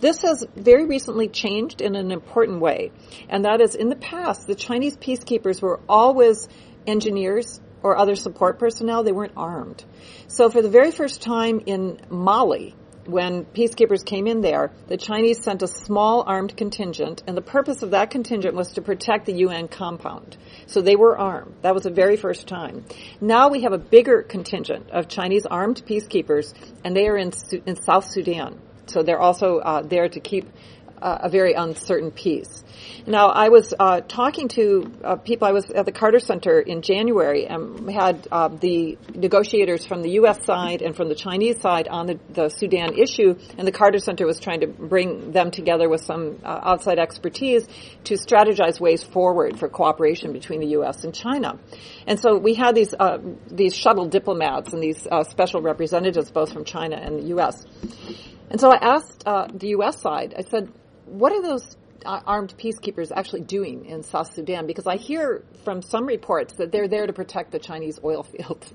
This 0.00 0.22
has 0.22 0.44
very 0.54 0.84
recently 0.84 1.28
changed 1.28 1.80
in 1.80 1.96
an 1.96 2.12
important 2.12 2.60
way, 2.60 2.92
and 3.28 3.44
that 3.44 3.60
is 3.60 3.74
in 3.74 3.88
the 3.88 3.96
past 3.96 4.46
the 4.46 4.54
Chinese 4.54 4.96
peacekeepers 4.96 5.60
were 5.62 5.80
always 5.88 6.48
engineers 6.86 7.60
or 7.86 7.96
other 7.96 8.16
support 8.16 8.58
personnel. 8.58 9.04
They 9.04 9.12
weren't 9.12 9.34
armed. 9.36 9.84
So 10.26 10.50
for 10.50 10.60
the 10.60 10.68
very 10.68 10.90
first 10.90 11.22
time 11.22 11.62
in 11.66 12.00
Mali, 12.10 12.74
when 13.04 13.44
peacekeepers 13.44 14.04
came 14.04 14.26
in 14.26 14.40
there, 14.40 14.72
the 14.88 14.96
Chinese 14.96 15.40
sent 15.40 15.62
a 15.62 15.68
small 15.68 16.24
armed 16.26 16.56
contingent, 16.56 17.22
and 17.28 17.36
the 17.36 17.42
purpose 17.42 17.84
of 17.84 17.92
that 17.92 18.10
contingent 18.10 18.56
was 18.56 18.72
to 18.72 18.82
protect 18.82 19.26
the 19.26 19.34
UN 19.34 19.68
compound. 19.68 20.36
So 20.66 20.82
they 20.82 20.96
were 20.96 21.16
armed. 21.16 21.54
That 21.62 21.74
was 21.74 21.84
the 21.84 21.92
very 21.92 22.16
first 22.16 22.48
time. 22.48 22.84
Now 23.20 23.48
we 23.50 23.62
have 23.62 23.72
a 23.72 23.78
bigger 23.78 24.22
contingent 24.22 24.90
of 24.90 25.06
Chinese 25.06 25.46
armed 25.46 25.86
peacekeepers, 25.86 26.52
and 26.82 26.96
they 26.96 27.06
are 27.06 27.16
in, 27.16 27.30
in 27.66 27.76
South 27.76 28.06
Sudan. 28.10 28.60
So 28.86 29.04
they're 29.04 29.20
also 29.20 29.58
uh, 29.58 29.82
there 29.82 30.08
to 30.08 30.20
keep 30.20 30.48
a 31.06 31.28
very 31.28 31.52
uncertain 31.54 32.10
peace. 32.10 32.64
Now, 33.06 33.28
I 33.28 33.50
was 33.50 33.72
uh, 33.78 34.00
talking 34.00 34.48
to 34.48 34.92
uh, 35.04 35.16
people. 35.16 35.46
I 35.46 35.52
was 35.52 35.70
at 35.70 35.86
the 35.86 35.92
Carter 35.92 36.18
Center 36.18 36.58
in 36.58 36.82
January 36.82 37.46
and 37.46 37.88
had 37.88 38.26
uh, 38.32 38.48
the 38.48 38.98
negotiators 39.14 39.84
from 39.86 40.02
the 40.02 40.10
U.S. 40.20 40.44
side 40.44 40.82
and 40.82 40.96
from 40.96 41.08
the 41.08 41.14
Chinese 41.14 41.60
side 41.60 41.86
on 41.86 42.06
the, 42.06 42.18
the, 42.30 42.48
Sudan 42.48 42.98
issue, 42.98 43.36
and 43.58 43.66
the 43.66 43.72
Carter 43.72 43.98
Center 43.98 44.26
was 44.26 44.40
trying 44.40 44.60
to 44.60 44.66
bring 44.66 45.30
them 45.30 45.52
together 45.52 45.88
with 45.88 46.02
some 46.02 46.40
uh, 46.42 46.60
outside 46.62 46.98
expertise 46.98 47.66
to 48.04 48.14
strategize 48.14 48.80
ways 48.80 49.04
forward 49.04 49.58
for 49.58 49.68
cooperation 49.68 50.32
between 50.32 50.60
the 50.60 50.68
U.S. 50.78 51.04
and 51.04 51.14
China. 51.14 51.58
And 52.08 52.18
so 52.18 52.38
we 52.38 52.54
had 52.54 52.74
these 52.74 52.92
uh, 52.98 53.18
these 53.46 53.76
shuttle 53.76 54.06
diplomats 54.06 54.72
and 54.72 54.82
these 54.82 55.06
uh, 55.10 55.22
special 55.22 55.60
representatives, 55.60 56.30
both 56.30 56.52
from 56.52 56.64
China 56.64 56.96
and 56.96 57.20
the 57.20 57.28
U.S. 57.28 57.64
And 58.50 58.60
so 58.60 58.70
I 58.70 58.78
asked 58.80 59.24
the 59.24 59.68
U.S. 59.68 60.00
side. 60.00 60.34
I 60.36 60.42
said, 60.42 60.72
"What 61.06 61.32
are 61.32 61.42
those?" 61.42 61.76
Uh, 62.04 62.20
armed 62.24 62.54
peacekeepers 62.56 63.10
actually 63.10 63.40
doing 63.40 63.86
in 63.86 64.04
South 64.04 64.32
Sudan? 64.32 64.68
Because 64.68 64.86
I 64.86 64.96
hear 64.96 65.42
from 65.64 65.82
some 65.82 66.06
reports 66.06 66.54
that 66.58 66.70
they're 66.70 66.86
there 66.86 67.04
to 67.06 67.12
protect 67.12 67.50
the 67.50 67.58
Chinese 67.58 67.98
oil 68.04 68.22
fields. 68.32 68.72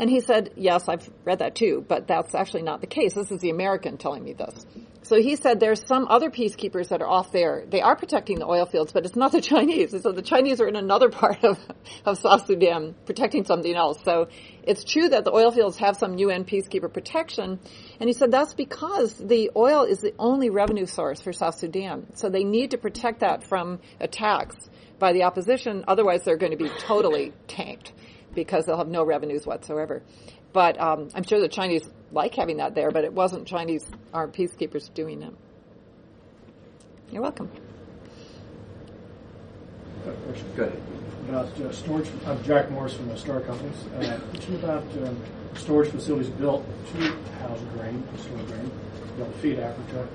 And 0.00 0.08
he 0.08 0.20
said, 0.20 0.54
yes, 0.56 0.88
I've 0.88 1.10
read 1.26 1.40
that 1.40 1.54
too, 1.54 1.84
but 1.86 2.06
that's 2.06 2.34
actually 2.34 2.62
not 2.62 2.80
the 2.80 2.86
case. 2.86 3.12
This 3.12 3.30
is 3.30 3.40
the 3.40 3.50
American 3.50 3.98
telling 3.98 4.24
me 4.24 4.32
this. 4.32 4.64
So 5.10 5.20
he 5.20 5.34
said 5.34 5.58
there's 5.58 5.84
some 5.88 6.06
other 6.08 6.30
peacekeepers 6.30 6.90
that 6.90 7.02
are 7.02 7.08
off 7.08 7.32
there. 7.32 7.64
They 7.68 7.80
are 7.80 7.96
protecting 7.96 8.38
the 8.38 8.46
oil 8.46 8.64
fields, 8.64 8.92
but 8.92 9.04
it's 9.04 9.16
not 9.16 9.32
the 9.32 9.40
Chinese. 9.52 9.90
so 10.00 10.12
the 10.12 10.22
Chinese 10.22 10.60
are 10.60 10.68
in 10.68 10.76
another 10.76 11.08
part 11.22 11.42
of, 11.42 11.58
of 12.04 12.16
South 12.16 12.46
Sudan 12.46 12.94
protecting 13.06 13.44
something 13.44 13.74
else. 13.74 13.98
So 14.04 14.28
it's 14.62 14.84
true 14.84 15.08
that 15.08 15.24
the 15.24 15.32
oil 15.32 15.50
fields 15.50 15.78
have 15.78 15.96
some 15.96 16.16
UN 16.16 16.44
peacekeeper 16.44 16.92
protection. 16.92 17.58
And 17.98 18.08
he 18.08 18.12
said 18.12 18.30
that's 18.30 18.54
because 18.54 19.14
the 19.14 19.50
oil 19.56 19.82
is 19.82 19.98
the 19.98 20.14
only 20.16 20.48
revenue 20.48 20.86
source 20.86 21.20
for 21.20 21.32
South 21.32 21.56
Sudan. 21.56 22.14
So 22.14 22.28
they 22.28 22.44
need 22.44 22.70
to 22.70 22.78
protect 22.78 23.18
that 23.18 23.42
from 23.42 23.80
attacks 23.98 24.54
by 25.00 25.12
the 25.12 25.24
opposition. 25.24 25.86
Otherwise 25.88 26.22
they're 26.22 26.36
going 26.36 26.56
to 26.56 26.64
be 26.64 26.70
totally 26.78 27.32
tanked 27.48 27.92
because 28.32 28.64
they'll 28.64 28.78
have 28.78 28.86
no 28.86 29.04
revenues 29.04 29.44
whatsoever. 29.44 30.04
But 30.52 30.80
um, 30.80 31.08
I'm 31.14 31.22
sure 31.22 31.40
the 31.40 31.48
Chinese 31.48 31.88
like 32.12 32.34
having 32.34 32.56
that 32.56 32.74
there, 32.74 32.90
but 32.90 33.04
it 33.04 33.12
wasn't 33.12 33.46
Chinese 33.46 33.86
armed 34.12 34.34
peacekeepers 34.34 34.92
doing 34.92 35.22
it. 35.22 35.32
You're 37.10 37.22
welcome. 37.22 37.50
Good. 40.56 40.80
About 41.28 41.60
uh, 41.60 41.72
storage, 41.72 42.08
I'm 42.26 42.42
Jack 42.42 42.70
Morris 42.70 42.94
from 42.94 43.08
the 43.08 43.16
Star 43.16 43.40
Companies. 43.40 43.84
Uh, 43.98 44.18
about 44.54 44.82
um, 45.06 45.22
storage 45.54 45.90
facilities 45.90 46.30
built 46.30 46.64
to 46.92 46.98
house 47.40 47.60
grain, 47.74 48.02
store 48.18 48.38
grain, 48.46 48.70
built 49.16 49.32
to 49.32 49.38
feed 49.38 49.58
Africa. 49.58 50.08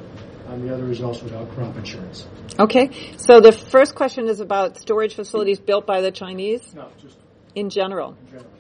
And 0.48 0.68
the 0.68 0.74
other 0.74 0.90
is 0.92 1.02
also 1.02 1.26
about 1.28 1.50
crop 1.52 1.76
insurance. 1.78 2.28
Okay, 2.60 2.92
so 3.18 3.40
the 3.40 3.52
first 3.52 3.96
question 3.96 4.28
is 4.28 4.40
about 4.40 4.78
storage 4.78 5.16
facilities 5.16 5.60
built 5.60 5.86
by 5.88 6.02
the 6.02 6.12
Chinese? 6.12 6.74
No, 6.76 6.90
just 7.02 7.18
in 7.56 7.70
general. 7.70 8.16
In 8.26 8.28
general. 8.28 8.55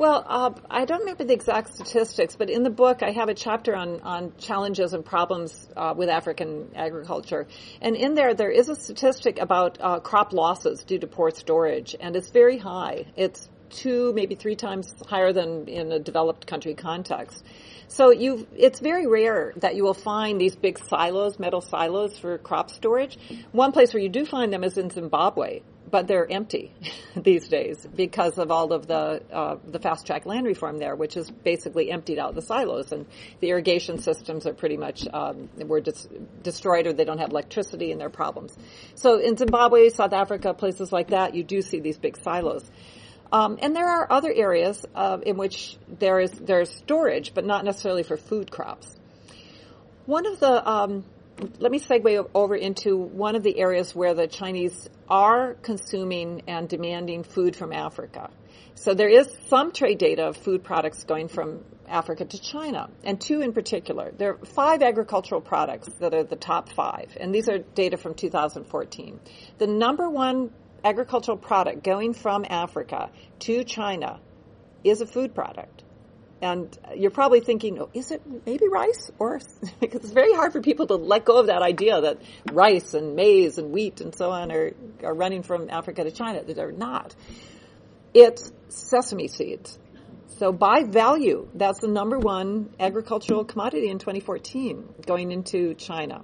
Well, 0.00 0.24
uh, 0.26 0.52
I 0.70 0.86
don't 0.86 1.00
remember 1.00 1.24
the 1.24 1.34
exact 1.34 1.74
statistics, 1.74 2.34
but 2.34 2.48
in 2.48 2.62
the 2.62 2.70
book 2.70 3.02
I 3.02 3.10
have 3.10 3.28
a 3.28 3.34
chapter 3.34 3.76
on, 3.76 4.00
on 4.00 4.32
challenges 4.38 4.94
and 4.94 5.04
problems 5.04 5.68
uh, 5.76 5.92
with 5.94 6.08
African 6.08 6.70
agriculture. 6.74 7.46
And 7.82 7.94
in 7.94 8.14
there, 8.14 8.32
there 8.32 8.50
is 8.50 8.70
a 8.70 8.76
statistic 8.76 9.38
about 9.38 9.76
uh, 9.78 10.00
crop 10.00 10.32
losses 10.32 10.84
due 10.84 10.98
to 11.00 11.06
poor 11.06 11.30
storage, 11.32 11.94
and 12.00 12.16
it's 12.16 12.30
very 12.30 12.56
high. 12.56 13.12
It's 13.14 13.46
two, 13.68 14.14
maybe 14.14 14.36
three 14.36 14.56
times 14.56 14.94
higher 15.06 15.34
than 15.34 15.68
in 15.68 15.92
a 15.92 15.98
developed 15.98 16.46
country 16.46 16.72
context. 16.72 17.44
So 17.88 18.10
you, 18.10 18.46
it's 18.56 18.80
very 18.80 19.06
rare 19.06 19.52
that 19.56 19.74
you 19.74 19.82
will 19.82 19.92
find 19.92 20.40
these 20.40 20.56
big 20.56 20.78
silos, 20.78 21.38
metal 21.38 21.60
silos 21.60 22.18
for 22.18 22.38
crop 22.38 22.70
storage. 22.70 23.18
One 23.52 23.72
place 23.72 23.92
where 23.92 24.02
you 24.02 24.08
do 24.08 24.24
find 24.24 24.50
them 24.50 24.64
is 24.64 24.78
in 24.78 24.88
Zimbabwe, 24.88 25.60
but 25.90 26.06
they're 26.06 26.30
empty 26.30 26.72
these 27.16 27.48
days 27.48 27.86
because 27.94 28.38
of 28.38 28.50
all 28.50 28.72
of 28.72 28.86
the 28.86 29.22
uh, 29.32 29.56
the 29.66 29.78
fast 29.78 30.06
track 30.06 30.26
land 30.26 30.46
reform 30.46 30.78
there, 30.78 30.94
which 30.94 31.14
has 31.14 31.30
basically 31.30 31.90
emptied 31.90 32.18
out 32.18 32.34
the 32.34 32.42
silos, 32.42 32.92
and 32.92 33.06
the 33.40 33.50
irrigation 33.50 33.98
systems 33.98 34.46
are 34.46 34.54
pretty 34.54 34.76
much 34.76 35.06
um, 35.12 35.48
were 35.58 35.80
dis- 35.80 36.08
destroyed, 36.42 36.86
or 36.86 36.92
they 36.92 37.04
don't 37.04 37.18
have 37.18 37.30
electricity, 37.30 37.92
and 37.92 38.00
their 38.00 38.10
problems. 38.10 38.56
So 38.94 39.18
in 39.18 39.36
Zimbabwe, 39.36 39.90
South 39.90 40.12
Africa, 40.12 40.54
places 40.54 40.92
like 40.92 41.08
that, 41.08 41.34
you 41.34 41.44
do 41.44 41.62
see 41.62 41.80
these 41.80 41.98
big 41.98 42.16
silos. 42.16 42.68
Um, 43.32 43.58
and 43.62 43.76
there 43.76 43.86
are 43.86 44.10
other 44.10 44.32
areas 44.32 44.84
uh, 44.94 45.18
in 45.24 45.36
which 45.36 45.76
there 45.88 46.20
is 46.20 46.32
there's 46.32 46.70
storage, 46.70 47.32
but 47.34 47.44
not 47.44 47.64
necessarily 47.64 48.02
for 48.02 48.16
food 48.16 48.50
crops. 48.50 48.96
One 50.06 50.26
of 50.26 50.40
the 50.40 50.68
um, 50.68 51.04
let 51.58 51.72
me 51.72 51.80
segue 51.80 52.30
over 52.34 52.54
into 52.54 52.96
one 52.96 53.36
of 53.36 53.42
the 53.42 53.58
areas 53.58 53.94
where 53.94 54.14
the 54.14 54.26
Chinese 54.26 54.88
are 55.08 55.54
consuming 55.54 56.42
and 56.46 56.68
demanding 56.68 57.22
food 57.22 57.56
from 57.56 57.72
Africa. 57.72 58.30
So 58.74 58.94
there 58.94 59.08
is 59.08 59.28
some 59.48 59.72
trade 59.72 59.98
data 59.98 60.28
of 60.28 60.36
food 60.36 60.64
products 60.64 61.04
going 61.04 61.28
from 61.28 61.64
Africa 61.86 62.24
to 62.24 62.40
China, 62.40 62.88
and 63.02 63.20
two 63.20 63.40
in 63.40 63.52
particular. 63.52 64.12
There 64.16 64.34
are 64.34 64.44
five 64.46 64.82
agricultural 64.82 65.40
products 65.40 65.88
that 65.98 66.14
are 66.14 66.22
the 66.22 66.36
top 66.36 66.70
five, 66.70 67.16
and 67.18 67.34
these 67.34 67.48
are 67.48 67.58
data 67.58 67.96
from 67.96 68.14
2014. 68.14 69.20
The 69.58 69.66
number 69.66 70.08
one 70.08 70.50
agricultural 70.84 71.36
product 71.36 71.82
going 71.84 72.14
from 72.14 72.46
Africa 72.48 73.10
to 73.40 73.64
China 73.64 74.20
is 74.84 75.00
a 75.00 75.06
food 75.06 75.34
product. 75.34 75.82
And 76.42 76.76
you're 76.96 77.10
probably 77.10 77.40
thinking, 77.40 77.78
oh, 77.80 77.90
is 77.92 78.10
it 78.10 78.22
maybe 78.46 78.66
rice? 78.68 79.10
Or, 79.18 79.40
because 79.80 80.02
it's 80.02 80.12
very 80.12 80.32
hard 80.34 80.52
for 80.52 80.60
people 80.60 80.86
to 80.86 80.94
let 80.94 81.24
go 81.24 81.38
of 81.38 81.46
that 81.48 81.62
idea 81.62 82.00
that 82.00 82.18
rice 82.52 82.94
and 82.94 83.14
maize 83.14 83.58
and 83.58 83.72
wheat 83.72 84.00
and 84.00 84.14
so 84.14 84.30
on 84.30 84.50
are, 84.50 84.72
are 85.02 85.14
running 85.14 85.42
from 85.42 85.68
Africa 85.68 86.04
to 86.04 86.10
China. 86.10 86.42
They're 86.42 86.72
not. 86.72 87.14
It's 88.14 88.52
sesame 88.68 89.28
seeds. 89.28 89.78
So 90.38 90.52
by 90.52 90.84
value, 90.84 91.48
that's 91.54 91.80
the 91.80 91.88
number 91.88 92.18
one 92.18 92.70
agricultural 92.78 93.44
commodity 93.44 93.88
in 93.88 93.98
2014 93.98 94.94
going 95.06 95.32
into 95.32 95.74
China. 95.74 96.22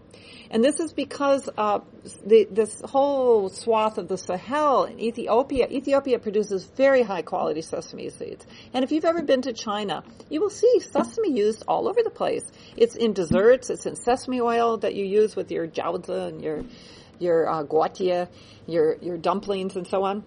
And 0.51 0.65
this 0.65 0.81
is 0.81 0.93
because 0.93 1.49
uh, 1.59 1.81
the, 2.25 2.47
this 2.51 2.81
whole 2.83 3.49
swath 3.49 3.99
of 3.99 4.09
the 4.09 4.17
Sahel 4.17 4.85
and 4.85 5.01
Ethiopia, 5.01 5.69
Ethiopia 5.69 6.19
produces 6.19 6.65
very 6.65 7.03
high 7.03 7.23
quality 7.23 7.63
sesame 7.63 8.09
seeds. 8.11 8.47
And 8.73 8.85
if 8.85 8.93
you've 8.93 9.05
ever 9.05 9.23
been 9.23 9.43
to 9.43 9.53
China, 9.53 10.03
you 10.31 10.41
will 10.41 10.51
see 10.51 10.81
sesame 10.81 11.33
used 11.33 11.65
all 11.67 11.89
over 11.89 12.03
the 12.03 12.11
place. 12.11 12.45
It's 12.77 12.95
in 12.95 13.13
desserts, 13.13 13.71
it's 13.71 13.87
in 13.87 13.97
sesame 13.97 14.41
oil 14.41 14.79
that 14.79 14.95
you 14.95 15.05
use 15.05 15.35
with 15.35 15.51
your 15.51 15.67
jiaozi 15.67 16.29
and 16.29 16.43
your 16.43 16.65
your 17.19 17.49
uh, 17.49 17.65
guotie, 17.65 18.29
your 18.67 18.97
your 19.01 19.17
dumplings 19.17 19.75
and 19.75 19.87
so 19.87 20.05
on 20.05 20.23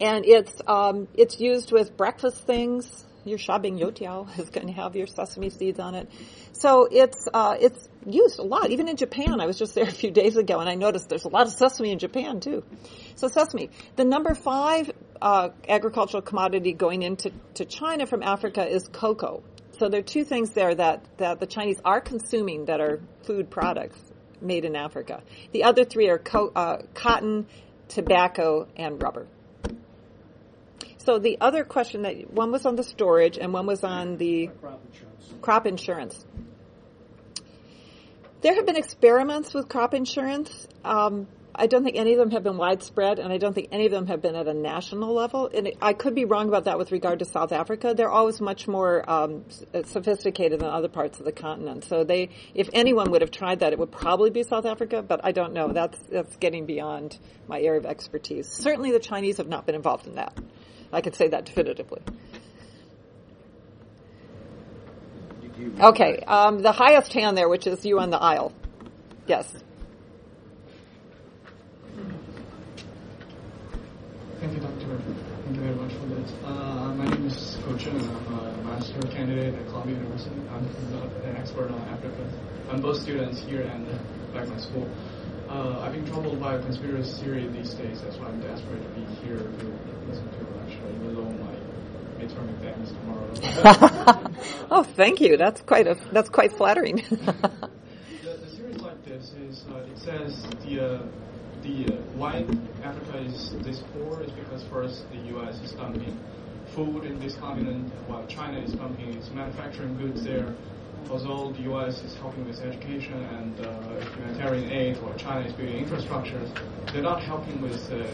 and 0.00 0.24
it's 0.24 0.60
um, 0.66 1.08
it's 1.14 1.38
used 1.38 1.72
with 1.72 1.96
breakfast 1.96 2.38
things. 2.46 3.04
Your 3.24 3.36
shaobing 3.36 3.78
youtiao 3.78 4.38
is 4.38 4.48
going 4.48 4.68
to 4.68 4.72
have 4.72 4.96
your 4.96 5.06
sesame 5.06 5.50
seeds 5.50 5.78
on 5.78 5.94
it, 5.94 6.08
so 6.52 6.88
it's 6.90 7.28
uh, 7.32 7.56
it's 7.60 7.88
used 8.06 8.38
a 8.38 8.42
lot. 8.42 8.70
Even 8.70 8.88
in 8.88 8.96
Japan, 8.96 9.40
I 9.40 9.46
was 9.46 9.58
just 9.58 9.74
there 9.74 9.84
a 9.84 9.92
few 9.92 10.10
days 10.10 10.36
ago, 10.36 10.58
and 10.58 10.68
I 10.68 10.74
noticed 10.74 11.08
there's 11.08 11.24
a 11.24 11.28
lot 11.28 11.46
of 11.46 11.52
sesame 11.52 11.92
in 11.92 11.98
Japan 11.98 12.40
too. 12.40 12.64
So 13.16 13.28
sesame, 13.28 13.70
the 13.96 14.04
number 14.04 14.34
five 14.34 14.90
uh, 15.20 15.50
agricultural 15.68 16.22
commodity 16.22 16.72
going 16.72 17.02
into 17.02 17.30
to 17.54 17.66
China 17.66 18.06
from 18.06 18.22
Africa 18.22 18.66
is 18.66 18.88
cocoa. 18.88 19.42
So 19.78 19.88
there 19.88 20.00
are 20.00 20.02
two 20.02 20.24
things 20.24 20.50
there 20.50 20.74
that 20.74 21.04
that 21.18 21.40
the 21.40 21.46
Chinese 21.46 21.80
are 21.84 22.00
consuming 22.00 22.66
that 22.66 22.80
are 22.80 23.00
food 23.24 23.50
products 23.50 23.98
made 24.40 24.64
in 24.64 24.76
Africa. 24.76 25.22
The 25.52 25.64
other 25.64 25.84
three 25.84 26.08
are 26.08 26.18
co- 26.18 26.52
uh, 26.56 26.78
cotton, 26.94 27.46
tobacco, 27.88 28.66
and 28.76 29.02
rubber. 29.02 29.26
So 31.04 31.18
the 31.18 31.38
other 31.40 31.64
question 31.64 32.02
that 32.02 32.30
one 32.30 32.52
was 32.52 32.66
on 32.66 32.76
the 32.76 32.82
storage 32.82 33.38
and 33.38 33.52
one 33.52 33.66
was 33.66 33.84
on 33.84 34.18
the 34.18 34.48
Crop 34.48 34.80
insurance. 34.86 35.34
crop 35.40 35.66
insurance. 35.66 36.26
There 38.42 38.54
have 38.54 38.66
been 38.66 38.76
experiments 38.76 39.54
with 39.54 39.68
crop 39.68 39.94
insurance. 39.94 40.68
Um, 40.84 41.26
I 41.54 41.66
don't 41.66 41.84
think 41.84 41.96
any 41.96 42.12
of 42.12 42.18
them 42.18 42.30
have 42.30 42.42
been 42.42 42.56
widespread, 42.56 43.18
and 43.18 43.32
I 43.32 43.38
don't 43.38 43.52
think 43.54 43.68
any 43.72 43.84
of 43.86 43.92
them 43.92 44.06
have 44.06 44.22
been 44.22 44.34
at 44.34 44.46
a 44.46 44.54
national 44.54 45.12
level. 45.12 45.50
And 45.52 45.72
I 45.82 45.94
could 45.94 46.14
be 46.14 46.24
wrong 46.24 46.48
about 46.48 46.64
that 46.64 46.78
with 46.78 46.92
regard 46.92 47.18
to 47.18 47.24
South 47.24 47.52
Africa. 47.52 47.92
They're 47.94 48.10
always 48.10 48.40
much 48.40 48.68
more 48.68 49.08
um, 49.10 49.44
sophisticated 49.84 50.60
than 50.60 50.68
other 50.68 50.88
parts 50.88 51.18
of 51.18 51.24
the 51.24 51.32
continent. 51.32 51.84
So 51.84 52.04
they, 52.04 52.28
if 52.54 52.70
anyone 52.72 53.10
would 53.10 53.20
have 53.20 53.30
tried 53.30 53.60
that, 53.60 53.72
it 53.72 53.78
would 53.78 53.90
probably 53.90 54.30
be 54.30 54.42
South 54.42 54.64
Africa. 54.64 55.02
But 55.02 55.20
I 55.24 55.32
don't 55.32 55.52
know. 55.52 55.68
That's 55.72 55.98
that's 56.10 56.36
getting 56.36 56.66
beyond 56.66 57.18
my 57.48 57.60
area 57.60 57.80
of 57.80 57.86
expertise. 57.86 58.48
Certainly, 58.48 58.92
the 58.92 59.00
Chinese 59.00 59.38
have 59.38 59.48
not 59.48 59.66
been 59.66 59.74
involved 59.74 60.06
in 60.06 60.14
that. 60.14 60.38
I 60.92 61.00
can 61.00 61.12
say 61.12 61.28
that 61.28 61.44
definitively. 61.44 62.02
Okay, 65.78 66.18
um, 66.26 66.62
the 66.62 66.72
highest 66.72 67.12
hand 67.12 67.36
there, 67.36 67.48
which 67.48 67.66
is 67.66 67.84
you 67.84 68.00
on 68.00 68.10
the 68.10 68.18
aisle. 68.18 68.52
Yes. 69.26 69.46
Thank 74.40 74.54
you, 74.54 74.60
Doctor. 74.60 74.98
Thank 75.44 75.56
you 75.56 75.62
very 75.62 75.74
much 75.74 75.92
for 75.92 76.06
this. 76.06 76.32
Uh, 76.44 76.94
my 76.96 77.04
name 77.04 77.26
is 77.26 77.58
Ko 77.64 77.76
Chen. 77.76 77.94
I'm 78.00 78.38
a 78.38 78.62
master 78.64 79.00
candidate 79.08 79.54
at 79.54 79.66
Columbia 79.68 79.96
University. 79.96 80.34
I'm 80.50 80.64
an 81.24 81.36
expert 81.36 81.70
on 81.70 81.80
Africa. 81.88 82.26
I'm 82.70 82.80
both 82.80 83.02
students 83.02 83.40
here 83.40 83.62
and 83.62 83.86
uh, 83.86 83.98
back 84.32 84.48
in 84.48 84.58
school. 84.58 84.88
Uh, 85.48 85.80
I've 85.80 85.92
been 85.92 86.06
troubled 86.06 86.40
by 86.40 86.54
a 86.54 86.62
conspiracy 86.62 87.22
theory 87.22 87.48
these 87.48 87.74
days. 87.74 88.00
That's 88.00 88.16
why 88.16 88.28
I'm 88.28 88.40
desperate 88.40 88.82
to 88.82 88.88
be 89.00 89.04
here 89.26 89.36
to 89.36 89.66
listen 90.08 90.24
to 90.38 90.49
oh, 94.70 94.82
thank 94.96 95.20
you. 95.20 95.36
That's 95.36 95.60
quite 95.62 95.86
a 95.86 95.96
that's 96.12 96.28
quite 96.28 96.52
flattering. 96.52 96.96
the, 97.10 97.70
the 98.22 98.50
series 98.50 98.80
like 98.80 99.04
this 99.04 99.32
is 99.34 99.64
uh, 99.70 99.86
it 99.90 99.98
says 99.98 100.42
the 100.64 100.80
uh, 100.80 101.02
the 101.62 101.86
uh, 101.86 101.96
why 102.16 102.44
Africa 102.82 103.18
is 103.18 103.50
this 103.64 103.82
poor 103.92 104.22
is 104.22 104.30
because 104.32 104.62
first 104.64 105.10
the 105.10 105.18
U.S. 105.34 105.60
is 105.62 105.72
dumping 105.72 106.18
food 106.74 107.04
in 107.04 107.18
this 107.20 107.34
continent 107.36 107.92
while 108.06 108.26
China 108.26 108.58
is 108.58 108.72
dumping 108.72 109.14
its 109.14 109.30
manufacturing 109.30 109.96
goods 109.98 110.24
there. 110.24 110.54
Although 111.10 111.52
the 111.52 111.62
U.S. 111.62 112.02
is 112.02 112.14
helping 112.16 112.46
with 112.46 112.60
education 112.60 113.14
and 113.14 113.66
uh, 113.66 114.00
humanitarian 114.14 114.70
aid, 114.70 114.98
or 114.98 115.14
China 115.14 115.46
is 115.46 115.52
building 115.54 115.84
infrastructures, 115.84 116.48
they're 116.92 117.02
not 117.02 117.22
helping 117.22 117.60
with 117.60 117.90
uh, 117.90 118.06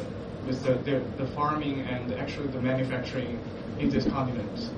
with 0.46 0.62
the, 0.62 0.74
the, 0.90 1.00
the 1.16 1.26
farming 1.32 1.80
and 1.80 2.12
actually 2.14 2.46
the 2.48 2.60
manufacturing 2.60 3.40
in 3.78 3.90
this 3.90 4.06
continent. 4.06 4.70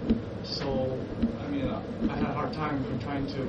So, 0.44 0.98
I 1.44 1.48
mean, 1.48 1.68
I 1.68 2.16
had 2.16 2.24
a 2.24 2.32
hard 2.32 2.52
time 2.54 2.82
trying 3.00 3.26
to. 3.26 3.48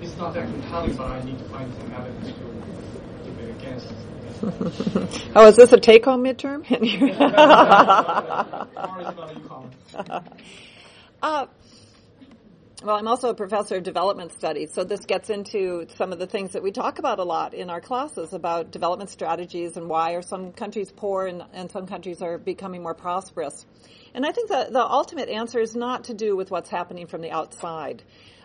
It's 0.00 0.16
not 0.16 0.34
that 0.34 0.50
compelling, 0.50 0.96
but 0.96 1.10
I 1.10 1.22
need 1.22 1.38
to 1.38 1.44
find 1.44 1.72
some 1.74 1.92
evidence 1.92 2.28
to 2.28 3.30
debate 3.30 3.50
against. 3.56 3.92
oh, 5.36 5.46
is 5.46 5.54
this 5.56 5.72
a 5.72 5.78
take-home 5.78 6.24
midterm? 6.24 6.64
uh, 11.22 11.46
well, 12.82 12.96
I'm 12.96 13.06
also 13.06 13.30
a 13.30 13.34
professor 13.34 13.76
of 13.76 13.84
development 13.84 14.32
studies, 14.32 14.72
so 14.72 14.82
this 14.82 15.04
gets 15.06 15.30
into 15.30 15.86
some 15.96 16.12
of 16.12 16.18
the 16.18 16.26
things 16.26 16.52
that 16.52 16.62
we 16.62 16.72
talk 16.72 16.98
about 16.98 17.20
a 17.20 17.24
lot 17.24 17.54
in 17.54 17.70
our 17.70 17.80
classes 17.80 18.32
about 18.32 18.72
development 18.72 19.10
strategies 19.10 19.76
and 19.76 19.88
why 19.88 20.14
are 20.14 20.22
some 20.22 20.52
countries 20.52 20.90
poor 20.90 21.26
and, 21.26 21.44
and 21.52 21.70
some 21.70 21.86
countries 21.86 22.22
are 22.22 22.38
becoming 22.38 22.82
more 22.82 22.94
prosperous. 22.94 23.66
And 24.14 24.26
I 24.26 24.32
think 24.32 24.48
that 24.48 24.72
the 24.72 24.84
ultimate 24.84 25.28
answer 25.28 25.60
is 25.60 25.76
not 25.76 26.04
to 26.04 26.14
do 26.14 26.34
with 26.36 26.50
what's 26.50 26.70
happening 26.70 27.06
from 27.06 27.20
the 27.20 27.30
outside. 27.30 28.02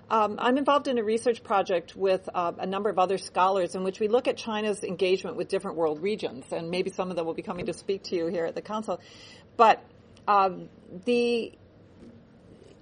Um, 0.09 0.35
I'm 0.39 0.57
involved 0.57 0.87
in 0.87 0.99
a 0.99 1.03
research 1.03 1.43
project 1.43 1.95
with 1.95 2.29
uh, 2.33 2.53
a 2.59 2.65
number 2.65 2.89
of 2.89 2.99
other 2.99 3.17
scholars 3.17 3.75
in 3.75 3.83
which 3.83 3.99
we 3.99 4.07
look 4.07 4.27
at 4.27 4.37
China's 4.37 4.83
engagement 4.83 5.35
with 5.35 5.49
different 5.49 5.77
world 5.77 6.01
regions, 6.01 6.45
and 6.51 6.69
maybe 6.69 6.91
some 6.91 7.09
of 7.09 7.17
them 7.17 7.25
will 7.25 7.33
be 7.33 7.41
coming 7.41 7.65
to 7.65 7.73
speak 7.73 8.03
to 8.03 8.15
you 8.15 8.27
here 8.27 8.45
at 8.45 8.55
the 8.55 8.61
council. 8.61 9.01
But 9.57 9.83
um, 10.27 10.69
the 11.05 11.57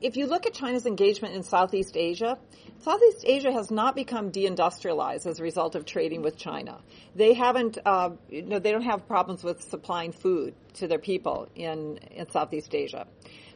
if 0.01 0.17
you 0.17 0.27
look 0.27 0.45
at 0.45 0.53
China's 0.53 0.85
engagement 0.85 1.35
in 1.35 1.43
Southeast 1.43 1.95
Asia, 1.95 2.37
Southeast 2.79 3.23
Asia 3.25 3.51
has 3.51 3.71
not 3.71 3.95
become 3.95 4.31
deindustrialized 4.31 5.25
as 5.25 5.39
a 5.39 5.43
result 5.43 5.75
of 5.75 5.85
trading 5.85 6.21
with 6.21 6.37
China. 6.37 6.81
They 7.15 7.33
haven't, 7.33 7.77
uh, 7.85 8.11
you 8.29 8.43
know, 8.43 8.59
they 8.59 8.71
don't 8.71 8.83
have 8.83 9.07
problems 9.07 9.43
with 9.43 9.63
supplying 9.63 10.11
food 10.11 10.53
to 10.75 10.87
their 10.87 10.99
people 10.99 11.47
in, 11.55 11.97
in 12.11 12.29
Southeast 12.29 12.75
Asia. 12.75 13.07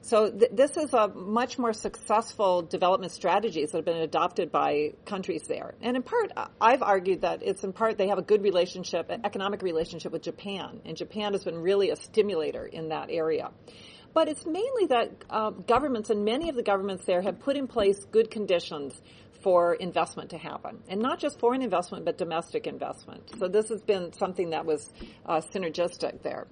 So 0.01 0.31
th- 0.31 0.51
this 0.53 0.77
is 0.77 0.93
a 0.93 1.09
much 1.09 1.59
more 1.59 1.73
successful 1.73 2.61
development 2.61 3.11
strategies 3.11 3.71
that 3.71 3.79
have 3.79 3.85
been 3.85 3.97
adopted 3.97 4.51
by 4.51 4.93
countries 5.05 5.43
there. 5.43 5.75
And 5.81 5.97
in 5.97 6.03
part, 6.03 6.31
I've 6.61 6.81
argued 6.81 7.21
that 7.21 7.43
it's 7.43 7.63
in 7.63 7.73
part 7.73 7.97
they 7.97 8.07
have 8.07 8.17
a 8.17 8.23
good 8.23 8.41
relationship, 8.41 9.09
an 9.09 9.21
economic 9.25 9.61
relationship 9.61 10.13
with 10.13 10.21
Japan, 10.21 10.79
and 10.85 10.95
Japan 10.95 11.33
has 11.33 11.43
been 11.43 11.59
really 11.59 11.89
a 11.89 11.97
stimulator 11.97 12.65
in 12.65 12.89
that 12.89 13.09
area. 13.09 13.51
But 14.13 14.27
it's 14.27 14.45
mainly 14.45 14.87
that 14.87 15.11
uh, 15.29 15.51
governments 15.51 16.09
and 16.09 16.25
many 16.25 16.49
of 16.49 16.55
the 16.55 16.63
governments 16.63 17.05
there 17.05 17.21
have 17.21 17.39
put 17.39 17.55
in 17.55 17.67
place 17.67 18.03
good 18.11 18.31
conditions 18.31 18.99
for 19.41 19.73
investment 19.75 20.31
to 20.31 20.37
happen. 20.37 20.79
And 20.89 21.01
not 21.01 21.19
just 21.19 21.39
foreign 21.39 21.61
investment, 21.61 22.05
but 22.05 22.17
domestic 22.17 22.67
investment. 22.67 23.31
So 23.39 23.47
this 23.47 23.69
has 23.69 23.81
been 23.81 24.11
something 24.13 24.49
that 24.49 24.65
was 24.65 24.91
uh, 25.25 25.41
synergistic 25.53 26.21
there. 26.23 26.47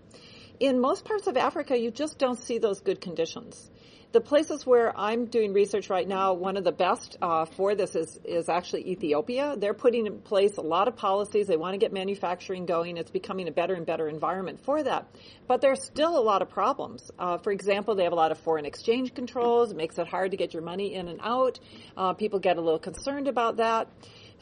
In 0.60 0.80
most 0.80 1.06
parts 1.06 1.28
of 1.28 1.38
Africa, 1.38 1.78
you 1.78 1.92
just 1.92 2.18
don't 2.18 2.40
see 2.40 2.58
those 2.58 2.80
good 2.80 3.02
conditions. 3.02 3.70
The 4.14 4.22
places 4.22 4.66
where 4.66 4.98
I'm 4.98 5.26
doing 5.26 5.52
research 5.52 5.90
right 5.90 6.08
now, 6.08 6.34
one 6.34 6.56
of 6.56 6.64
the 6.64 6.72
best 6.72 7.18
uh, 7.22 7.44
for 7.44 7.76
this 7.76 7.94
is, 7.94 8.18
is 8.24 8.48
actually 8.48 8.90
Ethiopia. 8.90 9.56
They're 9.58 9.74
putting 9.74 10.08
in 10.08 10.20
place 10.22 10.56
a 10.56 10.62
lot 10.62 10.88
of 10.88 10.96
policies. 10.96 11.48
They 11.48 11.58
want 11.58 11.74
to 11.74 11.78
get 11.78 11.92
manufacturing 11.92 12.66
going. 12.66 12.96
It's 12.96 13.12
becoming 13.12 13.50
a 13.50 13.52
better 13.52 13.74
and 13.74 13.86
better 13.86 14.08
environment 14.08 14.62
for 14.64 14.82
that. 14.82 15.10
But 15.46 15.60
there's 15.60 15.84
still 15.84 16.18
a 16.18 16.24
lot 16.24 16.42
of 16.42 16.50
problems. 16.50 17.12
Uh, 17.20 17.38
for 17.38 17.52
example, 17.52 17.96
they 17.96 18.06
have 18.06 18.14
a 18.14 18.16
lot 18.16 18.32
of 18.32 18.38
foreign 18.38 18.66
exchange 18.66 19.14
controls. 19.14 19.72
It 19.72 19.78
makes 19.78 19.98
it 19.98 20.08
hard 20.08 20.32
to 20.32 20.38
get 20.38 20.54
your 20.54 20.64
money 20.64 20.94
in 20.94 21.10
and 21.10 21.20
out. 21.22 21.60
Uh, 21.98 22.14
people 22.14 22.40
get 22.40 22.56
a 22.56 22.62
little 22.62 22.80
concerned 22.80 23.28
about 23.28 23.58
that. 23.58 23.90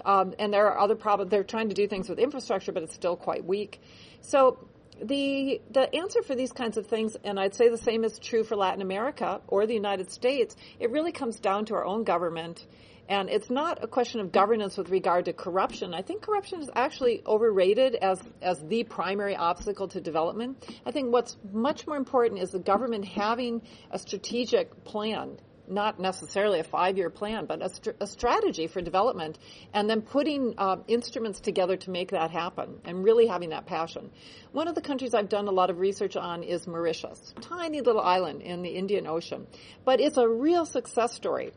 Um, 0.06 0.36
and 0.38 0.54
there 0.54 0.68
are 0.68 0.78
other 0.78 0.96
problems. 0.96 1.32
They're 1.32 1.44
trying 1.44 1.70
to 1.70 1.76
do 1.76 1.88
things 1.88 2.08
with 2.08 2.20
infrastructure, 2.20 2.72
but 2.72 2.84
it's 2.84 2.94
still 2.94 3.16
quite 3.16 3.44
weak. 3.44 3.82
So 4.22 4.60
the 5.02 5.62
the 5.72 5.94
answer 5.96 6.22
for 6.24 6.36
these 6.36 6.52
kinds 6.52 6.78
of 6.78 6.88
things, 6.88 7.16
and 7.24 7.40
I'd 7.40 7.56
say 7.56 7.70
the 7.70 7.78
same 7.78 8.04
is 8.04 8.20
true 8.20 8.44
for 8.44 8.56
Latin 8.56 8.82
America 8.82 9.42
or 9.48 9.66
the 9.66 9.74
United 9.74 10.12
States. 10.12 10.56
It 10.80 10.92
really 10.92 11.12
comes 11.12 11.40
down 11.40 11.66
to 11.66 11.76
our 11.76 11.86
own 11.86 12.04
government, 12.04 12.66
and 13.08 13.30
it's 13.30 13.50
not 13.50 13.84
a 13.84 13.88
question 13.88 14.20
of 14.20 14.32
governance 14.32 14.78
with 14.78 14.90
regard 14.90 15.26
to 15.26 15.34
corruption. 15.34 15.94
I 15.94 16.02
think 16.02 16.22
corruption 16.22 16.62
is 16.62 16.70
actually 16.76 17.24
overrated 17.26 17.96
as 17.96 18.22
as 18.42 18.62
the 18.64 18.84
primary 18.84 19.36
obstacle 19.36 19.88
to 19.90 20.02
development. 20.02 20.66
I 20.86 20.92
think 20.92 21.12
what's 21.12 21.38
much 21.52 21.86
more 21.88 21.98
important 21.98 22.42
is 22.42 22.52
the 22.52 22.60
government 22.60 23.06
having 23.06 23.62
a 23.92 24.00
strategic 24.00 24.84
plan 24.84 25.38
not 25.70 26.00
necessarily 26.00 26.60
a 26.60 26.64
five-year 26.64 27.10
plan, 27.10 27.46
but 27.46 27.62
a, 27.62 27.70
st- 27.70 27.96
a 28.00 28.08
strategy 28.08 28.68
for 28.68 28.82
development, 28.82 29.38
and 29.74 29.90
then 29.90 30.02
putting 30.02 30.54
uh, 30.58 30.78
instruments 30.88 31.40
together 31.40 31.78
to 31.78 31.90
make 31.90 32.12
that 32.12 32.32
happen, 32.32 32.80
and 32.86 33.04
really 33.04 33.28
having 33.28 33.50
that 33.50 33.66
passion. 33.66 34.12
One 34.52 34.68
of 34.68 34.76
the 34.76 34.82
countries 34.82 35.14
I've 35.14 35.30
done 35.30 35.48
a 35.48 35.52
lot 35.52 35.70
of 35.70 35.80
research 35.80 36.16
on 36.16 36.44
is 36.44 36.68
Mauritius, 36.68 37.34
tiny 37.42 37.82
little 37.82 38.02
island 38.02 38.42
in 38.42 38.62
the 38.62 38.70
Indian 38.70 39.08
Ocean, 39.08 39.48
but 39.84 40.00
it's 40.00 40.18
a 40.18 40.28
real 40.28 40.66
success 40.66 41.14
story. 41.14 41.52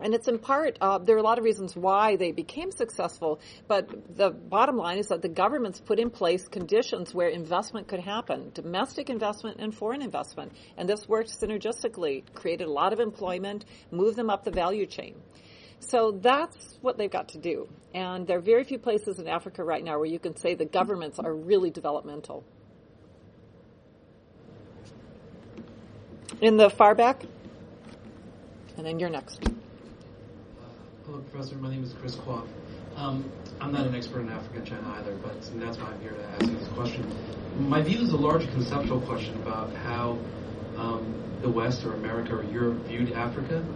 And 0.00 0.14
it's 0.14 0.28
in 0.28 0.38
part, 0.38 0.78
uh, 0.80 0.98
there 0.98 1.14
are 1.16 1.18
a 1.18 1.22
lot 1.22 1.38
of 1.38 1.44
reasons 1.44 1.76
why 1.76 2.16
they 2.16 2.32
became 2.32 2.70
successful, 2.70 3.40
but 3.68 4.16
the 4.16 4.30
bottom 4.30 4.76
line 4.76 4.98
is 4.98 5.08
that 5.08 5.20
the 5.20 5.28
governments 5.28 5.80
put 5.80 5.98
in 5.98 6.10
place 6.10 6.48
conditions 6.48 7.12
where 7.12 7.28
investment 7.28 7.86
could 7.86 8.00
happen, 8.00 8.50
domestic 8.54 9.10
investment 9.10 9.58
and 9.60 9.74
foreign 9.74 10.00
investment. 10.00 10.52
And 10.78 10.88
this 10.88 11.06
worked 11.06 11.30
synergistically, 11.30 12.22
created 12.34 12.66
a 12.66 12.72
lot 12.72 12.92
of 12.92 13.00
employment, 13.00 13.66
moved 13.90 14.16
them 14.16 14.30
up 14.30 14.44
the 14.44 14.50
value 14.50 14.86
chain. 14.86 15.16
So 15.80 16.12
that's 16.12 16.78
what 16.80 16.96
they've 16.96 17.10
got 17.10 17.28
to 17.30 17.38
do. 17.38 17.68
And 17.94 18.26
there 18.26 18.38
are 18.38 18.42
very 18.42 18.64
few 18.64 18.78
places 18.78 19.18
in 19.18 19.28
Africa 19.28 19.64
right 19.64 19.82
now 19.82 19.98
where 19.98 20.06
you 20.06 20.18
can 20.18 20.36
say 20.36 20.54
the 20.54 20.64
governments 20.64 21.18
are 21.18 21.34
really 21.34 21.70
developmental. 21.70 22.44
In 26.40 26.56
the 26.56 26.70
far 26.70 26.94
back, 26.94 27.22
and 28.76 28.86
then 28.86 28.98
you're 28.98 29.10
next. 29.10 29.49
Hello, 31.10 31.24
Professor. 31.32 31.56
My 31.56 31.68
name 31.68 31.82
is 31.82 31.92
Chris 31.94 32.14
Quaff. 32.14 32.46
Um, 32.94 33.28
I'm 33.60 33.72
not 33.72 33.84
an 33.84 33.96
expert 33.96 34.20
in 34.20 34.28
Africa 34.28 34.58
and 34.58 34.64
China 34.64 34.94
either, 34.98 35.16
but 35.16 35.42
that's 35.56 35.76
why 35.76 35.86
I'm 35.86 36.00
here 36.00 36.12
to 36.12 36.24
ask 36.24 36.42
you 36.42 36.56
this 36.56 36.68
question. 36.68 37.04
My 37.58 37.82
view 37.82 37.98
is 37.98 38.12
a 38.12 38.16
large 38.16 38.48
conceptual 38.52 39.00
question 39.00 39.34
about 39.42 39.74
how 39.74 40.20
um, 40.76 41.12
the 41.42 41.48
West 41.48 41.84
or 41.84 41.94
America 41.94 42.36
or 42.36 42.44
Europe 42.44 42.86
viewed 42.86 43.10
Africa 43.10 43.66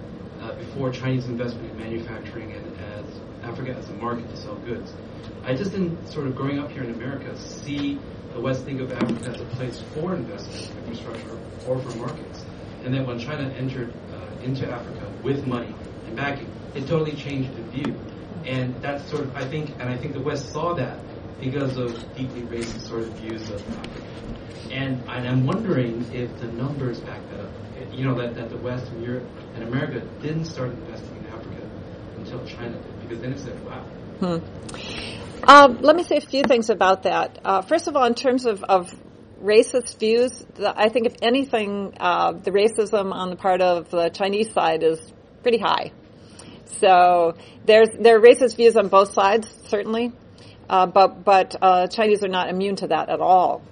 uh, 0.43 0.55
before 0.55 0.93
Chinese 0.93 1.26
investment 1.26 1.72
in 1.72 1.76
manufacturing 1.76 2.53
and 2.53 2.80
as 2.80 3.05
Africa 3.43 3.74
as 3.76 3.89
a 3.89 3.95
market 3.95 4.30
to 4.30 4.37
sell 4.37 4.55
goods. 4.55 4.95
I 5.43 5.57
just 5.57 5.72
didn't 5.72 6.07
sort 6.07 6.28
of 6.28 6.37
growing 6.37 6.61
up 6.61 6.70
here 6.70 6.85
in 6.85 6.95
America 6.95 7.37
see 7.37 7.99
the 8.32 8.41
West 8.41 8.64
think 8.64 8.80
of 8.80 8.93
Africa 8.93 9.30
as 9.30 9.41
a 9.41 9.45
place 9.57 9.82
for 9.93 10.14
investment 10.14 10.70
in 10.70 10.76
infrastructure 10.85 11.37
or 11.66 11.80
for 11.80 11.99
markets. 11.99 12.45
And 12.85 12.95
then 12.95 13.05
when 13.05 13.18
China 13.18 13.53
entered 13.55 13.93
uh, 14.12 14.45
into 14.45 14.70
Africa 14.70 15.12
with 15.24 15.45
money 15.49 15.74
and 16.07 16.14
backing, 16.14 16.53
it 16.74 16.86
totally 16.86 17.12
changed 17.12 17.56
the 17.56 17.62
view. 17.70 17.96
And 18.44 18.74
that's 18.82 19.08
sort 19.08 19.22
of, 19.22 19.34
I 19.36 19.44
think, 19.46 19.70
and 19.80 19.88
I 19.88 19.96
think 19.96 20.12
the 20.12 20.20
West 20.20 20.52
saw 20.52 20.74
that 20.74 20.98
because 21.40 21.76
of 21.76 21.92
deeply 22.16 22.42
racist 22.42 22.88
sort 22.88 23.02
of 23.02 23.08
views 23.14 23.48
of 23.50 23.60
Africa. 23.78 24.06
And, 24.70 25.02
and 25.08 25.28
I'm 25.28 25.46
wondering 25.46 26.04
if 26.12 26.38
the 26.40 26.48
numbers 26.48 27.00
back 27.00 27.20
that 27.30 27.40
up. 27.40 27.50
You 27.92 28.04
know, 28.04 28.14
that, 28.16 28.34
that 28.36 28.50
the 28.50 28.56
West 28.56 28.90
and 28.92 29.04
Europe 29.04 29.28
and 29.54 29.64
America 29.64 30.00
didn't 30.20 30.46
start 30.46 30.70
investing 30.70 31.16
in 31.16 31.26
Africa 31.26 31.70
until 32.16 32.44
China 32.46 32.72
did, 32.72 33.00
because 33.02 33.20
then 33.20 33.32
it 33.32 33.40
said, 33.40 33.64
wow. 33.64 33.84
Hmm. 34.20 35.48
Um, 35.48 35.78
let 35.82 35.94
me 35.94 36.02
say 36.02 36.16
a 36.16 36.20
few 36.20 36.42
things 36.42 36.70
about 36.70 37.02
that. 37.02 37.38
Uh, 37.44 37.62
first 37.62 37.86
of 37.86 37.96
all, 37.96 38.04
in 38.04 38.14
terms 38.14 38.46
of, 38.46 38.64
of 38.64 38.94
racist 39.42 39.98
views, 39.98 40.44
the, 40.54 40.72
I 40.78 40.88
think 40.88 41.06
if 41.06 41.16
anything, 41.22 41.94
uh, 42.00 42.32
the 42.32 42.50
racism 42.50 43.12
on 43.12 43.30
the 43.30 43.36
part 43.36 43.60
of 43.60 43.90
the 43.90 44.08
Chinese 44.08 44.52
side 44.52 44.82
is 44.82 45.00
pretty 45.42 45.58
high. 45.58 45.92
So 46.66 47.34
there's 47.64 47.88
there 47.98 48.16
are 48.16 48.20
racist 48.20 48.56
views 48.56 48.76
on 48.76 48.88
both 48.88 49.12
sides, 49.12 49.48
certainly, 49.66 50.12
uh, 50.68 50.86
but 50.86 51.24
but 51.24 51.56
uh, 51.60 51.86
Chinese 51.86 52.24
are 52.24 52.28
not 52.28 52.48
immune 52.48 52.76
to 52.76 52.88
that 52.88 53.08
at 53.08 53.20
all. 53.20 53.62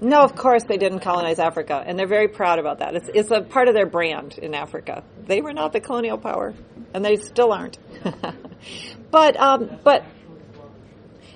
No, 0.00 0.20
of 0.22 0.34
course 0.34 0.64
they 0.64 0.76
didn't 0.76 1.00
colonize 1.00 1.38
Africa, 1.38 1.82
and 1.86 1.98
they're 1.98 2.06
very 2.06 2.28
proud 2.28 2.58
about 2.58 2.80
that. 2.80 2.94
It's, 2.94 3.08
it's 3.14 3.30
a 3.30 3.40
part 3.40 3.68
of 3.68 3.74
their 3.74 3.86
brand 3.86 4.38
in 4.38 4.54
Africa. 4.54 5.02
They 5.26 5.40
were 5.40 5.52
not 5.52 5.72
the 5.72 5.80
colonial 5.80 6.18
power, 6.18 6.52
and 6.92 7.04
they 7.04 7.16
still 7.16 7.52
aren't. 7.52 7.78
but 9.10 9.36
um, 9.36 9.78
but 9.82 10.04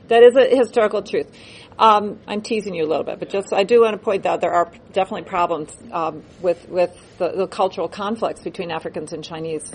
that 0.09 0.23
is 0.23 0.37
a 0.37 0.55
historical 0.55 1.03
truth. 1.03 1.31
Um, 1.79 2.19
I'm 2.27 2.43
teasing 2.43 2.75
you 2.75 2.85
a 2.85 2.89
little 2.89 3.05
bit, 3.05 3.21
but 3.21 3.29
just 3.29 3.53
I 3.53 3.63
do 3.63 3.83
want 3.83 3.95
to 3.95 3.99
point 3.99 4.27
out 4.27 4.41
there 4.41 4.53
are 4.53 4.73
definitely 4.93 5.29
problems 5.29 5.71
um, 5.93 6.25
with 6.41 6.69
with 6.69 6.91
the, 7.19 7.31
the, 7.31 7.47
cultural 7.47 7.89
conflicts 7.89 8.43
between 8.43 8.73
Africans 8.73 9.13
and 9.13 9.23
Chinese, 9.23 9.71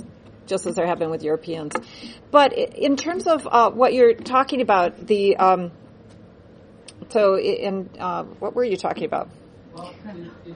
just 0.45 0.66
as 0.66 0.76
there 0.76 0.86
have 0.86 0.99
been 0.99 1.12
with 1.12 1.24
Europeans. 1.24 1.74
But 2.30 2.51
in 2.51 2.97
terms 2.97 3.26
of 3.26 3.47
uh, 3.49 3.72
what 3.72 3.93
you're 3.93 4.16
talking 4.16 4.60
about, 4.60 5.08
the 5.08 5.38
um, 5.38 5.72
so 7.08 7.38
in 7.38 7.89
uh, 7.97 8.24
what 8.24 8.54
were 8.54 8.66
you 8.66 8.76
talking 8.76 9.06
about? 9.06 9.30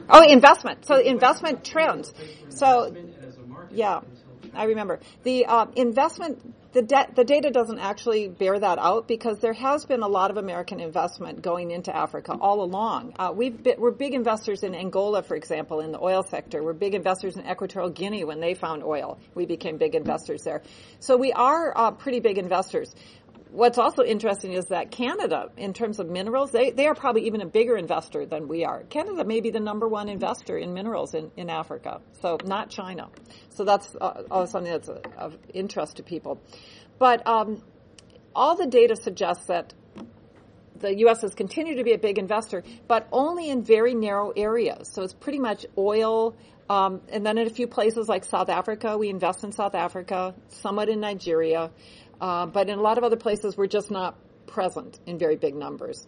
Oh, 0.10 0.22
investment. 0.22 0.86
So 0.86 1.00
investment 1.00 1.64
trends. 1.64 2.14
So 2.50 2.93
yeah, 3.72 4.02
I 4.54 4.66
remember 4.66 5.00
the 5.24 5.45
uh, 5.45 5.68
investment 5.76 6.56
the, 6.78 6.84
de- 6.84 7.08
the 7.16 7.24
data 7.24 7.50
doesn't 7.50 7.80
actually 7.80 8.28
bear 8.28 8.60
that 8.60 8.78
out 8.78 9.08
because 9.08 9.40
there 9.40 9.54
has 9.54 9.84
been 9.86 10.04
a 10.04 10.08
lot 10.08 10.30
of 10.30 10.38
American 10.38 10.80
investment 10.80 11.42
going 11.42 11.72
into 11.72 11.96
Africa 11.96 12.38
all 12.40 12.62
along. 12.62 13.16
Uh, 13.18 13.34
we've 13.36 13.64
been, 13.64 13.80
we're 13.80 13.90
big 13.90 14.14
investors 14.14 14.62
in 14.62 14.76
Angola, 14.76 15.24
for 15.24 15.36
example, 15.36 15.80
in 15.80 15.92
the 15.92 16.00
oil 16.00 16.22
sector. 16.22 16.62
We're 16.62 16.74
big 16.74 16.94
investors 16.94 17.36
in 17.36 17.50
Equatorial 17.50 17.90
Guinea 17.90 18.26
when 18.26 18.40
they 18.40 18.54
found 18.54 18.84
oil. 18.84 19.18
We 19.34 19.48
became 19.48 19.78
big 19.78 19.96
investors 19.96 20.44
there. 20.44 20.62
So 21.00 21.18
we 21.18 21.34
are 21.34 21.76
uh, 21.76 21.92
pretty 21.94 22.20
big 22.20 22.38
investors 22.38 22.94
what's 23.58 23.80
also 23.80 24.03
interesting 24.03 24.53
is 24.53 24.66
that 24.66 24.91
Canada, 24.91 25.49
in 25.58 25.74
terms 25.74 25.99
of 25.99 26.08
minerals, 26.08 26.51
they, 26.51 26.70
they 26.70 26.86
are 26.86 26.93
probably 26.93 27.26
even 27.26 27.41
a 27.41 27.45
bigger 27.47 27.76
investor 27.76 28.24
than 28.24 28.47
we 28.47 28.64
are. 28.64 28.84
Canada 28.84 29.26
may 29.26 29.41
be 29.41 29.49
the 29.49 29.60
number 29.60 29.88
one 29.88 30.10
investor 30.10 30.60
in 30.60 30.76
minerals 30.76 31.16
in, 31.16 31.32
in 31.36 31.49
Africa, 31.49 32.01
so 32.22 32.38
not 32.45 32.70
China. 32.70 33.10
So 33.49 33.66
that's 33.66 33.95
uh, 33.99 34.45
something 34.45 34.72
that's 34.72 34.89
of 35.18 35.36
interest 35.55 35.97
to 35.97 36.03
people. 36.03 36.39
But 36.99 37.26
um, 37.28 37.64
all 38.36 38.55
the 38.55 38.68
data 38.68 38.95
suggests 38.95 39.47
that 39.47 39.74
the 40.76 40.95
U.S. 40.99 41.22
has 41.22 41.34
continued 41.34 41.78
to 41.78 41.84
be 41.84 41.93
a 41.93 41.97
big 41.97 42.20
investor, 42.20 42.64
but 42.88 43.08
only 43.12 43.49
in 43.49 43.64
very 43.64 43.95
narrow 43.95 44.32
areas. 44.36 44.91
So 44.93 45.01
it's 45.01 45.14
pretty 45.14 45.39
much 45.39 45.66
oil, 45.76 46.38
um, 46.70 47.01
and 47.09 47.26
then 47.26 47.38
in 47.38 47.47
a 47.47 47.49
few 47.49 47.68
places 47.68 48.07
like 48.07 48.26
South 48.26 48.49
Africa, 48.49 48.97
we 48.97 49.09
invest 49.09 49.43
in 49.43 49.51
South 49.51 49.76
Africa, 49.76 50.36
somewhat 50.49 50.89
in 50.89 50.99
Nigeria. 50.99 51.72
Uh, 52.20 52.45
but 52.45 52.70
in 52.70 52.78
a 52.78 52.82
lot 52.82 52.97
of 52.97 53.03
other 53.03 53.15
places, 53.15 53.55
we're 53.55 53.68
just 53.68 53.91
not 53.91 54.18
present 54.47 54.99
in 55.05 55.18
very 55.18 55.36
big 55.36 55.55
numbers. 55.55 56.05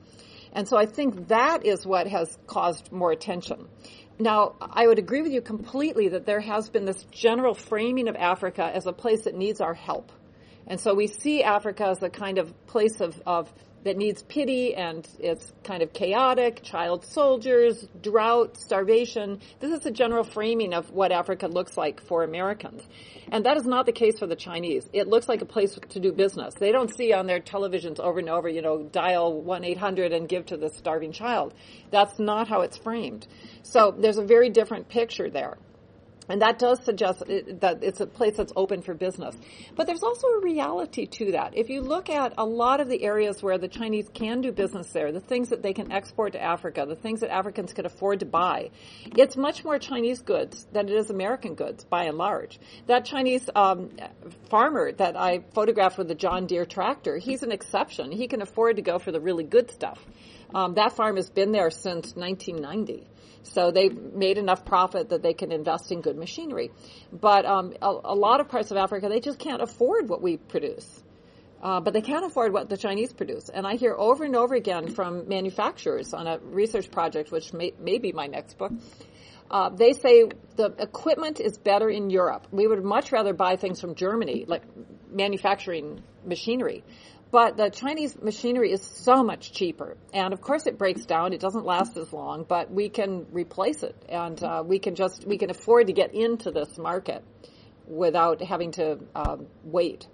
And 0.51 0.67
so 0.67 0.77
I 0.77 0.85
think 0.85 1.27
that 1.27 1.65
is 1.65 1.85
what 1.85 2.07
has 2.07 2.37
caused 2.47 2.91
more 2.91 3.11
attention. 3.11 3.67
Now, 4.17 4.55
I 4.59 4.85
would 4.87 4.99
agree 4.99 5.21
with 5.21 5.31
you 5.31 5.41
completely 5.41 6.09
that 6.09 6.25
there 6.25 6.41
has 6.41 6.69
been 6.69 6.85
this 6.85 7.03
general 7.11 7.53
framing 7.53 8.09
of 8.09 8.15
Africa 8.15 8.69
as 8.73 8.85
a 8.85 8.91
place 8.91 9.23
that 9.23 9.35
needs 9.35 9.61
our 9.61 9.73
help. 9.73 10.11
And 10.67 10.79
so 10.79 10.93
we 10.93 11.07
see 11.07 11.43
Africa 11.43 11.85
as 11.85 12.03
a 12.03 12.09
kind 12.09 12.37
of 12.37 12.67
place 12.67 12.99
of, 12.99 13.21
of 13.25 13.53
that 13.83 13.97
needs 13.97 14.23
pity 14.23 14.75
and 14.75 15.07
it's 15.19 15.51
kind 15.63 15.81
of 15.81 15.93
chaotic, 15.93 16.61
child 16.63 17.05
soldiers, 17.05 17.87
drought, 18.01 18.57
starvation. 18.57 19.39
This 19.59 19.71
is 19.71 19.79
the 19.79 19.91
general 19.91 20.23
framing 20.23 20.73
of 20.73 20.91
what 20.91 21.11
Africa 21.11 21.47
looks 21.47 21.77
like 21.77 22.01
for 22.01 22.23
Americans. 22.23 22.83
And 23.31 23.45
that 23.45 23.57
is 23.57 23.65
not 23.65 23.85
the 23.85 23.91
case 23.91 24.19
for 24.19 24.27
the 24.27 24.35
Chinese. 24.35 24.89
It 24.91 25.07
looks 25.07 25.29
like 25.29 25.41
a 25.41 25.45
place 25.45 25.77
to 25.89 25.99
do 25.99 26.11
business. 26.11 26.55
They 26.55 26.71
don't 26.71 26.93
see 26.93 27.13
on 27.13 27.27
their 27.27 27.39
televisions 27.39 27.99
over 27.99 28.19
and 28.19 28.29
over, 28.29 28.49
you 28.49 28.61
know, 28.61 28.83
dial 28.83 29.41
1-800 29.43 30.13
and 30.13 30.27
give 30.27 30.47
to 30.47 30.57
the 30.57 30.69
starving 30.69 31.11
child. 31.11 31.53
That's 31.91 32.19
not 32.19 32.47
how 32.47 32.61
it's 32.61 32.77
framed. 32.77 33.27
So 33.63 33.95
there's 33.97 34.17
a 34.17 34.25
very 34.25 34.49
different 34.49 34.89
picture 34.89 35.29
there. 35.29 35.57
And 36.29 36.43
that 36.43 36.59
does 36.59 36.83
suggest 36.83 37.19
that 37.25 37.79
it's 37.81 37.99
a 37.99 38.05
place 38.05 38.37
that's 38.37 38.53
open 38.55 38.83
for 38.83 38.93
business. 38.93 39.35
But 39.75 39.87
there's 39.87 40.03
also 40.03 40.27
a 40.27 40.41
reality 40.41 41.07
to 41.07 41.31
that. 41.31 41.57
If 41.57 41.69
you 41.69 41.81
look 41.81 42.09
at 42.09 42.35
a 42.37 42.45
lot 42.45 42.79
of 42.79 42.87
the 42.87 43.03
areas 43.03 43.41
where 43.41 43.57
the 43.57 43.67
Chinese 43.67 44.07
can 44.13 44.41
do 44.41 44.51
business 44.51 44.91
there, 44.91 45.11
the 45.11 45.19
things 45.19 45.49
that 45.49 45.63
they 45.63 45.73
can 45.73 45.91
export 45.91 46.33
to 46.33 46.41
Africa, 46.41 46.85
the 46.87 46.95
things 46.95 47.21
that 47.21 47.31
Africans 47.31 47.73
can 47.73 47.87
afford 47.87 48.19
to 48.19 48.27
buy, 48.27 48.69
it's 49.17 49.35
much 49.35 49.63
more 49.65 49.79
Chinese 49.79 50.21
goods 50.21 50.67
than 50.71 50.87
it 50.87 50.93
is 50.93 51.09
American 51.09 51.55
goods, 51.55 51.83
by 51.83 52.03
and 52.03 52.17
large. 52.17 52.59
That 52.85 53.05
Chinese 53.05 53.49
um, 53.55 53.89
farmer 54.49 54.91
that 54.91 55.17
I 55.17 55.39
photographed 55.53 55.97
with 55.97 56.07
the 56.07 56.15
John 56.15 56.45
Deere 56.45 56.65
tractor, 56.65 57.17
he's 57.17 57.41
an 57.41 57.51
exception. 57.51 58.11
He 58.11 58.27
can 58.27 58.43
afford 58.43 58.75
to 58.75 58.83
go 58.83 58.99
for 58.99 59.11
the 59.11 59.19
really 59.19 59.43
good 59.43 59.71
stuff. 59.71 59.99
Um, 60.53 60.75
that 60.75 60.93
farm 60.93 61.15
has 61.15 61.29
been 61.29 61.51
there 61.51 61.69
since 61.69 62.15
1990. 62.15 63.07
So 63.43 63.71
they've 63.71 63.95
made 63.95 64.37
enough 64.37 64.65
profit 64.65 65.09
that 65.09 65.21
they 65.23 65.33
can 65.33 65.51
invest 65.51 65.91
in 65.91 66.01
good 66.01 66.17
machinery. 66.17 66.71
But 67.11 67.45
um, 67.45 67.73
a, 67.81 67.87
a, 67.87 68.15
lot 68.15 68.41
of 68.41 68.49
parts 68.49 68.71
of 68.71 68.77
Africa, 68.77 69.09
they 69.09 69.19
just 69.19 69.39
can't 69.39 69.61
afford 69.61 70.09
what 70.09 70.21
we 70.21 70.37
produce. 70.37 71.03
Uh, 71.61 71.81
but 71.81 71.93
they 71.93 72.01
can't 72.01 72.25
afford 72.25 72.53
what 72.53 72.69
the 72.69 72.77
Chinese 72.77 73.11
produce. 73.11 73.49
And 73.49 73.67
I 73.67 73.75
hear 73.75 73.93
over 73.97 74.23
and 74.23 74.35
over 74.35 74.55
again 74.55 74.93
from 74.93 75.27
manufacturers 75.27 76.13
on 76.13 76.25
a 76.25 76.39
research 76.39 76.89
project, 76.89 77.31
which 77.31 77.51
may, 77.53 77.73
may 77.79 77.97
be 77.97 78.13
my 78.13 78.27
next 78.27 78.57
book. 78.57 78.71
Uh, 79.51 79.69
they 79.69 79.93
say 79.93 80.25
the 80.55 80.73
equipment 80.77 81.39
is 81.39 81.57
better 81.57 81.89
in 81.89 82.09
Europe. 82.09 82.47
We 82.51 82.67
would 82.67 82.83
much 82.83 83.11
rather 83.11 83.33
buy 83.33 83.55
things 83.55 83.81
from 83.81 83.95
Germany, 83.95 84.45
like 84.47 84.63
manufacturing 85.11 86.03
machinery. 86.23 86.83
But 87.31 87.57
the 87.57 87.69
Chinese 87.69 88.19
machinery 88.21 88.71
is 88.71 88.81
so 88.81 89.23
much 89.23 89.51
cheaper, 89.51 89.97
and 90.13 90.33
of 90.33 90.41
course 90.41 90.65
it 90.65 90.77
breaks 90.77 91.05
down. 91.05 91.33
It 91.33 91.39
doesn't 91.39 91.65
last 91.65 91.95
as 91.97 92.11
long, 92.11 92.43
but 92.43 92.71
we 92.71 92.89
can 92.89 93.27
replace 93.31 93.83
it, 93.83 93.95
and 94.09 94.41
uh, 94.43 94.63
we 94.65 94.79
can 94.79 94.95
just 94.95 95.25
we 95.25 95.37
can 95.37 95.49
afford 95.49 95.87
to 95.87 95.93
get 95.93 96.13
into 96.15 96.51
this 96.51 96.77
market 96.77 97.23
without 97.87 98.41
having 98.41 98.71
to 98.71 98.99
um, 99.15 99.47
wait. 99.63 100.07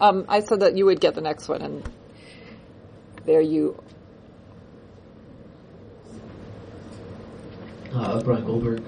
Um, 0.00 0.24
I 0.28 0.40
said 0.40 0.60
that 0.60 0.78
you 0.78 0.86
would 0.86 1.00
get 1.00 1.14
the 1.14 1.20
next 1.20 1.46
one, 1.48 1.60
and 1.60 1.90
there 3.26 3.42
you. 3.42 3.82
Uh, 7.92 8.22
Brian 8.22 8.46
Goldberg 8.46 8.82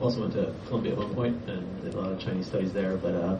also 0.00 0.20
went 0.20 0.32
to 0.32 0.54
Columbia 0.68 0.92
at 0.92 0.98
one 0.98 1.14
point 1.14 1.48
and 1.48 1.82
did 1.82 1.92
a 1.92 2.00
lot 2.00 2.12
of 2.12 2.20
Chinese 2.20 2.46
studies 2.46 2.72
there. 2.72 2.96
But 2.96 3.14
uh, 3.14 3.38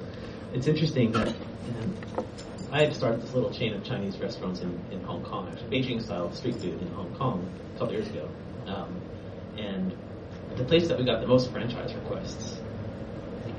it's 0.52 0.66
interesting 0.66 1.12
that 1.12 1.28
um, 1.28 2.26
I 2.72 2.82
had 2.82 2.94
started 2.94 3.22
this 3.22 3.32
little 3.34 3.50
chain 3.50 3.74
of 3.74 3.84
Chinese 3.84 4.18
restaurants 4.18 4.60
in, 4.60 4.78
in 4.90 5.02
Hong 5.02 5.22
Kong, 5.22 5.48
actually 5.50 5.80
Beijing 5.80 6.02
style 6.02 6.32
street 6.32 6.56
food 6.56 6.80
in 6.80 6.88
Hong 6.92 7.14
Kong 7.14 7.48
a 7.74 7.78
couple 7.78 7.94
years 7.94 8.08
ago. 8.08 8.28
Um, 8.66 9.00
and 9.56 9.96
the 10.56 10.64
place 10.64 10.88
that 10.88 10.98
we 10.98 11.04
got 11.04 11.20
the 11.20 11.26
most 11.26 11.50
franchise 11.50 11.94
requests, 11.94 12.60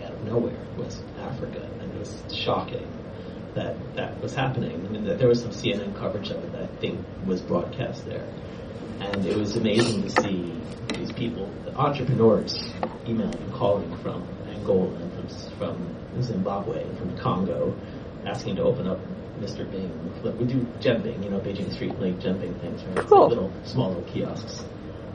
out 0.04 0.12
of 0.12 0.24
nowhere, 0.26 0.58
was 0.78 1.04
Africa, 1.20 1.68
and 1.80 1.92
it 1.92 2.00
was 2.00 2.24
shocking 2.34 2.88
that 3.56 3.76
that 3.96 4.20
was 4.22 4.36
happening. 4.36 4.86
I 4.86 4.90
mean, 4.90 5.04
there 5.04 5.28
was 5.28 5.42
some 5.42 5.52
CNN 5.52 5.96
coverage 5.98 6.30
of 6.30 6.44
it 6.44 6.52
that 6.54 6.64
I 6.64 6.68
think 6.78 7.00
was 7.26 7.42
broadcast 7.42 8.06
there, 8.06 8.26
and 9.00 9.26
it 9.26 9.36
was 9.36 9.56
amazing 9.56 10.04
to 10.04 10.22
see 10.22 10.54
these 10.96 11.12
people, 11.12 11.50
the 11.66 11.76
entrepreneurs, 11.76 12.72
emailing 13.08 13.34
and 13.34 13.54
calling 13.54 13.96
from 13.98 14.28
Angola 14.50 14.94
and 14.96 15.18
from, 15.57 15.75
from 16.11 16.21
Zimbabwe 16.23 16.84
and 16.84 16.97
from 16.97 17.17
Congo, 17.17 17.75
asking 18.25 18.55
to 18.57 18.63
open 18.63 18.88
up 18.88 18.99
Mr. 19.39 19.69
Bing. 19.69 19.89
We 20.38 20.45
do 20.45 20.61
jianbing, 20.82 21.23
you 21.23 21.30
know, 21.30 21.39
Beijing 21.39 21.71
Street 21.73 21.97
Link 21.99 22.19
jianbing 22.19 22.59
things, 22.61 22.84
right? 22.84 23.05
Cool. 23.07 23.21
Like 23.21 23.30
little 23.30 23.51
small 23.63 23.89
little 23.89 24.03
kiosks, 24.03 24.65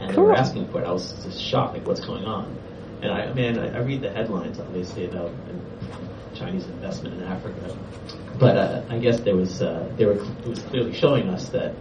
and 0.01 0.15
they 0.15 0.21
were 0.21 0.35
asking 0.35 0.69
for 0.71 0.81
it. 0.81 0.87
I 0.87 0.93
was 0.93 1.13
just 1.25 1.41
shocked, 1.43 1.75
like, 1.75 1.87
what's 1.87 2.01
going 2.05 2.25
on? 2.25 2.57
And 3.03 3.13
I, 3.13 3.33
man, 3.35 3.59
I, 3.59 3.77
I 3.77 3.81
read 3.81 4.01
the 4.01 4.11
headlines 4.11 4.59
obviously 4.59 5.05
about 5.07 5.31
Chinese 6.35 6.65
investment 6.67 7.17
in 7.21 7.23
Africa, 7.25 7.77
but 8.39 8.57
uh, 8.57 8.83
I 8.89 8.99
guess 8.99 9.21
there 9.21 9.37
was 9.37 9.61
uh, 9.63 9.93
they 9.97 10.07
were 10.07 10.15
it 10.15 10.47
was 10.47 10.63
clearly 10.63 10.95
showing 10.95 11.29
us 11.29 11.51
that 11.51 11.75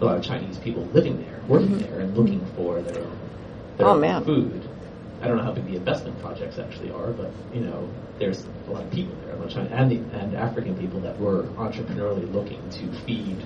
a 0.00 0.04
lot 0.04 0.16
of 0.16 0.24
Chinese 0.24 0.56
people 0.58 0.84
living 0.86 1.22
there, 1.22 1.40
working 1.46 1.78
there, 1.78 2.00
and 2.00 2.16
looking 2.16 2.44
for 2.56 2.80
their 2.80 2.94
their 2.94 3.02
Mm-hmm. 3.78 3.84
Oh, 3.84 3.98
man. 3.98 4.24
food. 4.24 4.68
I 5.22 5.28
don't 5.28 5.36
know 5.36 5.44
how 5.44 5.52
big 5.52 5.66
the 5.66 5.76
investment 5.76 6.20
projects 6.20 6.58
actually 6.58 6.90
are, 6.90 7.12
but 7.12 7.30
you 7.54 7.60
know, 7.60 7.88
there's 8.18 8.44
a 8.66 8.70
lot 8.70 8.82
of 8.82 8.90
people 8.90 9.14
there, 9.24 9.34
a 9.34 9.36
lot 9.36 9.46
of 9.46 9.52
China 9.52 9.70
and, 9.70 9.90
the, 9.90 10.18
and 10.18 10.34
African 10.34 10.76
people 10.76 10.98
that 11.00 11.18
were 11.18 11.44
entrepreneurially 11.56 12.30
looking 12.32 12.60
to 12.70 12.92
feed 13.06 13.36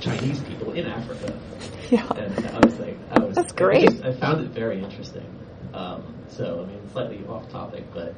Chinese 0.00 0.40
people 0.42 0.72
in 0.72 0.86
Africa. 0.86 1.32
Yeah. 1.90 2.06
And 2.12 2.46
I 2.46 2.60
was 2.64 2.78
like, 2.78 2.96
I 3.10 3.18
was 3.18 3.34
That's 3.34 3.52
I 3.52 3.56
great. 3.56 3.90
just- 3.90 4.04
I, 4.04 4.12
found 4.12 4.42
it 4.44 4.50
very 4.52 4.80
interesting. 4.80 5.26
Um, 5.74 6.14
so 6.28 6.62
I 6.62 6.66
mean, 6.70 6.88
slightly 6.92 7.26
off 7.26 7.48
topic, 7.50 7.82
but 7.92 8.14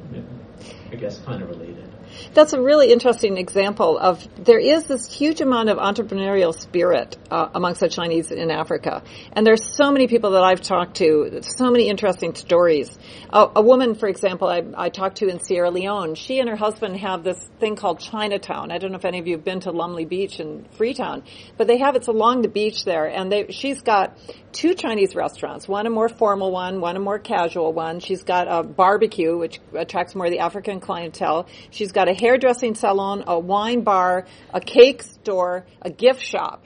I 0.91 0.97
guess 0.97 1.21
kind 1.21 1.43
of 1.43 1.49
related. 1.49 1.89
That's 2.35 2.53
a 2.53 2.61
really 2.61 2.93
interesting 2.93 3.39
example 3.39 3.99
of 3.99 4.27
there 4.45 4.59
is 4.59 4.85
this 4.85 5.13
huge 5.13 5.41
amount 5.41 5.69
of 5.69 5.79
entrepreneurial 5.79 6.59
spirit 6.59 7.17
uh, 7.31 7.49
amongst 7.55 7.81
the 7.81 7.89
Chinese 7.89 8.31
in 8.31 8.51
Africa, 8.51 9.03
and 9.33 9.47
there's 9.47 9.77
so 9.77 9.91
many 9.91 10.07
people 10.07 10.33
that 10.33 10.43
I've 10.43 10.61
talked 10.61 10.97
to, 10.97 11.41
so 11.43 11.71
many 11.71 11.89
interesting 11.89 12.35
stories. 12.35 12.97
A, 13.31 13.49
a 13.57 13.63
woman, 13.63 13.95
for 13.95 14.09
example, 14.09 14.49
I, 14.49 14.63
I 14.77 14.89
talked 14.89 15.19
to 15.19 15.29
in 15.29 15.41
Sierra 15.41 15.71
Leone. 15.71 16.15
She 16.15 16.39
and 16.39 16.49
her 16.49 16.57
husband 16.57 16.99
have 16.99 17.25
this 17.25 17.39
thing 17.61 17.77
called 17.77 18.01
Chinatown. 18.01 18.71
I 18.71 18.79
don't 18.79 18.93
know 18.93 18.99
if 18.99 19.05
any 19.05 19.19
of 19.19 19.27
you 19.27 19.37
have 19.37 19.45
been 19.45 19.61
to 19.61 19.71
Lumley 19.71 20.05
Beach 20.05 20.41
in 20.41 20.67
Freetown, 20.77 21.23
but 21.57 21.67
they 21.67 21.79
have 21.79 21.97
it's 21.97 22.09
along 22.09 22.43
the 22.43 22.49
beach 22.49 22.85
there, 22.85 23.07
and 23.07 23.31
they 23.31 23.47
she's 23.51 23.83
got 23.83 24.19
two 24.53 24.75
Chinese 24.75 25.15
restaurants, 25.15 25.67
one 25.67 25.87
a 25.87 25.91
more 25.91 26.09
formal 26.09 26.51
one, 26.51 26.81
one 26.81 26.97
a 26.97 27.01
more 27.01 27.19
casual 27.19 27.73
one. 27.73 28.01
She's 28.01 28.23
got 28.23 28.47
a 28.49 28.63
barbecue, 28.63 29.37
which 29.37 29.61
attracts 29.75 30.15
more 30.15 30.27
of 30.27 30.33
the 30.33 30.41
African 30.41 30.81
clientele. 30.81 31.49
She's 31.71 31.93
got 31.93 32.02
a 32.09 32.15
hairdressing 32.15 32.75
salon, 32.75 33.25
a 33.27 33.39
wine 33.39 33.83
bar, 33.83 34.27
a 34.53 34.61
cake 34.61 35.03
store, 35.03 35.67
a 35.81 35.91
gift 35.91 36.23
shop, 36.23 36.65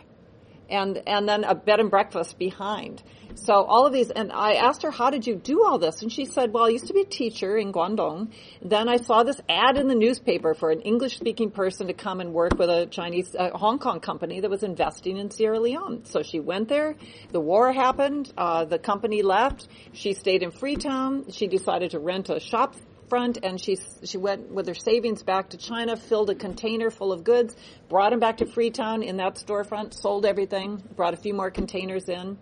and, 0.69 1.03
and 1.07 1.29
then 1.29 1.45
a 1.45 1.55
bed 1.55 1.81
and 1.81 1.91
breakfast 1.91 2.39
behind. 2.39 3.03
So 3.37 3.53
all 3.53 3.85
of 3.87 3.93
these, 3.93 4.11
and 4.11 4.33
I 4.33 4.55
asked 4.55 4.83
her, 4.83 4.91
how 4.91 5.11
did 5.11 5.27
you 5.27 5.37
do 5.37 5.63
all 5.63 5.79
this? 5.79 6.01
And 6.01 6.11
she 6.11 6.25
said, 6.25 6.53
well, 6.55 6.65
I 6.65 6.69
used 6.71 6.87
to 6.87 6.95
be 6.95 7.03
a 7.03 7.05
teacher 7.05 7.59
in 7.59 7.71
Guangdong. 7.71 8.33
Then 8.63 8.89
I 8.89 8.97
saw 8.97 9.25
this 9.25 9.39
ad 9.47 9.77
in 9.77 9.89
the 9.89 9.95
newspaper 9.95 10.55
for 10.55 10.71
an 10.71 10.81
English 10.81 11.19
speaking 11.19 11.51
person 11.51 11.89
to 11.89 11.93
come 11.93 12.21
and 12.21 12.33
work 12.33 12.59
with 12.59 12.71
a 12.71 12.87
Chinese, 12.87 13.37
uh, 13.39 13.51
Hong 13.51 13.79
Kong 13.79 14.01
company 14.01 14.41
that 14.41 14.51
was 14.51 14.63
investing 14.63 15.19
in 15.19 15.31
Sierra 15.31 15.61
Leone. 15.61 16.07
So 16.07 16.23
she 16.23 16.41
went 16.41 16.69
there. 16.69 16.97
The 17.31 17.41
war 17.41 17.73
happened. 17.73 18.33
Uh, 18.39 18.65
the 18.65 18.79
company 18.79 19.21
left. 19.21 19.69
She 19.93 20.15
stayed 20.15 20.43
in 20.43 20.51
Freetown. 20.51 21.31
She 21.31 21.47
decided 21.47 21.91
to 21.91 21.99
rent 21.99 22.31
a 22.31 22.41
shop 22.41 22.75
front 23.09 23.39
and 23.43 23.61
she 23.61 23.79
she 24.05 24.19
went 24.19 24.51
with 24.51 24.67
her 24.67 24.75
savings 24.75 25.23
back 25.23 25.51
to 25.51 25.57
China, 25.57 25.97
filled 25.97 26.31
a 26.31 26.35
container 26.35 26.91
full 26.91 27.13
of 27.13 27.25
goods, 27.25 27.57
brought 27.89 28.11
them 28.11 28.21
back 28.21 28.39
to 28.39 28.47
Freetown 28.47 29.03
in 29.03 29.17
that 29.19 29.37
storefront, 29.37 29.95
sold 29.95 30.27
everything, 30.27 30.83
brought 30.97 31.15
a 31.15 31.17
few 31.17 31.35
more 31.35 31.51
containers 31.51 32.09
in. 32.09 32.39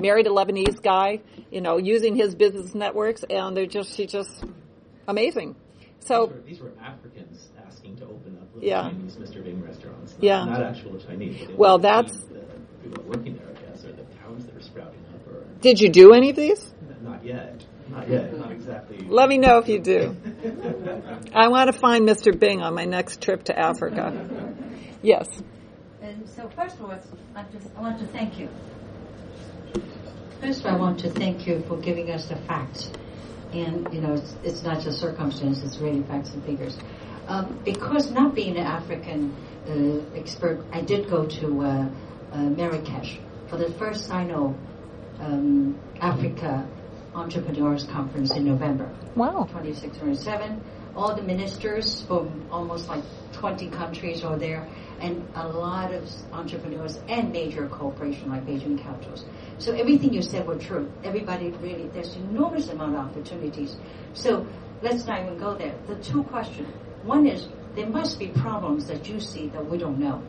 Married 0.00 0.26
a 0.26 0.30
Lebanese 0.30 0.82
guy, 0.82 1.20
you 1.50 1.60
know, 1.60 1.78
using 1.78 2.16
his 2.16 2.34
business 2.34 2.74
networks, 2.74 3.22
and 3.24 3.56
they're 3.56 3.66
just 3.66 3.94
she's 3.94 4.10
just 4.12 4.44
amazing. 5.08 5.56
So 6.00 6.26
these 6.26 6.34
were, 6.34 6.42
these 6.42 6.60
were 6.60 6.72
Africans 6.80 7.48
asking 7.66 7.96
to 7.96 8.04
open 8.04 8.38
up 8.40 8.54
little 8.54 8.68
Yeah. 8.68 8.82
Chinese 8.82 9.16
Mr. 9.16 9.42
Bing 9.42 9.62
restaurants, 9.62 10.12
not, 10.12 10.22
Yeah. 10.22 10.44
not 10.44 10.62
actual 10.62 10.98
Chinese. 10.98 11.48
Well, 11.56 11.78
that's- 11.78 12.16
the 12.18 12.40
people 12.82 13.04
working 13.08 13.36
there, 13.36 13.48
I 13.48 13.70
guess, 13.70 13.84
or 13.84 13.92
the 13.92 14.04
towns 14.22 14.44
that 14.46 14.54
are 14.54 14.60
sprouting 14.60 15.00
up, 15.14 15.26
or 15.26 15.44
did 15.60 15.80
you 15.80 15.88
do 15.88 16.12
any 16.12 16.30
of 16.30 16.36
these? 16.36 16.72
not 17.02 17.24
yet, 17.24 17.64
not 17.88 18.08
yet, 18.08 18.36
not. 18.38 18.50
Let 19.08 19.28
me 19.28 19.38
know 19.38 19.58
if 19.58 19.68
you 19.68 19.78
do. 19.78 20.16
I 21.32 21.48
want 21.48 21.72
to 21.72 21.78
find 21.78 22.08
Mr. 22.08 22.38
Bing 22.38 22.62
on 22.62 22.74
my 22.74 22.84
next 22.84 23.22
trip 23.22 23.44
to 23.44 23.58
Africa. 23.58 24.54
Yes. 25.02 25.28
And 26.02 26.28
so 26.28 26.48
first 26.48 26.76
of 26.76 26.84
all, 26.84 26.98
I 27.34 27.44
just 27.52 27.68
I 27.76 27.80
want 27.80 27.98
to 28.00 28.06
thank 28.06 28.38
you. 28.38 28.48
First 30.40 30.60
of 30.60 30.66
all, 30.66 30.72
I 30.72 30.76
want 30.76 31.00
to 31.00 31.10
thank 31.10 31.46
you 31.46 31.62
for 31.68 31.76
giving 31.76 32.10
us 32.10 32.26
the 32.26 32.36
facts. 32.36 32.90
And, 33.52 33.92
you 33.92 34.00
know, 34.00 34.14
it's, 34.14 34.36
it's 34.42 34.62
not 34.62 34.80
just 34.82 34.98
circumstance, 34.98 35.62
it's 35.62 35.78
really 35.78 36.02
facts 36.02 36.30
and 36.30 36.44
figures. 36.44 36.76
Um, 37.28 37.60
because 37.64 38.10
not 38.10 38.34
being 38.34 38.56
an 38.56 38.66
African 38.66 39.34
uh, 39.68 40.16
expert, 40.16 40.64
I 40.72 40.80
did 40.80 41.08
go 41.08 41.26
to 41.26 41.62
uh, 41.62 41.88
uh, 42.32 42.36
Marrakesh 42.38 43.18
for 43.48 43.56
the 43.56 43.72
first 43.74 44.08
Sino 44.08 44.56
um, 45.20 45.78
Africa 46.00 46.68
Entrepreneurs 47.16 47.84
Conference 47.84 48.36
in 48.36 48.44
November. 48.44 48.94
Wow. 49.14 49.48
2607. 49.50 50.60
All 50.94 51.14
the 51.14 51.22
ministers 51.22 52.02
from 52.02 52.46
almost 52.50 52.88
like 52.88 53.02
20 53.32 53.68
countries 53.70 54.22
are 54.22 54.38
there, 54.38 54.68
and 55.00 55.26
a 55.34 55.48
lot 55.48 55.92
of 55.92 56.10
entrepreneurs 56.32 56.98
and 57.08 57.32
major 57.32 57.68
corporations 57.68 58.28
like 58.28 58.46
Beijing 58.46 58.78
Capitals. 58.78 59.24
So 59.58 59.72
everything 59.72 60.12
you 60.12 60.22
said 60.22 60.46
were 60.46 60.58
true. 60.58 60.90
Everybody 61.04 61.50
really, 61.50 61.88
there's 61.88 62.14
enormous 62.16 62.68
amount 62.68 62.94
of 62.94 63.00
opportunities. 63.00 63.76
So 64.12 64.46
let's 64.82 65.06
not 65.06 65.20
even 65.22 65.38
go 65.38 65.54
there. 65.54 65.74
The 65.86 65.96
two 65.96 66.22
questions. 66.24 66.68
One 67.02 67.26
is, 67.26 67.48
there 67.74 67.88
must 67.88 68.18
be 68.18 68.28
problems 68.28 68.86
that 68.88 69.08
you 69.08 69.20
see 69.20 69.48
that 69.48 69.64
we 69.70 69.78
don't 69.78 69.98
know. 69.98 70.22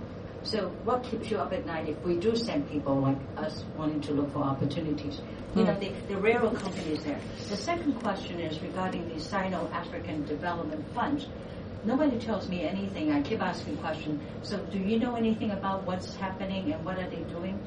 So 0.47 0.69
what 0.85 1.03
keeps 1.03 1.29
you 1.29 1.39
up 1.39 1.51
at 1.51 1.65
night 1.65 1.89
if 1.89 2.01
we 2.03 2.15
do 2.15 2.33
send 2.33 2.69
people 2.71 2.95
like 3.01 3.17
us 3.35 3.65
wanting 3.77 3.99
to 4.01 4.13
look 4.13 4.31
for 4.31 4.39
opportunities? 4.39 5.19
You 5.53 5.65
know, 5.65 5.73
hmm. 5.73 5.79
the, 5.81 5.89
the 6.13 6.17
railroad 6.17 6.55
companies 6.57 7.03
there. 7.03 7.19
The 7.49 7.57
second 7.57 7.95
question 7.95 8.39
is 8.39 8.61
regarding 8.61 9.09
the 9.09 9.19
Sino-African 9.19 10.25
Development 10.25 10.85
Fund. 10.95 11.27
Nobody 11.83 12.17
tells 12.17 12.47
me 12.47 12.63
anything. 12.63 13.11
I 13.11 13.21
keep 13.23 13.41
asking 13.41 13.75
questions. 13.77 14.21
So 14.41 14.57
do 14.71 14.79
you 14.79 14.99
know 14.99 15.15
anything 15.15 15.51
about 15.51 15.85
what's 15.85 16.15
happening 16.15 16.71
and 16.71 16.85
what 16.85 16.97
are 16.97 17.09
they 17.09 17.23
doing? 17.23 17.59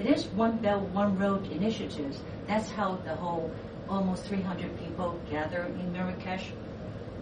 It 0.00 0.06
is 0.06 0.26
One 0.26 0.58
Belt, 0.58 0.82
One 0.90 1.16
Road 1.16 1.46
initiatives. 1.52 2.18
That's 2.48 2.68
how 2.68 2.96
the 3.04 3.14
whole 3.14 3.48
almost 3.88 4.24
300 4.24 4.76
people 4.80 5.20
gather 5.30 5.66
in 5.66 5.92
Marrakesh. 5.92 6.50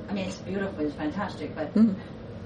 I 0.09 0.15
mean, 0.15 0.27
it's 0.27 0.39
beautiful, 0.39 0.87
it's 0.87 0.95
fantastic, 0.95 1.55
but 1.55 1.69
hmm. 1.69 1.93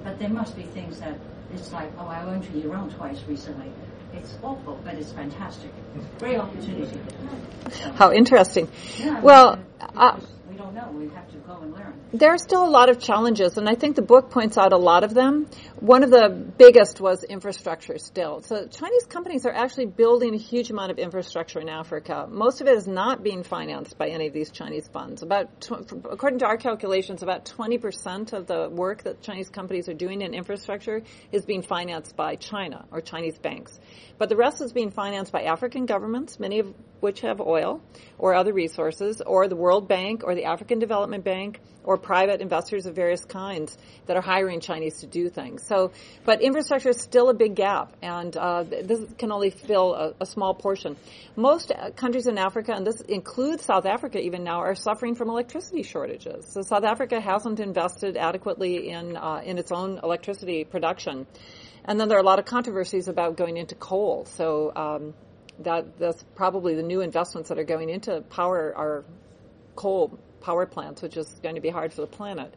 but 0.02 0.18
there 0.18 0.30
must 0.30 0.56
be 0.56 0.62
things 0.62 0.98
that 0.98 1.16
it's 1.54 1.72
like, 1.72 1.90
oh, 1.98 2.06
I 2.06 2.24
went 2.24 2.44
to 2.44 2.64
Iran 2.64 2.90
twice 2.90 3.22
recently. 3.28 3.70
It's 4.14 4.36
awful, 4.42 4.80
but 4.84 4.94
it's 4.94 5.12
fantastic. 5.12 5.70
Great 6.18 6.38
opportunity. 6.38 6.98
So, 7.70 7.90
How 7.92 8.12
interesting. 8.12 8.68
yeah, 8.98 9.20
Well, 9.20 9.58
uh, 9.80 10.18
don't 10.56 10.74
know. 10.74 10.90
We 10.90 11.08
have 11.08 11.30
to 11.30 11.38
go 11.38 11.58
and 11.60 11.72
learn. 11.72 11.94
There 12.12 12.30
are 12.30 12.38
still 12.38 12.64
a 12.64 12.68
lot 12.68 12.88
of 12.88 12.98
challenges, 12.98 13.58
and 13.58 13.68
I 13.68 13.74
think 13.74 13.96
the 13.96 14.02
book 14.02 14.30
points 14.30 14.56
out 14.56 14.72
a 14.72 14.76
lot 14.76 15.04
of 15.04 15.14
them. 15.14 15.46
One 15.80 16.02
of 16.02 16.10
the 16.10 16.28
biggest 16.28 17.00
was 17.00 17.22
infrastructure 17.24 17.98
still. 17.98 18.42
So 18.42 18.66
Chinese 18.66 19.06
companies 19.06 19.46
are 19.46 19.52
actually 19.52 19.86
building 19.86 20.34
a 20.34 20.38
huge 20.38 20.70
amount 20.70 20.90
of 20.90 20.98
infrastructure 20.98 21.60
in 21.60 21.68
Africa. 21.68 22.26
Most 22.30 22.60
of 22.60 22.66
it 22.66 22.76
is 22.76 22.86
not 22.86 23.22
being 23.22 23.42
financed 23.42 23.98
by 23.98 24.08
any 24.08 24.26
of 24.26 24.32
these 24.32 24.50
Chinese 24.50 24.88
funds. 24.88 25.22
About, 25.22 25.68
according 26.10 26.38
to 26.40 26.46
our 26.46 26.56
calculations, 26.56 27.22
about 27.22 27.44
20% 27.44 28.32
of 28.32 28.46
the 28.46 28.68
work 28.70 29.02
that 29.04 29.22
Chinese 29.22 29.50
companies 29.50 29.88
are 29.88 29.94
doing 29.94 30.22
in 30.22 30.34
infrastructure 30.34 31.02
is 31.32 31.44
being 31.44 31.62
financed 31.62 32.16
by 32.16 32.36
China 32.36 32.86
or 32.90 33.00
Chinese 33.00 33.38
banks. 33.38 33.78
But 34.18 34.28
the 34.28 34.36
rest 34.36 34.62
is 34.62 34.72
being 34.72 34.90
financed 34.90 35.32
by 35.32 35.42
African 35.42 35.86
governments, 35.86 36.40
many 36.40 36.60
of 36.60 36.74
which 37.00 37.20
have 37.20 37.40
oil 37.40 37.80
or 38.18 38.34
other 38.34 38.52
resources, 38.52 39.20
or 39.20 39.48
the 39.48 39.56
World 39.56 39.88
Bank 39.88 40.22
or 40.24 40.34
the 40.34 40.44
African 40.44 40.78
Development 40.78 41.22
Bank 41.22 41.60
or 41.84 41.96
private 41.96 42.40
investors 42.40 42.86
of 42.86 42.94
various 42.94 43.24
kinds 43.24 43.78
that 44.06 44.16
are 44.16 44.22
hiring 44.22 44.60
Chinese 44.60 45.00
to 45.00 45.06
do 45.06 45.28
things. 45.28 45.64
So, 45.66 45.92
but 46.24 46.42
infrastructure 46.42 46.88
is 46.88 47.00
still 47.00 47.28
a 47.28 47.34
big 47.34 47.54
gap, 47.54 47.96
and 48.02 48.36
uh, 48.36 48.64
this 48.64 49.04
can 49.18 49.30
only 49.30 49.50
fill 49.50 49.94
a, 49.94 50.14
a 50.20 50.26
small 50.26 50.52
portion. 50.52 50.96
Most 51.36 51.70
uh, 51.70 51.90
countries 51.90 52.26
in 52.26 52.38
Africa, 52.38 52.72
and 52.74 52.86
this 52.86 53.00
includes 53.02 53.64
South 53.64 53.86
Africa 53.86 54.18
even 54.18 54.42
now, 54.42 54.60
are 54.60 54.74
suffering 54.74 55.14
from 55.14 55.30
electricity 55.30 55.82
shortages. 55.82 56.46
So 56.52 56.62
South 56.62 56.84
Africa 56.84 57.20
hasn't 57.20 57.60
invested 57.60 58.16
adequately 58.16 58.90
in 58.90 59.16
uh, 59.16 59.42
in 59.44 59.58
its 59.58 59.70
own 59.70 60.00
electricity 60.02 60.64
production. 60.64 61.26
And 61.84 62.00
then 62.00 62.08
there 62.08 62.18
are 62.18 62.20
a 62.20 62.26
lot 62.26 62.40
of 62.40 62.46
controversies 62.46 63.06
about 63.06 63.36
going 63.36 63.56
into 63.56 63.76
coal. 63.76 64.24
So 64.24 64.72
um, 64.74 65.14
that 65.60 65.98
that's 65.98 66.22
probably 66.34 66.74
the 66.74 66.82
new 66.82 67.00
investments 67.00 67.48
that 67.48 67.58
are 67.58 67.64
going 67.64 67.90
into 67.90 68.20
power 68.20 68.74
our 68.76 69.04
coal 69.74 70.18
power 70.40 70.66
plants, 70.66 71.02
which 71.02 71.16
is 71.16 71.28
going 71.42 71.56
to 71.56 71.60
be 71.60 71.70
hard 71.70 71.92
for 71.92 72.02
the 72.02 72.06
planet. 72.06 72.54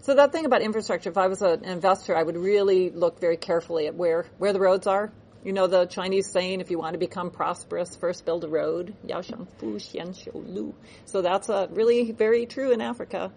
So 0.00 0.14
that 0.14 0.32
thing 0.32 0.44
about 0.44 0.62
infrastructure, 0.62 1.10
if 1.10 1.18
I 1.18 1.26
was 1.26 1.42
an 1.42 1.64
investor, 1.64 2.16
I 2.16 2.22
would 2.22 2.36
really 2.36 2.90
look 2.90 3.20
very 3.20 3.36
carefully 3.36 3.86
at 3.86 3.94
where, 3.94 4.26
where 4.38 4.52
the 4.52 4.60
roads 4.60 4.86
are. 4.86 5.12
You 5.44 5.52
know 5.52 5.66
the 5.66 5.86
Chinese 5.86 6.26
saying, 6.26 6.60
if 6.60 6.70
you 6.70 6.78
want 6.78 6.94
to 6.94 6.98
become 6.98 7.30
prosperous, 7.30 7.94
first 7.96 8.24
build 8.24 8.44
a 8.44 8.48
road. 8.48 8.94
So 11.04 11.22
that's 11.22 11.48
uh, 11.48 11.68
really 11.70 12.12
very 12.12 12.46
true 12.46 12.72
in 12.72 12.80
Africa. 12.80 13.32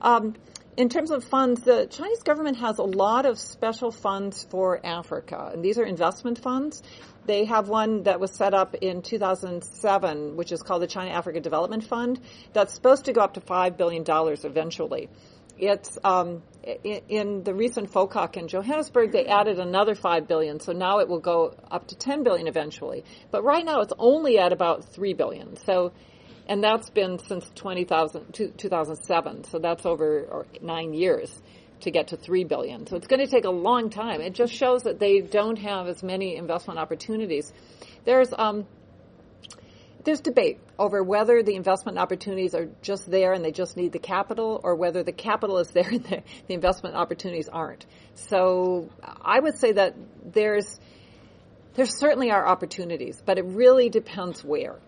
Um, 0.00 0.34
in 0.76 0.88
terms 0.88 1.10
of 1.10 1.24
funds, 1.24 1.62
the 1.62 1.86
Chinese 1.86 2.22
government 2.22 2.58
has 2.58 2.78
a 2.78 2.82
lot 2.82 3.26
of 3.26 3.38
special 3.38 3.90
funds 3.90 4.46
for 4.50 4.84
Africa, 4.84 5.50
and 5.52 5.64
these 5.64 5.78
are 5.78 5.84
investment 5.84 6.38
funds. 6.38 6.82
They 7.26 7.44
have 7.44 7.68
one 7.68 8.04
that 8.04 8.20
was 8.20 8.32
set 8.32 8.54
up 8.54 8.74
in 8.74 9.02
2007, 9.02 10.36
which 10.36 10.50
is 10.50 10.62
called 10.62 10.82
the 10.82 10.86
China 10.86 11.10
Africa 11.10 11.40
Development 11.40 11.84
Fund, 11.84 12.20
that's 12.52 12.72
supposed 12.72 13.04
to 13.04 13.12
go 13.12 13.20
up 13.20 13.34
to 13.34 13.40
$5 13.40 13.76
billion 13.76 14.04
eventually. 14.08 15.08
It's 15.58 15.98
um, 16.02 16.42
in, 16.64 17.44
the 17.44 17.54
recent 17.54 17.92
FOCAC 17.92 18.36
in 18.36 18.48
Johannesburg, 18.48 19.12
they 19.12 19.26
added 19.26 19.60
another 19.60 19.94
five 19.94 20.26
billion, 20.26 20.58
so 20.58 20.72
now 20.72 21.00
it 21.00 21.08
will 21.08 21.20
go 21.20 21.54
up 21.70 21.88
to 21.88 21.94
ten 21.94 22.22
billion 22.24 22.48
eventually. 22.48 23.04
But 23.30 23.44
right 23.44 23.64
now, 23.64 23.82
it's 23.82 23.92
only 23.98 24.38
at 24.38 24.52
about 24.52 24.86
three 24.86 25.12
billion. 25.12 25.56
So 25.56 25.92
and 26.48 26.62
that's 26.62 26.90
been 26.90 27.18
since 27.18 27.48
2007. 27.54 29.44
So 29.44 29.58
that's 29.58 29.86
over 29.86 30.46
nine 30.60 30.94
years 30.94 31.40
to 31.80 31.90
get 31.90 32.08
to 32.08 32.16
three 32.16 32.44
billion. 32.44 32.86
So 32.86 32.96
it's 32.96 33.06
going 33.06 33.20
to 33.20 33.26
take 33.26 33.44
a 33.44 33.50
long 33.50 33.90
time. 33.90 34.20
It 34.20 34.34
just 34.34 34.52
shows 34.52 34.82
that 34.82 34.98
they 34.98 35.20
don't 35.20 35.58
have 35.58 35.88
as 35.88 36.02
many 36.02 36.36
investment 36.36 36.78
opportunities. 36.78 37.52
There's 38.04 38.32
um, 38.36 38.66
there's 40.04 40.20
debate 40.20 40.58
over 40.78 41.02
whether 41.02 41.42
the 41.42 41.54
investment 41.54 41.98
opportunities 41.98 42.54
are 42.54 42.68
just 42.82 43.08
there 43.08 43.32
and 43.32 43.44
they 43.44 43.52
just 43.52 43.76
need 43.76 43.92
the 43.92 44.00
capital, 44.00 44.60
or 44.64 44.74
whether 44.74 45.02
the 45.04 45.12
capital 45.12 45.58
is 45.58 45.68
there 45.72 45.88
and 45.88 46.04
the, 46.04 46.22
the 46.48 46.54
investment 46.54 46.96
opportunities 46.96 47.48
aren't. 47.48 47.86
So 48.14 48.90
I 49.20 49.38
would 49.38 49.58
say 49.58 49.72
that 49.72 49.94
there's 50.24 50.80
there 51.74 51.86
certainly 51.86 52.30
are 52.30 52.46
opportunities, 52.46 53.22
but 53.24 53.38
it 53.38 53.44
really 53.46 53.88
depends 53.88 54.44
where 54.44 54.78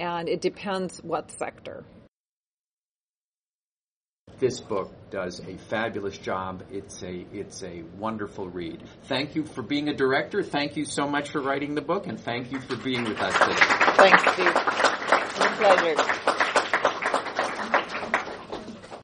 and 0.00 0.28
it 0.28 0.40
depends 0.40 0.98
what 1.04 1.30
sector. 1.30 1.84
This 4.38 4.58
book 4.58 4.90
does 5.10 5.40
a 5.40 5.58
fabulous 5.68 6.16
job. 6.16 6.64
It's 6.72 7.02
a 7.02 7.26
it's 7.30 7.62
a 7.62 7.82
wonderful 7.98 8.48
read. 8.48 8.82
Thank 9.04 9.34
you 9.34 9.44
for 9.44 9.60
being 9.60 9.90
a 9.90 9.94
director. 9.94 10.42
Thank 10.42 10.78
you 10.78 10.86
so 10.86 11.06
much 11.06 11.28
for 11.28 11.42
writing 11.42 11.74
the 11.74 11.82
book, 11.82 12.06
and 12.06 12.18
thank 12.18 12.50
you 12.50 12.60
for 12.60 12.76
being 12.76 13.04
with 13.04 13.20
us 13.20 13.34
today. 13.34 13.66
Thanks, 13.96 14.32
Steve. 14.32 14.54
My 15.38 15.48
pleasure. 15.58 16.29